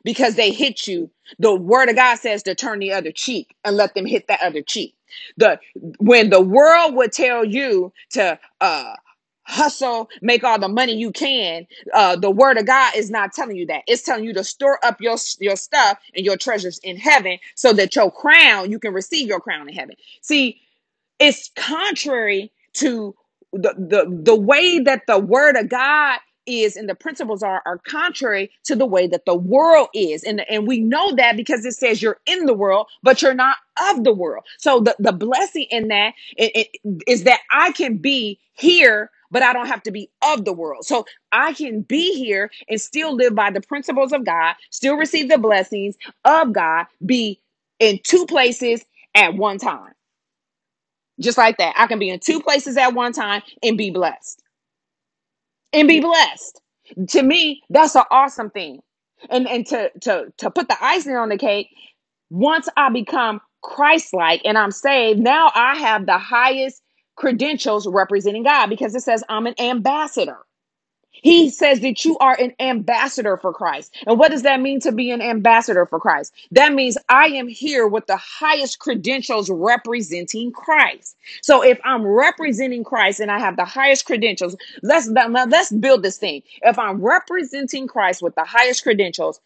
because 0.04 0.34
they 0.36 0.50
hit 0.50 0.86
you, 0.86 1.10
the 1.38 1.54
word 1.54 1.88
of 1.88 1.96
God 1.96 2.16
says 2.18 2.42
to 2.44 2.54
turn 2.54 2.78
the 2.78 2.92
other 2.92 3.12
cheek 3.12 3.54
and 3.64 3.76
let 3.76 3.94
them 3.94 4.06
hit 4.06 4.26
that 4.28 4.40
other 4.42 4.62
cheek. 4.62 4.94
The 5.36 5.58
when 5.98 6.30
the 6.30 6.40
world 6.40 6.94
would 6.94 7.12
tell 7.12 7.44
you 7.44 7.92
to 8.10 8.38
uh 8.60 8.94
hustle, 9.44 10.08
make 10.22 10.44
all 10.44 10.58
the 10.58 10.68
money 10.68 10.94
you 10.96 11.12
can, 11.12 11.66
uh 11.94 12.16
the 12.16 12.30
word 12.30 12.58
of 12.58 12.66
God 12.66 12.94
is 12.96 13.10
not 13.10 13.32
telling 13.32 13.56
you 13.56 13.66
that. 13.66 13.82
It's 13.88 14.02
telling 14.02 14.24
you 14.24 14.34
to 14.34 14.44
store 14.44 14.78
up 14.84 15.00
your 15.00 15.16
your 15.40 15.56
stuff 15.56 15.98
and 16.16 16.24
your 16.26 16.36
treasures 16.36 16.80
in 16.84 16.96
heaven 16.96 17.38
so 17.56 17.72
that 17.74 17.96
your 17.96 18.10
crown, 18.12 18.70
you 18.72 18.78
can 18.78 18.94
receive 18.94 19.28
your 19.28 19.40
crown 19.40 19.68
in 19.68 19.74
heaven. 19.74 19.96
See, 20.22 20.60
it's 21.18 21.50
contrary 21.56 22.52
to 22.74 23.14
the, 23.52 23.74
the 23.78 24.20
the 24.24 24.36
way 24.36 24.78
that 24.80 25.02
the 25.06 25.18
word 25.18 25.56
of 25.56 25.68
God 25.68 26.18
is 26.46 26.76
and 26.76 26.88
the 26.88 26.94
principles 26.94 27.42
are 27.42 27.62
are 27.66 27.78
contrary 27.78 28.50
to 28.64 28.76
the 28.76 28.86
way 28.86 29.06
that 29.08 29.24
the 29.26 29.34
world 29.34 29.88
is 29.94 30.22
and 30.24 30.42
and 30.48 30.66
we 30.66 30.78
know 30.80 31.14
that 31.16 31.36
because 31.36 31.64
it 31.64 31.72
says 31.72 32.00
you're 32.00 32.18
in 32.26 32.46
the 32.46 32.54
world 32.54 32.86
but 33.02 33.20
you're 33.20 33.34
not 33.34 33.56
of 33.90 34.04
the 34.04 34.12
world 34.12 34.44
so 34.58 34.80
the 34.80 34.94
the 35.00 35.12
blessing 35.12 35.66
in 35.70 35.88
that 35.88 36.14
that 37.24 37.40
I 37.50 37.72
can 37.72 37.96
be 37.96 38.38
here 38.54 39.10
but 39.32 39.42
I 39.42 39.54
don't 39.54 39.68
have 39.68 39.84
to 39.84 39.92
be 39.92 40.10
of 40.22 40.46
the 40.46 40.54
world 40.54 40.86
so 40.86 41.06
I 41.32 41.54
can 41.54 41.82
be 41.82 42.14
here 42.14 42.52
and 42.70 42.80
still 42.80 43.16
live 43.16 43.34
by 43.34 43.50
the 43.50 43.62
principles 43.62 44.12
of 44.12 44.26
God 44.26 44.56
still 44.70 44.96
receive 44.96 45.30
the 45.30 45.38
blessings 45.38 45.96
of 46.26 46.52
God 46.54 46.86
be 47.06 47.40
in 47.80 48.00
two 48.04 48.26
places 48.26 48.84
at 49.16 49.34
one 49.36 49.58
time 49.58 49.92
just 51.20 51.38
like 51.38 51.58
that. 51.58 51.74
I 51.78 51.86
can 51.88 51.98
be 51.98 52.10
in 52.10 52.20
two 52.20 52.40
places 52.40 52.76
at 52.76 52.94
one 52.94 53.12
time 53.12 53.42
and 53.62 53.78
be 53.78 53.90
blessed. 53.90 54.42
And 55.72 55.88
be 55.88 56.00
blessed. 56.00 56.60
To 57.10 57.22
me, 57.22 57.62
that's 57.70 57.96
an 57.96 58.04
awesome 58.10 58.50
thing. 58.50 58.80
And 59.30 59.48
and 59.48 59.66
to 59.68 59.90
to 60.02 60.32
to 60.38 60.50
put 60.50 60.68
the 60.68 60.76
icing 60.84 61.16
on 61.16 61.30
the 61.30 61.38
cake, 61.38 61.70
once 62.30 62.68
I 62.76 62.90
become 62.90 63.40
Christ-like 63.62 64.42
and 64.44 64.58
I'm 64.58 64.72
saved, 64.72 65.20
now 65.20 65.50
I 65.54 65.76
have 65.76 66.06
the 66.06 66.18
highest 66.18 66.82
credentials 67.22 67.86
representing 67.86 68.42
God 68.42 68.66
because 68.66 68.96
it 68.96 69.02
says 69.02 69.22
I'm 69.28 69.46
an 69.46 69.54
ambassador. 69.60 70.38
He 71.12 71.50
says 71.50 71.78
that 71.82 72.04
you 72.04 72.18
are 72.18 72.36
an 72.36 72.52
ambassador 72.58 73.36
for 73.36 73.52
Christ. 73.52 73.94
And 74.08 74.18
what 74.18 74.32
does 74.32 74.42
that 74.42 74.60
mean 74.60 74.80
to 74.80 74.90
be 74.90 75.12
an 75.12 75.22
ambassador 75.22 75.86
for 75.86 76.00
Christ? 76.00 76.34
That 76.50 76.72
means 76.72 76.98
I 77.08 77.26
am 77.26 77.46
here 77.46 77.86
with 77.86 78.08
the 78.08 78.16
highest 78.16 78.80
credentials 78.80 79.50
representing 79.50 80.50
Christ. 80.50 81.16
So 81.42 81.62
if 81.62 81.78
I'm 81.84 82.04
representing 82.04 82.82
Christ 82.82 83.20
and 83.20 83.30
I 83.30 83.38
have 83.38 83.56
the 83.56 83.64
highest 83.64 84.04
credentials, 84.04 84.56
let's 84.82 85.06
now 85.06 85.28
let's 85.28 85.70
build 85.70 86.02
this 86.02 86.18
thing. 86.18 86.42
If 86.62 86.76
I'm 86.76 87.00
representing 87.00 87.86
Christ 87.86 88.20
with 88.20 88.34
the 88.34 88.44
highest 88.44 88.82
credentials, 88.82 89.40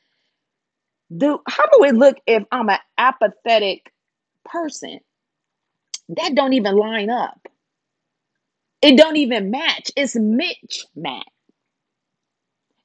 do 1.14 1.40
how 1.46 1.66
do 1.66 1.84
it 1.84 1.94
look 1.94 2.16
if 2.26 2.42
I'm 2.50 2.70
an 2.70 2.78
apathetic 2.96 3.92
person? 4.46 5.00
That 6.08 6.34
don't 6.34 6.54
even 6.54 6.74
line 6.76 7.10
up. 7.10 7.46
It 8.86 8.98
don't 8.98 9.18
even 9.18 9.50
match. 9.50 9.92
It's 9.96 10.16
Mitch 10.16 10.86
match. 10.96 11.24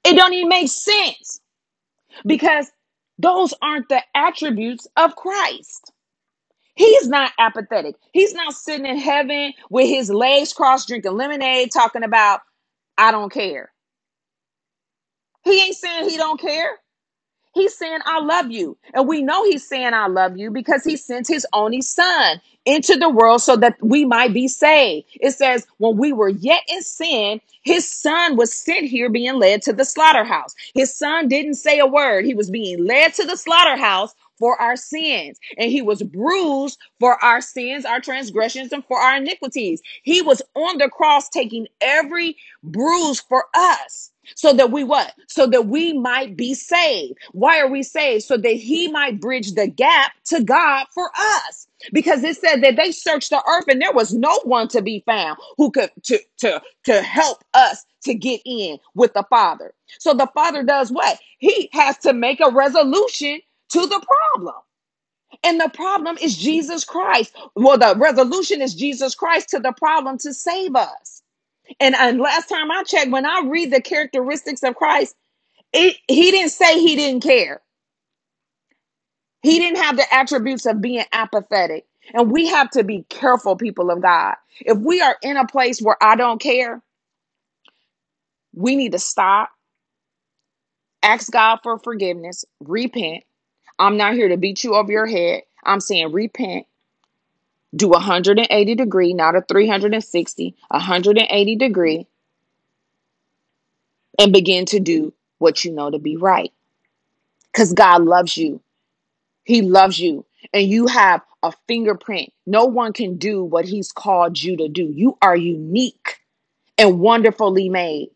It 0.05 0.15
don't 0.15 0.33
even 0.33 0.49
make 0.49 0.69
sense. 0.69 1.31
because 2.27 2.71
those 3.19 3.55
aren't 3.61 3.89
the 3.89 4.01
attributes 4.15 4.87
of 4.97 5.15
Christ. 5.17 5.93
He's 6.75 7.09
not 7.09 7.33
apathetic. 7.39 7.95
He's 8.13 8.33
not 8.33 8.53
sitting 8.53 8.85
in 8.85 8.97
heaven 8.97 9.53
with 9.69 9.87
his 9.89 10.09
legs 10.11 10.53
crossed, 10.53 10.87
drinking 10.89 11.13
lemonade, 11.13 11.71
talking 11.73 12.03
about, 12.03 12.41
I 12.97 13.11
don't 13.11 13.31
care. 13.33 13.71
He 15.43 15.61
ain't 15.63 15.75
saying 15.77 16.09
he 16.09 16.17
don't 16.17 16.39
care. 16.41 16.77
He's 17.53 17.77
saying, 17.77 17.99
I 18.05 18.19
love 18.21 18.51
you. 18.51 18.77
And 18.93 19.07
we 19.07 19.21
know 19.23 19.43
he's 19.43 19.67
saying, 19.67 19.93
I 19.93 20.07
love 20.07 20.37
you 20.37 20.51
because 20.51 20.83
he 20.83 20.95
sent 20.95 21.27
his 21.27 21.45
only 21.53 21.81
son 21.81 22.41
into 22.65 22.95
the 22.95 23.09
world 23.09 23.41
so 23.41 23.55
that 23.57 23.75
we 23.81 24.05
might 24.05 24.33
be 24.33 24.47
saved. 24.47 25.07
It 25.15 25.31
says, 25.31 25.65
when 25.77 25.97
we 25.97 26.13
were 26.13 26.29
yet 26.29 26.61
in 26.69 26.81
sin, 26.81 27.41
his 27.63 27.89
son 27.89 28.37
was 28.37 28.53
sent 28.53 28.85
here 28.85 29.09
being 29.09 29.35
led 29.39 29.63
to 29.63 29.73
the 29.73 29.85
slaughterhouse. 29.85 30.55
His 30.75 30.95
son 30.95 31.27
didn't 31.27 31.55
say 31.55 31.79
a 31.79 31.87
word. 31.87 32.25
He 32.25 32.33
was 32.33 32.49
being 32.49 32.85
led 32.85 33.13
to 33.15 33.25
the 33.25 33.35
slaughterhouse 33.37 34.13
for 34.37 34.59
our 34.59 34.75
sins, 34.75 35.39
and 35.57 35.71
he 35.71 35.83
was 35.83 36.01
bruised 36.01 36.79
for 36.99 37.23
our 37.23 37.41
sins, 37.41 37.85
our 37.85 37.99
transgressions, 37.99 38.71
and 38.71 38.83
for 38.85 38.97
our 38.97 39.17
iniquities. 39.17 39.81
He 40.01 40.23
was 40.23 40.41
on 40.55 40.79
the 40.79 40.89
cross 40.89 41.29
taking 41.29 41.67
every 41.79 42.37
bruise 42.63 43.19
for 43.19 43.45
us 43.53 44.11
so 44.35 44.53
that 44.53 44.71
we 44.71 44.83
what? 44.83 45.13
So 45.27 45.47
that 45.47 45.67
we 45.67 45.93
might 45.93 46.35
be 46.35 46.53
saved. 46.53 47.17
Why 47.31 47.59
are 47.59 47.69
we 47.69 47.83
saved? 47.83 48.23
So 48.23 48.37
that 48.37 48.53
he 48.53 48.87
might 48.89 49.19
bridge 49.19 49.53
the 49.53 49.67
gap 49.67 50.13
to 50.25 50.43
God 50.43 50.85
for 50.93 51.09
us. 51.15 51.67
Because 51.93 52.23
it 52.23 52.37
said 52.37 52.61
that 52.63 52.75
they 52.75 52.91
searched 52.91 53.31
the 53.31 53.43
earth 53.49 53.65
and 53.67 53.81
there 53.81 53.93
was 53.93 54.13
no 54.13 54.39
one 54.43 54.67
to 54.69 54.81
be 54.81 55.03
found 55.05 55.37
who 55.57 55.71
could 55.71 55.89
to 56.03 56.19
to 56.37 56.61
to 56.85 57.01
help 57.01 57.43
us 57.53 57.85
to 58.03 58.13
get 58.13 58.41
in 58.45 58.77
with 58.95 59.13
the 59.13 59.25
Father. 59.29 59.73
So 59.99 60.13
the 60.13 60.29
Father 60.33 60.63
does 60.63 60.91
what? 60.91 61.19
He 61.39 61.69
has 61.73 61.97
to 61.99 62.13
make 62.13 62.39
a 62.39 62.51
resolution 62.51 63.39
to 63.69 63.81
the 63.87 64.05
problem. 64.33 64.55
And 65.43 65.59
the 65.59 65.69
problem 65.69 66.17
is 66.21 66.37
Jesus 66.37 66.83
Christ. 66.83 67.35
Well, 67.55 67.77
the 67.77 67.95
resolution 67.97 68.61
is 68.61 68.75
Jesus 68.75 69.15
Christ 69.15 69.49
to 69.49 69.59
the 69.59 69.73
problem 69.73 70.17
to 70.19 70.33
save 70.33 70.75
us. 70.75 71.23
And, 71.79 71.95
and 71.95 72.19
last 72.19 72.47
time 72.49 72.71
I 72.71 72.83
checked, 72.83 73.11
when 73.11 73.25
I 73.25 73.43
read 73.47 73.71
the 73.71 73.81
characteristics 73.81 74.63
of 74.63 74.75
Christ, 74.75 75.15
it, 75.73 75.97
he 76.07 76.31
didn't 76.31 76.51
say 76.51 76.79
he 76.79 76.95
didn't 76.95 77.23
care. 77.23 77.61
He 79.41 79.59
didn't 79.59 79.81
have 79.81 79.97
the 79.97 80.13
attributes 80.13 80.65
of 80.65 80.81
being 80.81 81.05
apathetic. 81.13 81.85
And 82.13 82.31
we 82.31 82.47
have 82.47 82.69
to 82.71 82.83
be 82.83 83.05
careful, 83.09 83.55
people 83.55 83.91
of 83.91 84.01
God. 84.01 84.35
If 84.61 84.77
we 84.79 85.01
are 85.01 85.17
in 85.21 85.37
a 85.37 85.47
place 85.47 85.81
where 85.81 85.97
I 86.01 86.15
don't 86.15 86.41
care, 86.41 86.81
we 88.53 88.75
need 88.75 88.93
to 88.93 88.99
stop, 88.99 89.49
ask 91.03 91.31
God 91.31 91.59
for 91.63 91.79
forgiveness, 91.79 92.45
repent. 92.61 93.23
I'm 93.79 93.97
not 93.97 94.13
here 94.13 94.29
to 94.29 94.37
beat 94.37 94.63
you 94.63 94.75
over 94.75 94.91
your 94.91 95.07
head. 95.07 95.43
I'm 95.63 95.79
saying 95.79 96.11
repent, 96.11 96.65
do 97.75 97.87
180 97.87 98.75
degree, 98.75 99.13
not 99.13 99.35
a 99.35 99.41
360, 99.41 100.55
180 100.69 101.55
degree, 101.55 102.07
and 104.19 104.33
begin 104.33 104.65
to 104.65 104.79
do 104.79 105.13
what 105.37 105.63
you 105.63 105.71
know 105.71 105.89
to 105.89 105.99
be 105.99 106.17
right. 106.17 106.51
Because 107.51 107.73
God 107.73 108.03
loves 108.03 108.37
you. 108.37 108.61
He 109.43 109.61
loves 109.61 109.99
you. 109.99 110.25
And 110.53 110.67
you 110.67 110.87
have 110.87 111.21
a 111.43 111.53
fingerprint. 111.67 112.31
No 112.45 112.65
one 112.65 112.93
can 112.93 113.17
do 113.17 113.43
what 113.43 113.65
He's 113.65 113.91
called 113.91 114.41
you 114.41 114.57
to 114.57 114.67
do. 114.67 114.83
You 114.83 115.17
are 115.21 115.35
unique 115.35 116.19
and 116.77 116.99
wonderfully 116.99 117.69
made. 117.69 118.09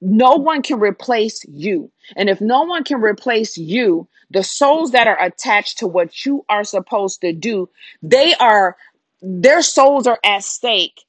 No 0.00 0.36
one 0.36 0.62
can 0.62 0.78
replace 0.78 1.44
you. 1.48 1.90
And 2.16 2.28
if 2.28 2.40
no 2.40 2.62
one 2.62 2.84
can 2.84 3.00
replace 3.00 3.58
you, 3.58 4.08
the 4.30 4.44
souls 4.44 4.92
that 4.92 5.06
are 5.06 5.20
attached 5.20 5.78
to 5.78 5.86
what 5.86 6.24
you 6.24 6.44
are 6.48 6.64
supposed 6.64 7.20
to 7.22 7.32
do, 7.32 7.68
they 8.02 8.34
are, 8.36 8.76
their 9.20 9.62
souls 9.62 10.06
are 10.06 10.20
at 10.24 10.44
stake 10.44 11.04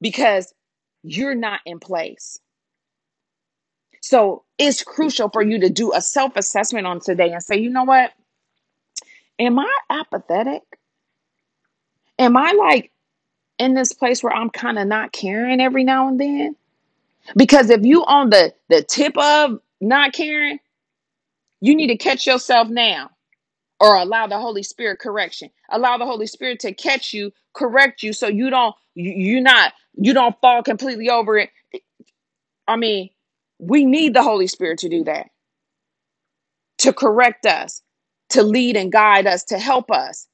because 0.00 0.52
you're 1.02 1.34
not 1.34 1.60
in 1.64 1.80
place. 1.80 2.38
So 4.00 4.44
it's 4.58 4.84
crucial 4.84 5.30
for 5.30 5.42
you 5.42 5.60
to 5.60 5.70
do 5.70 5.94
a 5.94 6.00
self 6.02 6.36
assessment 6.36 6.86
on 6.86 7.00
today 7.00 7.30
and 7.32 7.42
say, 7.42 7.56
you 7.56 7.70
know 7.70 7.84
what? 7.84 8.12
Am 9.38 9.58
I 9.58 9.74
apathetic? 9.88 10.62
Am 12.18 12.36
I 12.36 12.52
like 12.52 12.92
in 13.58 13.74
this 13.74 13.92
place 13.92 14.22
where 14.22 14.34
I'm 14.34 14.50
kind 14.50 14.78
of 14.78 14.86
not 14.86 15.12
caring 15.12 15.60
every 15.60 15.84
now 15.84 16.08
and 16.08 16.20
then? 16.20 16.56
Because 17.36 17.70
if 17.70 17.82
you 17.84 18.04
on 18.04 18.30
the 18.30 18.54
the 18.68 18.82
tip 18.82 19.16
of 19.18 19.60
not 19.80 20.12
caring, 20.12 20.58
you 21.60 21.76
need 21.76 21.88
to 21.88 21.96
catch 21.98 22.26
yourself 22.26 22.68
now 22.68 23.10
or 23.80 23.96
allow 23.96 24.26
the 24.26 24.38
Holy 24.38 24.62
Spirit 24.62 25.00
correction. 25.00 25.50
Allow 25.70 25.98
the 25.98 26.06
Holy 26.06 26.26
Spirit 26.26 26.60
to 26.60 26.74
catch 26.74 27.14
you, 27.14 27.32
correct 27.54 28.02
you 28.02 28.12
so 28.12 28.28
you 28.28 28.50
don't 28.50 28.74
you, 28.94 29.12
you 29.12 29.40
not 29.40 29.74
you 29.96 30.14
don't 30.14 30.38
fall 30.40 30.62
completely 30.62 31.10
over 31.10 31.38
it. 31.38 31.50
I 32.68 32.76
mean, 32.76 33.10
we 33.58 33.84
need 33.84 34.14
the 34.14 34.22
Holy 34.22 34.46
Spirit 34.46 34.80
to 34.80 34.88
do 34.88 35.04
that. 35.04 35.28
To 36.78 36.92
correct 36.92 37.46
us, 37.46 37.82
to 38.30 38.42
lead 38.42 38.76
and 38.76 38.92
guide 38.92 39.26
us, 39.26 39.44
to 39.44 39.58
help 39.58 39.90
us. 39.90 40.28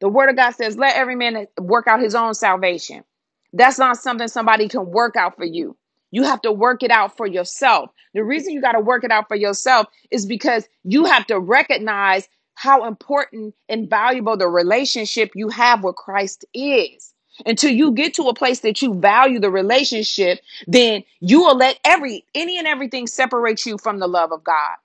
The 0.00 0.08
word 0.08 0.30
of 0.30 0.36
God 0.36 0.52
says, 0.52 0.76
let 0.76 0.96
every 0.96 1.16
man 1.16 1.46
work 1.60 1.86
out 1.88 2.00
his 2.00 2.14
own 2.14 2.34
salvation. 2.34 3.04
That's 3.52 3.78
not 3.78 3.98
something 3.98 4.28
somebody 4.28 4.68
can 4.68 4.86
work 4.90 5.16
out 5.16 5.36
for 5.36 5.44
you. 5.44 5.76
You 6.14 6.22
have 6.22 6.42
to 6.42 6.52
work 6.52 6.84
it 6.84 6.92
out 6.92 7.16
for 7.16 7.26
yourself. 7.26 7.90
The 8.14 8.22
reason 8.22 8.52
you 8.52 8.60
got 8.60 8.72
to 8.72 8.80
work 8.80 9.02
it 9.02 9.10
out 9.10 9.26
for 9.26 9.34
yourself 9.34 9.88
is 10.12 10.26
because 10.26 10.68
you 10.84 11.06
have 11.06 11.26
to 11.26 11.40
recognize 11.40 12.28
how 12.54 12.86
important 12.86 13.52
and 13.68 13.90
valuable 13.90 14.36
the 14.36 14.46
relationship 14.46 15.32
you 15.34 15.48
have 15.48 15.82
with 15.82 15.96
Christ 15.96 16.44
is. 16.54 17.12
Until 17.46 17.72
you 17.72 17.90
get 17.90 18.14
to 18.14 18.28
a 18.28 18.34
place 18.34 18.60
that 18.60 18.80
you 18.80 18.94
value 18.94 19.40
the 19.40 19.50
relationship, 19.50 20.38
then 20.68 21.02
you 21.18 21.40
will 21.40 21.56
let 21.56 21.80
every 21.84 22.24
any 22.32 22.58
and 22.58 22.68
everything 22.68 23.08
separate 23.08 23.66
you 23.66 23.76
from 23.76 23.98
the 23.98 24.06
love 24.06 24.30
of 24.30 24.44
God. 24.44 24.76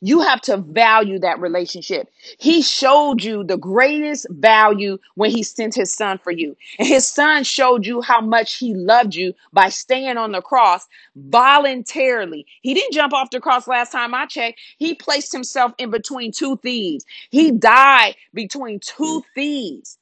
You 0.00 0.20
have 0.20 0.40
to 0.42 0.56
value 0.58 1.18
that 1.20 1.40
relationship. 1.40 2.08
He 2.38 2.62
showed 2.62 3.22
you 3.22 3.44
the 3.44 3.56
greatest 3.56 4.26
value 4.30 4.98
when 5.14 5.30
he 5.30 5.42
sent 5.42 5.74
his 5.74 5.92
son 5.92 6.18
for 6.18 6.30
you. 6.30 6.56
And 6.78 6.88
his 6.88 7.08
son 7.08 7.44
showed 7.44 7.86
you 7.86 8.00
how 8.00 8.20
much 8.20 8.54
he 8.54 8.74
loved 8.74 9.14
you 9.14 9.34
by 9.52 9.68
staying 9.68 10.16
on 10.16 10.32
the 10.32 10.42
cross 10.42 10.86
voluntarily. 11.16 12.46
He 12.62 12.74
didn't 12.74 12.92
jump 12.94 13.12
off 13.12 13.30
the 13.30 13.40
cross 13.40 13.68
last 13.68 13.92
time 13.92 14.14
I 14.14 14.26
checked. 14.26 14.60
He 14.78 14.94
placed 14.94 15.32
himself 15.32 15.72
in 15.78 15.90
between 15.90 16.32
two 16.32 16.56
thieves. 16.56 17.04
He 17.30 17.50
died 17.50 18.16
between 18.34 18.80
two 18.80 19.22
thieves, 19.34 19.98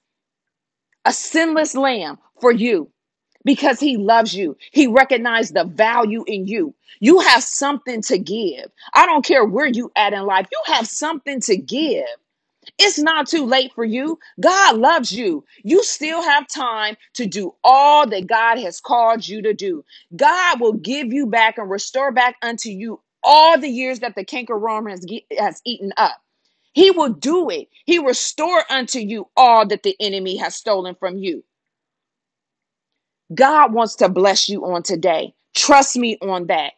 a 1.05 1.13
sinless 1.13 1.75
lamb 1.75 2.19
for 2.41 2.53
you 2.53 2.91
because 3.45 3.81
he 3.81 3.97
loves 3.97 4.35
you. 4.35 4.57
He 4.73 4.87
recognized 4.89 5.55
the 5.55 5.65
value 5.65 6.25
in 6.27 6.47
you. 6.47 6.75
You 7.01 7.21
have 7.21 7.43
something 7.45 8.03
to 8.03 8.19
give. 8.19 8.71
I 8.95 9.07
don't 9.07 9.25
care 9.25 9.45
where 9.45 9.69
you 9.69 9.93
at 9.97 10.13
in 10.15 10.25
life. 10.27 10.49
You 10.53 10.63
have 10.75 10.87
something 10.89 11.41
to 11.43 11.57
give. 11.57 12.07
It's 12.79 13.01
not 13.01 13.29
too 13.29 13.47
late 13.47 13.73
for 13.75 13.85
you. 13.87 14.21
God 14.41 14.79
loves 14.79 15.13
you. 15.13 15.47
You 15.65 15.85
still 15.85 16.23
have 16.23 16.49
time 16.49 16.97
to 17.15 17.27
do 17.27 17.55
all 17.65 18.07
that 18.09 18.29
God 18.29 18.59
has 18.61 18.81
called 18.81 19.29
you 19.29 19.43
to 19.45 19.55
do. 19.55 19.85
God 20.17 20.61
will 20.61 20.75
give 20.75 21.13
you 21.15 21.27
back 21.27 21.59
and 21.59 21.71
restore 21.71 22.13
back 22.13 22.37
unto 22.43 22.71
you 22.71 23.01
all 23.25 23.59
the 23.61 23.71
years 23.71 24.01
that 24.01 24.17
the 24.17 24.27
cankerworm 24.27 24.91
has, 24.91 25.07
has 25.39 25.63
eaten 25.67 25.93
up. 25.99 26.21
He 26.75 26.93
will 26.93 27.11
do 27.11 27.51
it. 27.51 27.69
He 27.87 27.99
restore 27.99 28.65
unto 28.71 29.01
you 29.01 29.29
all 29.37 29.67
that 29.69 29.83
the 29.85 29.97
enemy 30.01 30.37
has 30.39 30.55
stolen 30.57 30.97
from 30.97 31.19
you. 31.19 31.45
God 33.35 33.73
wants 33.73 33.97
to 33.97 34.09
bless 34.09 34.49
you 34.49 34.65
on 34.67 34.83
today. 34.83 35.35
Trust 35.57 35.97
me 35.97 36.19
on 36.23 36.47
that. 36.49 36.73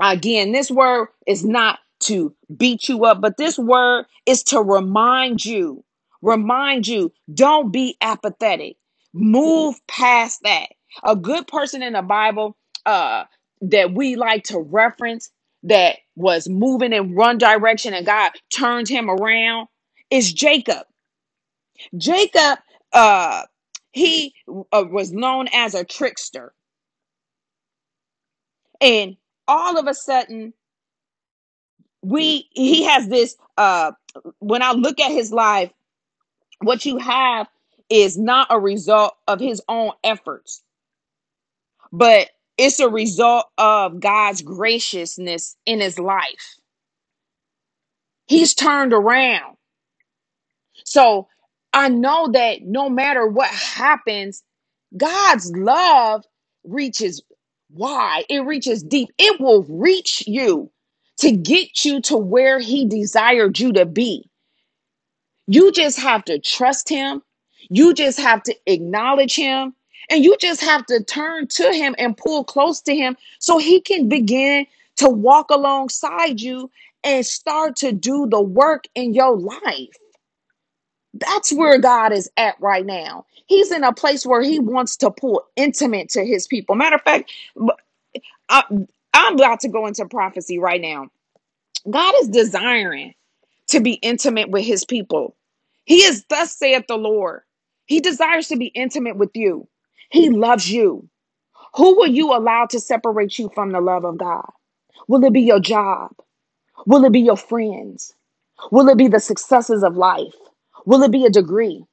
Again, 0.00 0.52
this 0.52 0.70
word 0.70 1.08
is 1.26 1.44
not 1.44 1.78
to 2.00 2.34
beat 2.56 2.88
you 2.88 3.04
up, 3.06 3.20
but 3.20 3.38
this 3.38 3.58
word 3.58 4.06
is 4.26 4.42
to 4.44 4.60
remind 4.62 5.44
you, 5.44 5.84
remind 6.22 6.86
you, 6.86 7.12
don't 7.34 7.72
be 7.72 7.96
apathetic. 8.02 8.76
Move 9.14 9.76
past 9.88 10.42
that. 10.44 10.68
A 11.04 11.16
good 11.16 11.46
person 11.48 11.82
in 11.82 11.94
the 11.94 12.02
Bible 12.02 12.56
uh 12.84 13.24
that 13.62 13.94
we 13.94 14.16
like 14.16 14.44
to 14.44 14.60
reference 14.60 15.30
that 15.64 15.96
was 16.16 16.48
moving 16.48 16.92
in 16.92 17.14
one 17.16 17.38
direction 17.38 17.94
and 17.94 18.06
God 18.06 18.32
turned 18.54 18.88
him 18.88 19.10
around 19.10 19.68
is 20.10 20.32
Jacob. 20.32 20.84
Jacob 21.96 22.58
uh 22.92 23.44
he 23.92 24.34
uh, 24.48 24.84
was 24.90 25.12
known 25.12 25.48
as 25.52 25.74
a 25.74 25.84
trickster. 25.84 26.52
And 28.80 29.16
all 29.48 29.78
of 29.78 29.86
a 29.86 29.94
sudden 29.94 30.54
we 32.02 32.48
he 32.52 32.84
has 32.84 33.08
this 33.08 33.36
uh 33.58 33.92
when 34.38 34.62
i 34.62 34.72
look 34.72 35.00
at 35.00 35.10
his 35.10 35.32
life 35.32 35.70
what 36.60 36.84
you 36.86 36.98
have 36.98 37.48
is 37.90 38.16
not 38.16 38.46
a 38.50 38.58
result 38.58 39.14
of 39.28 39.40
his 39.40 39.60
own 39.68 39.92
efforts 40.04 40.62
but 41.92 42.30
it's 42.58 42.80
a 42.80 42.88
result 42.88 43.46
of 43.58 44.00
god's 44.00 44.42
graciousness 44.42 45.56
in 45.66 45.80
his 45.80 45.98
life. 45.98 46.56
He's 48.26 48.54
turned 48.54 48.92
around. 48.92 49.56
So 50.84 51.28
i 51.74 51.88
know 51.88 52.28
that 52.32 52.62
no 52.62 52.88
matter 52.90 53.26
what 53.26 53.50
happens 53.50 54.42
god's 54.96 55.52
love 55.56 56.24
reaches 56.64 57.22
wide 57.72 58.24
it 58.30 58.40
reaches 58.46 58.82
deep 58.82 59.10
it 59.18 59.40
will 59.40 59.64
reach 59.64 60.24
you 60.26 60.70
to 61.18 61.32
get 61.32 61.84
you 61.84 62.00
to 62.00 62.16
where 62.16 62.60
he 62.60 62.86
desired 62.86 63.58
you 63.58 63.72
to 63.72 63.86
be 63.86 64.24
You 65.48 65.72
just 65.72 66.00
have 66.00 66.24
to 66.26 66.40
trust 66.40 66.88
him. 66.90 67.22
You 67.70 67.94
just 67.94 68.20
have 68.20 68.44
to 68.44 68.56
acknowledge 68.66 69.36
him. 69.36 69.74
And 70.10 70.24
you 70.24 70.36
just 70.40 70.62
have 70.62 70.86
to 70.88 71.04
turn 71.04 71.48
to 71.48 71.72
him 71.74 71.96
and 71.98 72.16
pull 72.16 72.44
close 72.44 72.82
to 72.82 72.96
him 72.96 73.16
so 73.40 73.58
he 73.58 73.80
can 73.82 74.08
begin 74.10 74.66
to 74.98 75.10
walk 75.10 75.50
alongside 75.50 76.40
you 76.42 76.70
and 77.04 77.26
start 77.26 77.76
to 77.78 77.92
do 77.92 78.28
the 78.28 78.42
work 78.42 78.86
in 78.96 79.14
your 79.14 79.36
life. 79.38 79.96
That's 81.14 81.52
where 81.52 81.78
God 81.78 82.12
is 82.12 82.30
at 82.36 82.56
right 82.60 82.86
now. 82.86 83.26
He's 83.46 83.72
in 83.72 83.84
a 83.84 83.92
place 83.92 84.26
where 84.26 84.42
he 84.42 84.60
wants 84.60 84.96
to 84.98 85.10
pull 85.10 85.44
intimate 85.56 86.10
to 86.10 86.24
his 86.24 86.46
people. 86.46 86.76
Matter 86.76 86.96
of 86.96 87.02
fact, 87.02 87.32
I, 88.48 88.64
I'm 89.14 89.34
about 89.34 89.60
to 89.60 89.68
go 89.68 89.86
into 89.86 90.06
prophecy 90.06 90.58
right 90.58 90.80
now. 90.80 91.08
God 91.90 92.14
is 92.22 92.28
desiring 92.28 93.14
to 93.68 93.80
be 93.80 93.94
intimate 93.94 94.50
with 94.50 94.64
his 94.64 94.84
people. 94.84 95.36
He 95.84 95.96
is 96.02 96.24
thus 96.30 96.56
saith 96.56 96.86
the 96.88 96.96
Lord. 96.96 97.42
He 97.86 98.00
desires 98.00 98.48
to 98.48 98.56
be 98.56 98.66
intimate 98.66 99.16
with 99.16 99.30
you. 99.34 99.68
He 100.10 100.30
loves 100.30 100.70
you. 100.70 101.08
Who 101.76 101.96
will 101.96 102.08
you 102.08 102.34
allow 102.36 102.66
to 102.66 102.80
separate 102.80 103.38
you 103.38 103.50
from 103.54 103.72
the 103.72 103.80
love 103.80 104.04
of 104.04 104.18
God? 104.18 104.50
Will 105.08 105.24
it 105.24 105.32
be 105.32 105.42
your 105.42 105.60
job? 105.60 106.12
Will 106.86 107.04
it 107.04 107.12
be 107.12 107.20
your 107.20 107.36
friends? 107.36 108.14
Will 108.72 108.88
it 108.90 108.98
be 108.98 109.08
the 109.08 109.20
successes 109.20 109.82
of 109.84 109.96
life? 109.96 110.34
Will 110.86 111.02
it 111.04 111.12
be 111.12 111.26
a 111.26 111.30
degree? 111.30 111.84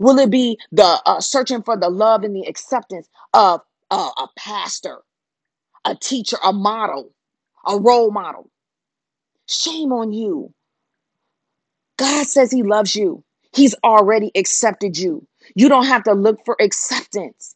Will 0.00 0.18
it 0.18 0.30
be 0.30 0.58
the 0.72 1.00
uh, 1.06 1.20
searching 1.20 1.62
for 1.62 1.76
the 1.76 1.90
love 1.90 2.24
and 2.24 2.36
the 2.36 2.44
acceptance 2.46 3.08
of 3.34 3.62
uh, 3.90 4.10
a 4.18 4.28
pastor, 4.38 4.98
a 5.84 5.94
teacher, 5.96 6.38
a 6.44 6.52
model, 6.52 7.12
a 7.66 7.78
role 7.78 8.10
model? 8.12 8.50
Shame 9.48 9.92
on 9.92 10.12
you 10.12 10.50
God 11.98 12.26
says 12.28 12.52
He 12.52 12.64
loves 12.64 12.96
you. 12.96 13.24
He's 13.54 13.76
already 13.84 14.32
accepted 14.36 14.98
you. 14.98 15.26
You 15.54 15.70
don't 15.70 15.86
have 15.86 16.04
to 16.04 16.14
look 16.14 16.40
for 16.44 16.56
acceptance. 16.60 17.54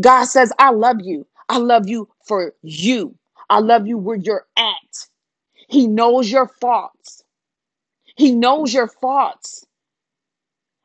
God 0.00 0.26
says, 0.26 0.52
I 0.58 0.70
love 0.70 0.98
you. 1.02 1.26
I 1.48 1.58
love 1.58 1.88
you 1.88 2.08
for 2.26 2.54
you. 2.62 3.16
I 3.50 3.60
love 3.60 3.86
you 3.86 3.98
where 3.98 4.16
you're 4.16 4.46
at. 4.56 5.08
He 5.68 5.88
knows 5.88 6.30
your 6.30 6.48
faults. 6.60 7.19
He 8.20 8.32
knows 8.34 8.74
your 8.74 8.88
faults. 8.88 9.66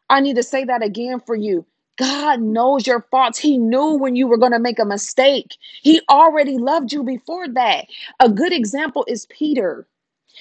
I 0.10 0.22
need 0.22 0.38
to 0.38 0.44
say 0.44 0.66
that 0.66 0.84
again 0.84 1.20
for 1.20 1.36
you. 1.36 1.66
God 1.98 2.42
knows 2.42 2.88
your 2.88 3.06
faults. 3.12 3.40
He 3.40 3.58
knew 3.58 3.96
when 3.98 4.16
you 4.16 4.28
were 4.28 4.38
going 4.38 4.54
to 4.54 4.60
make 4.60 4.80
a 4.80 4.86
mistake. 4.86 5.58
He 5.82 6.02
already 6.10 6.58
loved 6.58 6.94
you 6.94 7.04
before 7.04 7.50
that. 7.50 7.88
A 8.22 8.30
good 8.30 8.54
example 8.54 9.06
is 9.10 9.28
Peter. 9.28 9.88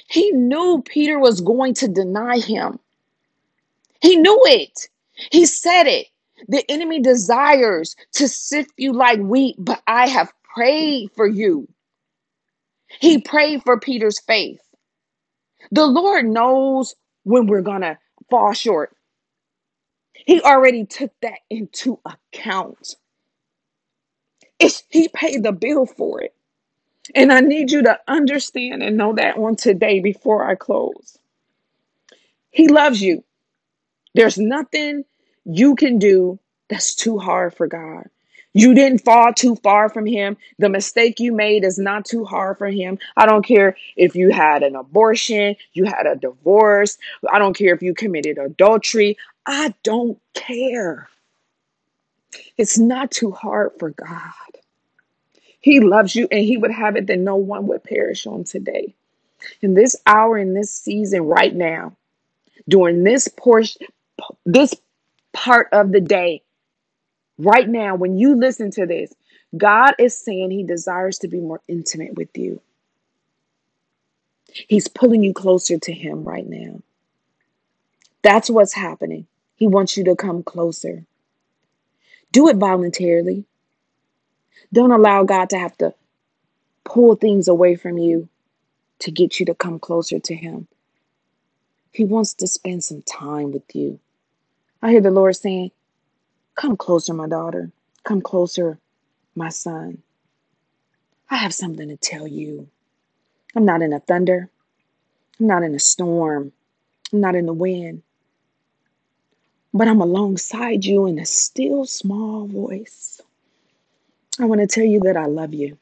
He 0.08 0.32
knew 0.32 0.82
Peter 0.86 1.18
was 1.18 1.40
going 1.40 1.74
to 1.74 1.88
deny 1.88 2.38
him. 2.38 2.78
He 4.02 4.16
knew 4.16 4.40
it. 4.46 4.88
He 5.32 5.46
said 5.46 5.88
it. 5.88 6.08
The 6.48 6.64
enemy 6.70 7.00
desires 7.02 7.96
to 8.14 8.28
sift 8.28 8.72
you 8.78 8.92
like 8.92 9.20
wheat, 9.20 9.56
but 9.58 9.82
I 9.88 10.08
have 10.08 10.32
prayed 10.44 11.10
for 11.16 11.26
you. 11.26 11.68
He 13.00 13.20
prayed 13.20 13.62
for 13.64 13.80
Peter's 13.80 14.20
faith. 14.20 14.60
The 15.72 15.86
Lord 15.86 16.26
knows 16.26 16.94
when 17.24 17.46
we're 17.46 17.62
going 17.62 17.82
to 17.82 17.98
fall 18.30 18.52
short. 18.54 18.96
He 20.14 20.40
already 20.42 20.86
took 20.86 21.12
that 21.22 21.40
into 21.50 22.00
account. 22.06 22.96
It's, 24.60 24.84
he 24.90 25.08
paid 25.08 25.42
the 25.44 25.52
bill 25.52 25.86
for 25.86 26.22
it. 26.22 26.34
And 27.14 27.32
I 27.32 27.40
need 27.40 27.72
you 27.72 27.82
to 27.84 27.98
understand 28.08 28.82
and 28.82 28.96
know 28.96 29.14
that 29.14 29.38
on 29.38 29.56
today 29.56 30.00
before 30.00 30.44
I 30.48 30.56
close. 30.56 31.18
He 32.50 32.68
loves 32.68 33.02
you. 33.02 33.24
There's 34.14 34.38
nothing 34.38 35.04
you 35.44 35.76
can 35.76 35.98
do 35.98 36.40
that's 36.70 36.94
too 36.94 37.18
hard 37.18 37.54
for 37.54 37.68
God. 37.68 38.08
You 38.54 38.72
didn't 38.72 39.04
fall 39.04 39.32
too 39.32 39.56
far 39.56 39.88
from 39.88 40.06
Him. 40.06 40.36
The 40.58 40.68
mistake 40.68 41.18
you 41.18 41.32
made 41.32 41.64
is 41.64 41.78
not 41.78 42.04
too 42.04 42.24
hard 42.24 42.56
for 42.58 42.68
Him. 42.68 42.98
I 43.16 43.26
don't 43.26 43.44
care 43.44 43.76
if 43.96 44.14
you 44.14 44.30
had 44.30 44.62
an 44.62 44.76
abortion, 44.76 45.56
you 45.72 45.84
had 45.84 46.06
a 46.06 46.14
divorce, 46.14 46.96
I 47.30 47.38
don't 47.40 47.56
care 47.56 47.74
if 47.74 47.82
you 47.82 47.94
committed 47.94 48.38
adultery. 48.38 49.18
I 49.44 49.74
don't 49.82 50.18
care. 50.32 51.08
It's 52.56 52.78
not 52.78 53.10
too 53.10 53.32
hard 53.32 53.72
for 53.78 53.90
God. 53.90 54.32
He 55.60 55.80
loves 55.80 56.14
you 56.14 56.28
and 56.30 56.44
He 56.44 56.56
would 56.56 56.70
have 56.70 56.96
it 56.96 57.08
that 57.08 57.18
no 57.18 57.36
one 57.36 57.66
would 57.66 57.82
perish 57.82 58.26
on 58.26 58.44
today. 58.44 58.94
In 59.60 59.74
this 59.74 59.96
hour, 60.06 60.38
in 60.38 60.54
this 60.54 60.70
season, 60.70 61.22
right 61.22 61.54
now, 61.54 61.96
during 62.68 63.02
this 63.02 63.28
portion, 63.28 63.86
this 64.46 64.74
part 65.32 65.68
of 65.72 65.92
the 65.92 66.00
day, 66.00 66.43
right 67.38 67.68
now, 67.68 67.94
when 67.94 68.18
you 68.18 68.36
listen 68.36 68.70
to 68.72 68.86
this, 68.86 69.12
God 69.56 69.94
is 69.98 70.18
saying 70.18 70.50
He 70.50 70.64
desires 70.64 71.18
to 71.18 71.28
be 71.28 71.40
more 71.40 71.60
intimate 71.68 72.14
with 72.14 72.36
you. 72.36 72.60
He's 74.46 74.88
pulling 74.88 75.22
you 75.22 75.32
closer 75.32 75.78
to 75.78 75.92
Him 75.92 76.24
right 76.24 76.48
now. 76.48 76.80
That's 78.22 78.50
what's 78.50 78.74
happening. 78.74 79.26
He 79.56 79.66
wants 79.66 79.96
you 79.96 80.04
to 80.04 80.16
come 80.16 80.42
closer. 80.42 81.04
Do 82.32 82.48
it 82.48 82.56
voluntarily. 82.56 83.44
Don't 84.72 84.90
allow 84.90 85.24
God 85.24 85.50
to 85.50 85.58
have 85.58 85.76
to 85.78 85.94
pull 86.84 87.14
things 87.16 87.48
away 87.48 87.76
from 87.76 87.98
you 87.98 88.28
to 89.00 89.10
get 89.10 89.38
you 89.38 89.46
to 89.46 89.54
come 89.54 89.78
closer 89.78 90.18
to 90.18 90.34
Him. 90.34 90.68
He 91.92 92.04
wants 92.04 92.34
to 92.34 92.46
spend 92.46 92.82
some 92.82 93.02
time 93.02 93.52
with 93.52 93.74
you. 93.74 94.00
I 94.82 94.90
hear 94.90 95.00
the 95.00 95.10
Lord 95.10 95.36
saying, 95.36 95.70
Come 96.54 96.76
closer, 96.76 97.14
my 97.14 97.28
daughter. 97.28 97.70
Come 98.04 98.20
closer, 98.20 98.78
my 99.34 99.48
son. 99.48 100.02
I 101.30 101.36
have 101.36 101.54
something 101.54 101.88
to 101.88 101.96
tell 101.96 102.28
you. 102.28 102.68
I'm 103.56 103.64
not 103.64 103.82
in 103.82 103.92
a 103.92 104.00
thunder. 104.00 104.50
I'm 105.40 105.46
not 105.46 105.62
in 105.62 105.74
a 105.74 105.78
storm. 105.78 106.52
I'm 107.12 107.20
not 107.20 107.34
in 107.34 107.46
the 107.46 107.52
wind. 107.52 108.02
But 109.72 109.88
I'm 109.88 110.00
alongside 110.00 110.84
you 110.84 111.06
in 111.06 111.18
a 111.18 111.26
still 111.26 111.84
small 111.86 112.46
voice. 112.46 113.20
I 114.38 114.44
want 114.44 114.60
to 114.60 114.66
tell 114.66 114.84
you 114.84 115.00
that 115.00 115.16
I 115.16 115.26
love 115.26 115.54
you. 115.54 115.78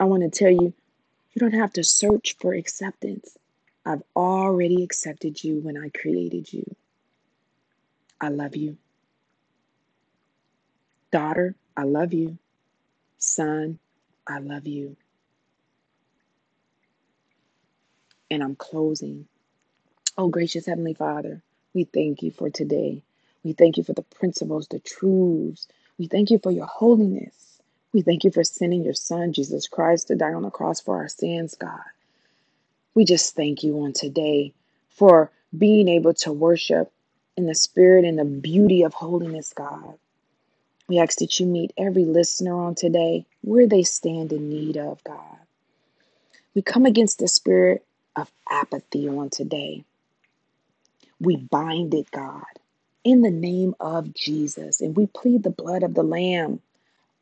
I 0.00 0.04
want 0.04 0.22
to 0.22 0.30
tell 0.30 0.50
you 0.50 0.72
you 1.32 1.38
don't 1.38 1.54
have 1.54 1.72
to 1.74 1.84
search 1.84 2.36
for 2.40 2.54
acceptance. 2.54 3.36
I've 3.86 4.02
already 4.16 4.82
accepted 4.82 5.42
you 5.42 5.60
when 5.60 5.76
I 5.76 5.90
created 5.90 6.52
you. 6.52 6.64
I 8.20 8.28
love 8.28 8.56
you. 8.56 8.76
Daughter, 11.12 11.56
I 11.76 11.84
love 11.84 12.12
you. 12.14 12.38
Son, 13.18 13.78
I 14.26 14.38
love 14.38 14.66
you. 14.66 14.96
And 18.30 18.42
I'm 18.42 18.56
closing. 18.56 19.26
Oh, 20.16 20.28
gracious 20.28 20.66
Heavenly 20.66 20.94
Father, 20.94 21.42
we 21.74 21.84
thank 21.84 22.22
you 22.22 22.30
for 22.30 22.50
today. 22.50 23.02
We 23.44 23.54
thank 23.54 23.76
you 23.76 23.84
for 23.84 23.94
the 23.94 24.02
principles, 24.02 24.68
the 24.68 24.78
truths. 24.78 25.66
We 25.98 26.06
thank 26.06 26.30
you 26.30 26.38
for 26.38 26.52
your 26.52 26.66
holiness. 26.66 27.60
We 27.92 28.02
thank 28.02 28.24
you 28.24 28.30
for 28.30 28.44
sending 28.44 28.84
your 28.84 28.94
Son, 28.94 29.32
Jesus 29.32 29.68
Christ, 29.68 30.08
to 30.08 30.16
die 30.16 30.34
on 30.34 30.42
the 30.42 30.50
cross 30.50 30.80
for 30.80 30.98
our 30.98 31.08
sins, 31.08 31.56
God. 31.56 31.80
We 32.94 33.04
just 33.04 33.34
thank 33.36 33.64
you 33.64 33.80
on 33.82 33.94
today 33.94 34.52
for 34.90 35.30
being 35.56 35.88
able 35.88 36.14
to 36.14 36.32
worship 36.32 36.92
in 37.36 37.46
the 37.46 37.54
spirit 37.54 38.04
and 38.04 38.18
the 38.18 38.24
beauty 38.24 38.82
of 38.82 38.94
holiness, 38.94 39.52
God. 39.54 39.94
We 40.90 40.98
ask 40.98 41.20
that 41.20 41.38
you 41.38 41.46
meet 41.46 41.72
every 41.78 42.04
listener 42.04 42.52
on 42.52 42.74
today 42.74 43.24
where 43.42 43.68
they 43.68 43.84
stand 43.84 44.32
in 44.32 44.50
need 44.50 44.76
of, 44.76 45.04
God. 45.04 45.38
We 46.52 46.62
come 46.62 46.84
against 46.84 47.20
the 47.20 47.28
spirit 47.28 47.84
of 48.16 48.28
apathy 48.50 49.08
on 49.08 49.30
today. 49.30 49.84
We 51.20 51.36
bind 51.36 51.94
it, 51.94 52.10
God, 52.10 52.42
in 53.04 53.22
the 53.22 53.30
name 53.30 53.76
of 53.78 54.12
Jesus. 54.14 54.80
And 54.80 54.96
we 54.96 55.06
plead 55.06 55.44
the 55.44 55.50
blood 55.50 55.84
of 55.84 55.94
the 55.94 56.02
Lamb 56.02 56.60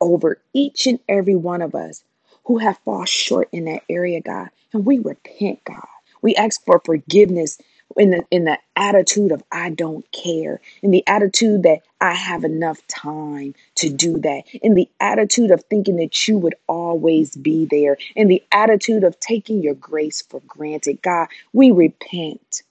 over 0.01 0.41
each 0.55 0.87
and 0.87 0.99
every 1.07 1.35
one 1.37 1.61
of 1.61 1.75
us 1.75 2.03
who 2.45 2.57
have 2.57 2.79
fallen 2.87 3.07
short 3.07 3.51
in 3.53 3.67
that 3.67 3.83
area, 3.91 4.23
God. 4.23 4.49
And 4.73 4.87
we 4.87 4.99
repent, 4.99 5.63
God. 5.65 5.87
We 6.23 6.35
ask 6.37 6.65
for 6.65 6.81
forgiveness 6.83 7.59
in 7.97 8.11
the 8.11 8.25
in 8.31 8.45
the 8.45 8.59
attitude 8.77 9.33
of 9.33 9.43
I 9.51 9.71
don't 9.71 10.11
care, 10.13 10.61
in 10.83 10.91
the 10.91 11.07
attitude 11.07 11.63
that 11.65 11.81
I 12.01 12.15
have 12.15 12.45
enough 12.45 12.87
time 12.87 13.55
to 13.77 13.89
do 13.89 14.19
that, 14.19 14.43
in 14.63 14.75
the 14.75 14.89
attitude 15.01 15.51
of 15.51 15.65
thinking 15.65 15.97
that 15.97 16.29
you 16.29 16.39
would 16.39 16.55
always 16.67 17.37
be 17.37 17.67
there, 17.67 17.97
in 18.15 18.29
the 18.29 18.43
attitude 18.53 19.05
of 19.05 19.19
taking 19.21 19.63
your 19.63 19.75
grace 19.75 20.23
for 20.23 20.41
granted. 20.47 21.03
God, 21.03 21.29
we 21.53 21.71
repent. 21.71 22.63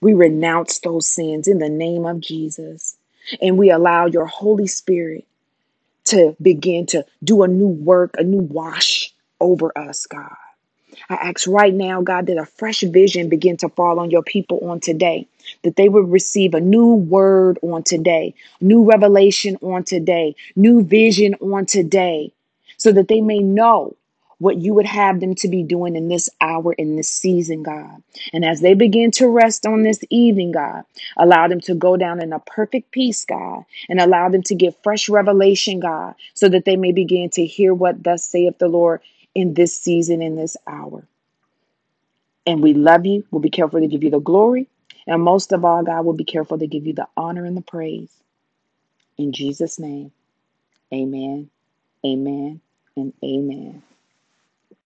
We 0.00 0.14
renounce 0.14 0.80
those 0.80 1.06
sins 1.06 1.48
in 1.48 1.58
the 1.58 1.68
name 1.68 2.06
of 2.06 2.20
Jesus. 2.20 2.96
And 3.40 3.56
we 3.56 3.70
allow 3.70 4.06
your 4.06 4.26
Holy 4.26 4.66
Spirit 4.66 5.26
to 6.06 6.36
begin 6.42 6.86
to 6.86 7.04
do 7.22 7.42
a 7.42 7.48
new 7.48 7.68
work, 7.68 8.16
a 8.18 8.24
new 8.24 8.40
wash 8.40 9.14
over 9.40 9.76
us, 9.78 10.06
God. 10.06 10.36
I 11.08 11.14
ask 11.14 11.46
right 11.46 11.74
now, 11.74 12.02
God, 12.02 12.26
that 12.26 12.38
a 12.38 12.46
fresh 12.46 12.80
vision 12.80 13.28
begin 13.28 13.56
to 13.58 13.68
fall 13.68 13.98
on 13.98 14.10
your 14.10 14.22
people 14.22 14.60
on 14.70 14.80
today, 14.80 15.26
that 15.62 15.76
they 15.76 15.88
would 15.88 16.10
receive 16.10 16.54
a 16.54 16.60
new 16.60 16.94
word 16.94 17.58
on 17.62 17.82
today, 17.82 18.34
new 18.60 18.84
revelation 18.84 19.56
on 19.62 19.84
today, 19.84 20.36
new 20.56 20.82
vision 20.82 21.34
on 21.36 21.66
today, 21.66 22.32
so 22.76 22.92
that 22.92 23.08
they 23.08 23.20
may 23.20 23.40
know 23.40 23.96
what 24.38 24.56
you 24.56 24.74
would 24.74 24.86
have 24.86 25.20
them 25.20 25.36
to 25.36 25.46
be 25.46 25.62
doing 25.62 25.94
in 25.94 26.08
this 26.08 26.28
hour, 26.40 26.72
in 26.72 26.96
this 26.96 27.08
season, 27.08 27.62
God. 27.62 28.02
And 28.32 28.44
as 28.44 28.60
they 28.60 28.74
begin 28.74 29.12
to 29.12 29.28
rest 29.28 29.66
on 29.66 29.84
this 29.84 30.02
evening, 30.10 30.50
God, 30.50 30.82
allow 31.16 31.46
them 31.46 31.60
to 31.60 31.76
go 31.76 31.96
down 31.96 32.20
in 32.20 32.32
a 32.32 32.40
perfect 32.40 32.90
peace, 32.90 33.24
God, 33.24 33.64
and 33.88 34.00
allow 34.00 34.30
them 34.30 34.42
to 34.44 34.56
get 34.56 34.82
fresh 34.82 35.08
revelation, 35.08 35.78
God, 35.78 36.16
so 36.34 36.48
that 36.48 36.64
they 36.64 36.74
may 36.74 36.90
begin 36.90 37.30
to 37.30 37.46
hear 37.46 37.72
what 37.72 38.02
thus 38.02 38.24
saith 38.24 38.58
the 38.58 38.66
Lord 38.66 39.00
in 39.34 39.54
this 39.54 39.78
season, 39.78 40.22
in 40.22 40.36
this 40.36 40.56
hour. 40.66 41.08
And 42.46 42.62
we 42.62 42.74
love 42.74 43.06
you. 43.06 43.24
We'll 43.30 43.42
be 43.42 43.50
careful 43.50 43.80
to 43.80 43.88
give 43.88 44.04
you 44.04 44.10
the 44.10 44.20
glory. 44.20 44.68
And 45.06 45.22
most 45.22 45.52
of 45.52 45.64
all, 45.64 45.82
God 45.84 46.04
will 46.06 46.14
be 46.14 46.24
careful 46.24 46.58
to 46.58 46.66
give 46.66 46.86
you 46.86 46.94
the 46.94 47.08
honor 47.16 47.44
and 47.44 47.56
the 47.56 47.62
praise. 47.62 48.12
In 49.18 49.32
Jesus' 49.32 49.78
name, 49.78 50.12
amen, 50.94 51.50
amen, 52.06 52.60
and 52.96 53.12
amen. 53.24 53.82